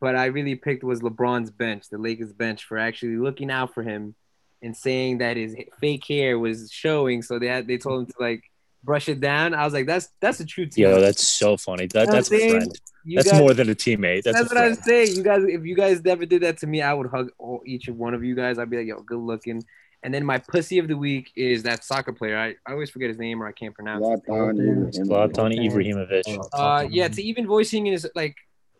but 0.00 0.16
I 0.16 0.26
really 0.26 0.54
picked 0.54 0.84
was 0.84 1.00
LeBron's 1.00 1.50
bench, 1.50 1.88
the 1.90 1.98
Lakers 1.98 2.32
bench, 2.32 2.64
for 2.64 2.78
actually 2.78 3.16
looking 3.16 3.50
out 3.50 3.74
for 3.74 3.82
him 3.82 4.14
and 4.62 4.76
saying 4.76 5.18
that 5.18 5.36
his 5.36 5.56
fake 5.80 6.04
hair 6.06 6.38
was 6.38 6.70
showing. 6.70 7.22
So 7.22 7.38
they 7.38 7.46
had 7.46 7.66
they 7.66 7.78
told 7.78 8.00
him 8.00 8.06
to 8.06 8.14
like 8.20 8.42
brush 8.84 9.08
it 9.08 9.20
down. 9.20 9.54
I 9.54 9.64
was 9.64 9.72
like, 9.72 9.86
that's 9.86 10.08
that's 10.20 10.40
a 10.40 10.44
true 10.44 10.66
team. 10.66 10.84
Yo, 10.84 11.00
that's 11.00 11.26
so 11.26 11.56
funny. 11.56 11.86
That, 11.86 12.00
You 12.00 12.06
know 12.06 12.12
that's 12.12 12.30
I'm 12.30 12.40
a 12.40 12.50
friend. 12.50 12.78
You 13.04 13.16
That's 13.16 13.30
guys- 13.30 13.40
more 13.40 13.54
than 13.54 13.70
a 13.70 13.74
teammate. 13.74 14.24
That's, 14.24 14.36
That's, 14.38 14.52
a 14.52 14.54
what 14.54 14.62
I 14.64 14.68
was 14.68 14.80
friend. 14.80 15.06
saying. 15.06 15.16
You 15.16 15.22
guys, 15.22 15.42
if 15.44 15.64
you 15.64 15.74
guys 15.74 16.04
never 16.04 16.26
did 16.26 16.42
that 16.42 16.58
to 16.58 16.66
me, 16.66 16.82
I 16.82 16.92
would 16.92 17.06
hug 17.06 17.30
all, 17.38 17.62
each 17.64 17.88
one 17.88 18.12
of 18.12 18.22
you 18.22 18.34
guys. 18.34 18.58
I'd 18.58 18.68
be 18.68 18.76
like, 18.76 18.86
yo, 18.86 19.00
good 19.00 19.18
looking. 19.18 19.64
And 20.02 20.12
then 20.12 20.26
my 20.26 20.38
pussy 20.38 20.78
of 20.78 20.88
the 20.88 20.96
week 20.96 21.32
is 21.34 21.62
that 21.62 21.84
soccer 21.84 22.12
player. 22.12 22.36
I, 22.36 22.56
I 22.66 22.72
always 22.72 22.90
forget 22.90 23.08
his 23.08 23.18
name 23.18 23.42
or 23.42 23.46
I 23.46 23.52
can't 23.52 23.74
pronounce 23.74 24.04
it. 24.06 24.28
Zlatan 24.28 24.94
Zlatan 24.94 25.58
Ibrahimovic. 25.58 26.24
Ibrahimovic. 26.24 26.48
Uh, 26.52 26.86
yeah, 26.90 27.08
to 27.08 27.22
even 27.22 27.46
voicing 27.46 27.86
is 27.86 28.06
like, 28.14 28.36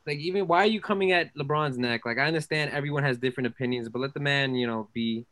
like 0.09 0.19
even 0.19 0.47
why 0.47 0.63
are 0.63 0.67
you 0.67 0.81
coming 0.81 1.13
at 1.13 1.35
LeBron's 1.37 1.79
neck? 1.79 2.07
Like 2.07 2.19
I 2.19 2.25
understand 2.27 2.71
everyone 2.73 3.05
has 3.05 3.19
different 3.19 3.47
opinions, 3.47 3.89
but 3.89 4.01
let 4.01 4.15
the 4.15 4.21
man, 4.21 4.55
you 4.55 4.67
know, 4.67 4.89
be. 4.93 5.27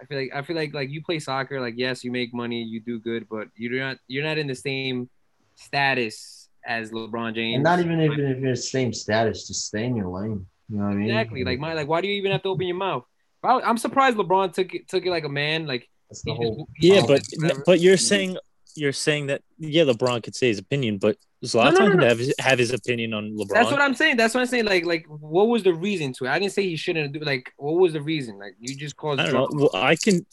I 0.00 0.04
feel 0.04 0.18
like 0.18 0.30
I 0.34 0.42
feel 0.42 0.56
like 0.56 0.72
like 0.72 0.90
you 0.90 1.02
play 1.02 1.18
soccer. 1.18 1.60
Like 1.60 1.74
yes, 1.76 2.02
you 2.04 2.10
make 2.10 2.32
money, 2.32 2.62
you 2.62 2.80
do 2.80 2.98
good, 2.98 3.28
but 3.28 3.48
you're 3.56 3.80
not 3.80 3.98
you're 4.08 4.24
not 4.24 4.38
in 4.38 4.46
the 4.46 4.54
same 4.54 5.10
status 5.56 6.48
as 6.64 6.90
LeBron 6.90 7.34
James. 7.34 7.56
and 7.56 7.64
not 7.64 7.80
even 7.80 8.00
if, 8.00 8.12
if 8.12 8.38
you're 8.38 8.52
the 8.52 8.56
same 8.56 8.92
status, 8.92 9.46
just 9.48 9.66
stay 9.66 9.84
in 9.84 9.96
your 9.96 10.08
lane. 10.08 10.46
You 10.68 10.78
know 10.78 10.84
what 10.84 10.92
I 10.92 10.94
mean? 10.94 11.10
Exactly. 11.10 11.44
Like 11.44 11.58
my 11.58 11.74
like, 11.74 11.88
why 11.88 12.00
do 12.00 12.08
you 12.08 12.14
even 12.14 12.32
have 12.32 12.42
to 12.42 12.48
open 12.48 12.66
your 12.66 12.76
mouth? 12.76 13.04
I, 13.42 13.60
I'm 13.60 13.78
surprised 13.78 14.16
LeBron 14.16 14.54
took 14.54 14.74
it 14.74 14.88
took 14.88 15.04
it 15.04 15.10
like 15.10 15.24
a 15.24 15.28
man. 15.28 15.66
Like 15.66 15.88
That's 16.08 16.22
the 16.22 16.34
whole. 16.34 16.68
he 16.76 16.94
Yeah, 16.94 17.02
but 17.06 17.22
but 17.66 17.80
you're 17.80 17.96
saying 17.96 18.38
you're 18.76 18.92
saying 18.92 19.26
that 19.26 19.42
yeah, 19.58 19.82
LeBron 19.82 20.22
could 20.22 20.36
say 20.36 20.48
his 20.48 20.58
opinion, 20.58 20.98
but 20.98 21.16
Zlatan 21.44 21.74
no, 21.74 21.86
no, 21.86 21.90
could 21.90 22.00
no. 22.00 22.08
have 22.08 22.18
his, 22.18 22.34
have 22.38 22.58
his 22.58 22.72
opinion 22.72 23.14
on 23.14 23.32
LeBron. 23.32 23.48
that's 23.48 23.70
what 23.70 23.80
I'm 23.80 23.94
saying. 23.94 24.16
That's 24.16 24.32
what 24.32 24.40
I'm 24.40 24.46
saying. 24.46 24.64
Like 24.64 24.84
like 24.84 25.06
what 25.08 25.48
was 25.48 25.64
the 25.64 25.74
reason 25.74 26.12
to 26.14 26.26
it? 26.26 26.28
I 26.28 26.38
didn't 26.38 26.52
say 26.52 26.62
he 26.62 26.76
shouldn't 26.76 27.12
do. 27.12 27.20
Like 27.20 27.52
what 27.56 27.72
was 27.72 27.94
the 27.94 28.02
reason? 28.02 28.38
Like 28.38 28.54
you 28.60 28.76
just 28.76 28.96
caused. 28.96 29.20
I 29.20 29.24
don't 29.24 29.34
know. 29.34 29.48
Well, 29.50 29.70
I 29.74 29.96
can, 29.96 30.24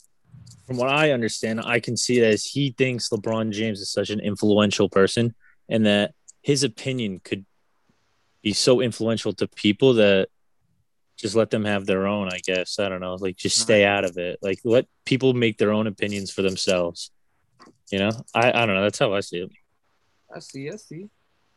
from 0.68 0.78
what 0.78 0.90
I 0.90 1.12
understand, 1.12 1.62
I 1.62 1.80
can 1.80 1.98
see 1.98 2.20
it 2.20 2.24
as 2.24 2.46
he 2.46 2.76
thinks 2.78 3.10
LeBron 3.10 3.52
James 3.52 3.80
is 3.80 3.92
such 3.92 4.12
an 4.12 4.20
influential 4.20 4.88
person, 4.88 5.34
and 5.68 5.88
that 5.88 6.14
his 6.44 6.64
opinion 6.64 7.22
could 7.24 7.44
be 8.44 8.54
so 8.54 8.80
influential 8.80 9.34
to 9.34 9.48
people 9.48 9.96
that 9.96 10.30
just 11.18 11.36
let 11.36 11.50
them 11.50 11.66
have 11.66 11.88
their 11.88 12.06
own. 12.06 12.30
I 12.32 12.38
guess 12.46 12.78
I 12.78 12.88
don't 12.88 13.02
know. 13.02 13.16
Like 13.16 13.36
just 13.36 13.58
stay 13.58 13.84
out 13.84 14.06
of 14.06 14.20
it. 14.20 14.38
Like 14.44 14.60
let 14.64 14.86
people 15.06 15.34
make 15.34 15.58
their 15.58 15.72
own 15.72 15.88
opinions 15.88 16.30
for 16.30 16.44
themselves. 16.44 17.10
You 17.92 17.98
know, 17.98 18.12
I 18.36 18.52
I 18.52 18.66
don't 18.68 18.76
know. 18.76 18.84
That's 18.84 19.00
how 19.00 19.16
I 19.16 19.22
see 19.22 19.40
it. 19.40 19.50
I 20.34 20.40
see. 20.40 20.70
I 20.70 20.76
see. 20.76 21.10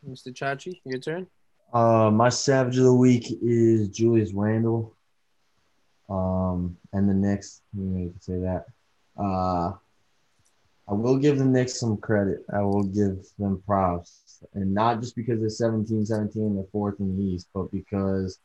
Mr. 0.08 0.28
Chachi, 0.28 0.80
your 0.84 0.98
turn. 0.98 1.26
Uh, 1.72 2.10
my 2.10 2.28
savage 2.28 2.76
of 2.78 2.84
the 2.84 2.94
week 2.94 3.26
is 3.42 3.88
Julius 3.88 4.32
Randle. 4.32 4.94
Um, 6.08 6.76
and 6.92 7.08
the 7.08 7.14
Knicks. 7.14 7.62
You 7.74 7.82
know, 7.84 8.00
you 8.00 8.10
can 8.10 8.20
say 8.20 8.38
that. 8.40 8.66
Uh, 9.16 9.72
I 10.88 10.94
will 10.94 11.16
give 11.16 11.38
the 11.38 11.44
Knicks 11.44 11.78
some 11.78 11.96
credit. 11.96 12.44
I 12.52 12.60
will 12.60 12.82
give 12.82 13.24
them 13.38 13.62
props, 13.64 14.42
and 14.54 14.74
not 14.74 15.00
just 15.00 15.14
because 15.14 15.40
they're 15.40 15.48
17, 15.48 16.04
17, 16.04 16.56
they're 16.56 16.64
fourth 16.72 16.98
in 16.98 17.16
the 17.16 17.22
East, 17.22 17.48
but 17.54 17.70
because 17.70 18.38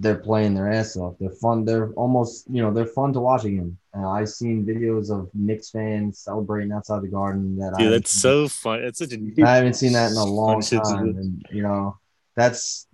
they're 0.00 0.16
playing 0.16 0.54
their 0.54 0.70
ass 0.70 0.96
off. 0.96 1.16
They're 1.18 1.30
fun. 1.30 1.64
They're 1.64 1.90
almost, 1.92 2.48
you 2.48 2.62
know, 2.62 2.72
they're 2.72 2.86
fun 2.86 3.12
to 3.14 3.20
watch 3.20 3.44
again. 3.44 3.76
Uh, 3.96 4.08
I've 4.08 4.28
seen 4.28 4.64
videos 4.64 5.10
of 5.10 5.28
Knicks 5.34 5.70
fans 5.70 6.20
celebrating 6.20 6.70
outside 6.70 7.02
the 7.02 7.08
Garden. 7.08 7.58
That 7.58 7.74
I 7.74 7.78
Dude, 7.78 7.86
haven't 7.86 7.92
that's 8.04 8.10
so 8.12 8.46
fun. 8.46 8.80
It's 8.84 9.00
such 9.00 9.12
a 9.12 9.44
I 9.44 9.56
haven't 9.56 9.74
seen 9.74 9.92
that 9.94 10.12
in 10.12 10.16
a 10.16 10.24
long 10.42 10.60
time, 10.60 11.08
and 11.08 11.44
you 11.50 11.62
know, 11.62 11.98
that's 12.36 12.86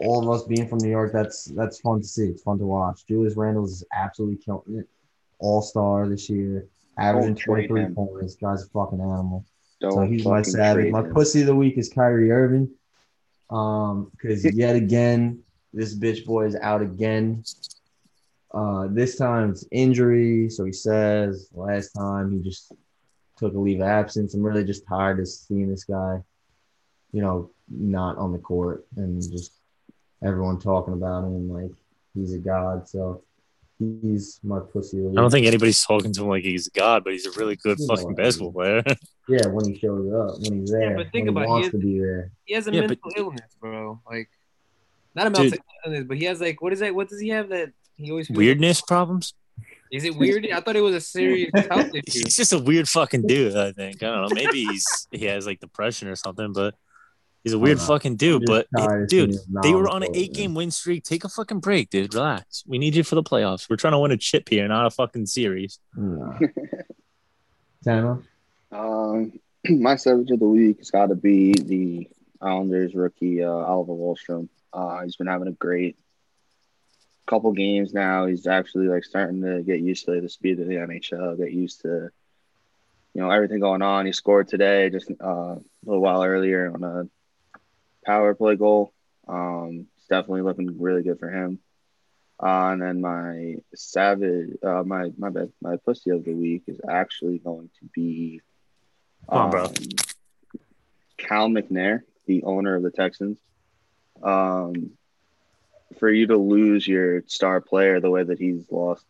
all 0.00 0.22
of 0.22 0.28
us 0.28 0.46
being 0.46 0.68
from 0.68 0.78
New 0.78 0.90
York. 0.90 1.12
That's 1.12 1.44
that's 1.44 1.80
fun 1.80 2.00
to 2.00 2.06
see. 2.06 2.24
It's 2.24 2.42
fun 2.42 2.58
to 2.58 2.66
watch. 2.66 3.06
Julius 3.06 3.36
Randle 3.36 3.64
is 3.64 3.84
absolutely 3.94 4.42
killing 4.44 4.78
it. 4.80 4.88
All 5.38 5.62
star 5.62 6.08
this 6.08 6.28
year, 6.28 6.66
averaging 6.98 7.36
23 7.36 7.94
points. 7.94 8.34
Guy's 8.34 8.64
a 8.64 8.68
fucking 8.70 9.00
animal. 9.00 9.46
Don't 9.80 9.92
so 9.92 10.00
he's 10.00 10.24
my 10.24 10.42
savage. 10.42 10.90
My 10.90 11.02
him. 11.02 11.14
pussy 11.14 11.42
of 11.42 11.46
the 11.46 11.54
week 11.54 11.78
is 11.78 11.88
Kyrie 11.88 12.32
Irving. 12.32 12.70
Um, 13.50 14.10
because 14.10 14.44
yet 14.44 14.74
again, 14.74 15.44
this 15.72 15.94
bitch 15.96 16.24
boy 16.24 16.46
is 16.46 16.56
out 16.56 16.82
again. 16.82 17.44
Uh, 18.52 18.86
this 18.90 19.16
time 19.16 19.50
it's 19.50 19.66
injury. 19.70 20.48
So 20.48 20.64
he 20.64 20.72
says 20.72 21.48
last 21.52 21.90
time 21.90 22.32
he 22.32 22.38
just 22.38 22.72
took 23.36 23.54
a 23.54 23.58
leave 23.58 23.80
of 23.80 23.86
absence. 23.86 24.34
I'm 24.34 24.42
really 24.42 24.64
just 24.64 24.86
tired 24.86 25.20
of 25.20 25.28
seeing 25.28 25.68
this 25.68 25.84
guy, 25.84 26.22
you 27.12 27.22
know, 27.22 27.50
not 27.70 28.16
on 28.16 28.32
the 28.32 28.38
court 28.38 28.86
and 28.96 29.20
just 29.20 29.52
everyone 30.24 30.58
talking 30.58 30.94
about 30.94 31.24
him 31.24 31.50
like 31.50 31.70
he's 32.14 32.32
a 32.32 32.38
god. 32.38 32.88
So 32.88 33.22
he's 33.78 34.40
my 34.42 34.58
pussy 34.60 35.04
of. 35.04 35.12
I 35.12 35.14
don't 35.16 35.30
think 35.30 35.46
anybody's 35.46 35.84
talking 35.84 36.12
to 36.14 36.22
him 36.22 36.28
like 36.28 36.42
he's 36.44 36.66
a 36.66 36.70
god, 36.70 37.04
but 37.04 37.12
he's 37.12 37.26
a 37.26 37.30
really 37.38 37.56
good 37.56 37.78
You 37.78 37.86
fucking 37.86 38.14
basketball 38.14 38.52
player. 38.52 38.82
Yeah, 39.30 39.46
when 39.48 39.70
he 39.70 39.78
shows 39.78 40.10
up, 40.10 40.40
when 40.40 40.60
he's 40.60 40.70
there, 40.70 40.92
yeah, 40.92 40.96
but 40.96 41.12
think 41.12 41.26
when 41.26 41.36
about 41.36 41.40
he 41.42 41.44
it, 41.44 41.50
wants 41.50 41.66
he 41.66 41.70
to 41.72 41.76
be 41.78 41.98
there. 41.98 42.32
He 42.46 42.54
has 42.54 42.66
a 42.66 42.72
Yeah, 42.72 42.80
mental 42.80 42.96
but- 43.02 43.18
illness, 43.18 43.56
bro. 43.60 44.00
Like 44.10 44.30
not 45.18 45.26
a 45.26 45.30
Dude. 45.30 45.50
mental 45.52 45.66
illness, 45.86 46.04
but 46.08 46.16
he 46.16 46.24
has 46.24 46.40
like 46.40 46.62
what 46.62 46.72
is 46.72 46.80
that? 46.80 46.94
What 46.94 47.08
does 47.08 47.20
he 47.20 47.28
have 47.28 47.48
that 47.50 47.72
he 47.96 48.10
always 48.10 48.28
feels 48.28 48.36
Weirdness 48.36 48.80
problems. 48.80 49.34
Is 49.90 50.04
it 50.04 50.16
weird? 50.16 50.46
I 50.52 50.60
thought 50.60 50.76
it 50.76 50.82
was 50.82 50.94
a 50.94 51.00
serious 51.00 51.50
health 51.70 51.88
issue. 51.94 52.02
He's 52.24 52.36
just 52.36 52.52
a 52.52 52.58
weird 52.58 52.88
fucking 52.88 53.26
dude. 53.26 53.56
I 53.56 53.72
think. 53.72 54.02
I 54.02 54.06
don't 54.06 54.28
know. 54.28 54.34
Maybe 54.34 54.64
he's 54.64 55.08
he 55.10 55.24
has 55.26 55.46
like 55.46 55.60
depression 55.60 56.08
or 56.08 56.16
something, 56.16 56.52
but 56.52 56.74
he's 57.42 57.54
a 57.54 57.58
weird 57.58 57.80
fucking 57.80 58.16
dude. 58.16 58.44
But 58.46 58.68
just 58.76 58.88
tired 58.88 59.02
of 59.04 59.08
dude, 59.08 59.34
seeing 59.34 59.46
him 59.46 59.52
not 59.54 59.62
they 59.62 59.74
were 59.74 59.88
on 59.88 60.02
an 60.02 60.14
eight 60.14 60.34
game 60.34 60.54
win 60.54 60.70
streak. 60.70 61.04
Take 61.04 61.24
a 61.24 61.28
fucking 61.28 61.60
break, 61.60 61.90
dude. 61.90 62.14
Relax. 62.14 62.64
We 62.66 62.78
need 62.78 62.94
you 62.94 63.02
for 63.02 63.14
the 63.14 63.22
playoffs. 63.22 63.68
We're 63.68 63.76
trying 63.76 63.94
to 63.94 63.98
win 63.98 64.12
a 64.12 64.16
chip 64.16 64.48
here, 64.48 64.68
not 64.68 64.86
a 64.86 64.90
fucking 64.90 65.26
series. 65.26 65.78
Nah. 65.96 66.38
Tana? 67.82 68.22
Um, 68.70 69.32
my 69.68 69.96
savage 69.96 70.30
of 70.30 70.40
the 70.40 70.48
week 70.48 70.78
has 70.78 70.90
got 70.90 71.06
to 71.06 71.14
be 71.14 71.54
the 71.54 72.08
Islanders 72.40 72.94
rookie 72.94 73.42
uh, 73.42 73.50
Oliver 73.50 73.92
Wahlstrom. 73.92 74.48
Uh, 74.72 75.02
he's 75.02 75.16
been 75.16 75.26
having 75.26 75.48
a 75.48 75.52
great 75.52 75.96
couple 77.26 77.52
games 77.52 77.92
now. 77.92 78.26
He's 78.26 78.46
actually 78.46 78.88
like 78.88 79.04
starting 79.04 79.42
to 79.42 79.62
get 79.62 79.80
used 79.80 80.06
to 80.06 80.20
the 80.20 80.28
speed 80.28 80.60
of 80.60 80.66
the 80.66 80.74
NHL, 80.74 81.36
get 81.36 81.52
used 81.52 81.82
to 81.82 82.10
you 83.14 83.22
know 83.22 83.30
everything 83.30 83.60
going 83.60 83.82
on. 83.82 84.06
He 84.06 84.12
scored 84.12 84.48
today 84.48 84.90
just 84.90 85.10
uh, 85.10 85.56
a 85.56 85.60
little 85.84 86.02
while 86.02 86.22
earlier 86.24 86.72
on 86.72 86.84
a 86.84 87.08
power 88.04 88.34
play 88.34 88.56
goal. 88.56 88.92
Um, 89.26 89.86
it's 89.96 90.06
definitely 90.06 90.42
looking 90.42 90.80
really 90.80 91.02
good 91.02 91.18
for 91.18 91.30
him. 91.30 91.58
Uh, 92.40 92.70
and 92.72 92.82
then 92.82 93.00
my 93.00 93.56
savage, 93.74 94.56
uh, 94.62 94.82
my 94.84 95.10
my 95.18 95.30
bad, 95.30 95.52
my 95.60 95.76
pussy 95.76 96.10
of 96.10 96.24
the 96.24 96.32
week 96.32 96.62
is 96.66 96.80
actually 96.88 97.38
going 97.38 97.68
to 97.80 97.86
be 97.92 98.40
Come 99.28 99.50
on, 99.50 99.66
um, 99.66 99.72
Cal 101.16 101.48
McNair, 101.48 102.02
the 102.26 102.44
owner 102.44 102.76
of 102.76 102.82
the 102.82 102.90
Texans. 102.90 103.38
Um, 104.22 104.92
for 105.98 106.10
you 106.10 106.26
to 106.28 106.36
lose 106.36 106.86
your 106.86 107.22
star 107.26 107.60
player 107.60 108.00
the 108.00 108.10
way 108.10 108.22
that 108.22 108.38
he's 108.38 108.70
lost 108.70 109.04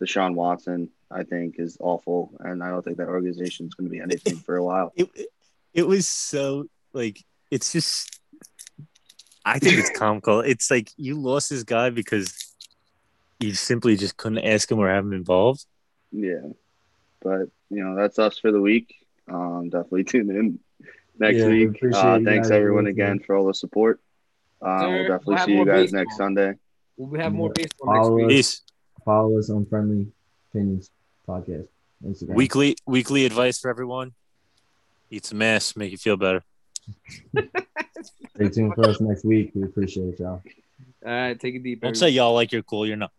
Deshaun 0.00 0.34
Watson, 0.34 0.90
I 1.10 1.24
think 1.24 1.56
is 1.58 1.76
awful, 1.80 2.32
and 2.40 2.62
I 2.62 2.70
don't 2.70 2.84
think 2.84 2.98
that 2.98 3.08
organization 3.08 3.66
is 3.66 3.74
going 3.74 3.88
to 3.88 3.90
be 3.90 4.00
anything 4.00 4.36
for 4.36 4.56
a 4.56 4.64
while. 4.64 4.92
It 4.96 5.08
it 5.74 5.86
was 5.86 6.06
so 6.06 6.66
like 6.92 7.24
it's 7.50 7.72
just. 7.72 8.20
I 9.44 9.58
think 9.58 9.78
it's 9.78 9.90
comical. 9.98 10.40
It's 10.40 10.70
like 10.70 10.90
you 10.96 11.18
lost 11.18 11.48
this 11.50 11.62
guy 11.62 11.88
because 11.90 12.34
you 13.40 13.54
simply 13.54 13.96
just 13.96 14.16
couldn't 14.16 14.44
ask 14.44 14.70
him 14.70 14.78
or 14.78 14.88
have 14.88 15.04
him 15.04 15.12
involved. 15.14 15.64
Yeah, 16.12 16.42
but 17.22 17.48
you 17.70 17.82
know 17.84 17.94
that's 17.96 18.18
us 18.18 18.38
for 18.38 18.52
the 18.52 18.60
week. 18.60 18.94
Um, 19.30 19.70
definitely 19.70 20.04
tune 20.12 20.30
in 20.30 20.58
next 21.18 21.38
Yeah, 21.38 21.48
week. 21.48 21.68
appreciate 21.70 22.02
Uh, 22.02 22.20
thanks 22.24 22.50
everyone 22.50 22.86
again 22.86 23.18
for 23.20 23.34
all 23.36 23.46
the 23.46 23.54
support. 23.54 24.00
Uh, 24.60 24.86
we'll 24.88 25.02
definitely 25.02 25.34
we'll 25.34 25.44
see 25.44 25.52
you 25.52 25.64
guys 25.64 25.82
baseball. 25.82 26.00
next 26.00 26.16
Sunday. 26.16 26.52
We'll 26.96 27.20
have 27.20 27.32
more 27.32 27.50
baseball 27.50 27.94
next 27.94 28.08
week. 28.10 28.24
us. 28.24 28.32
Peace. 28.32 28.62
Follow 29.04 29.38
us 29.38 29.50
on 29.50 29.66
Friendly 29.66 30.06
Opinions 30.50 30.90
Podcast. 31.26 31.68
Instagram. 32.04 32.34
Weekly 32.34 32.76
weekly 32.86 33.24
advice 33.26 33.58
for 33.58 33.70
everyone. 33.70 34.12
Eat 35.10 35.26
some 35.26 35.42
ass, 35.42 35.76
make 35.76 35.90
you 35.90 35.98
feel 35.98 36.16
better. 36.16 36.44
Stay 38.34 38.48
tuned 38.50 38.74
for 38.74 38.88
us 38.88 39.00
next 39.00 39.24
week. 39.24 39.50
We 39.54 39.64
appreciate 39.64 40.18
y'all. 40.20 40.42
All 41.04 41.12
right, 41.12 41.38
take 41.38 41.54
it 41.54 41.62
deep. 41.62 41.80
Don't 41.80 41.90
everybody. 41.90 41.98
say 41.98 42.08
y'all 42.10 42.34
like 42.34 42.52
you're 42.52 42.62
cool. 42.62 42.86
You're 42.86 42.96
not. 42.96 43.12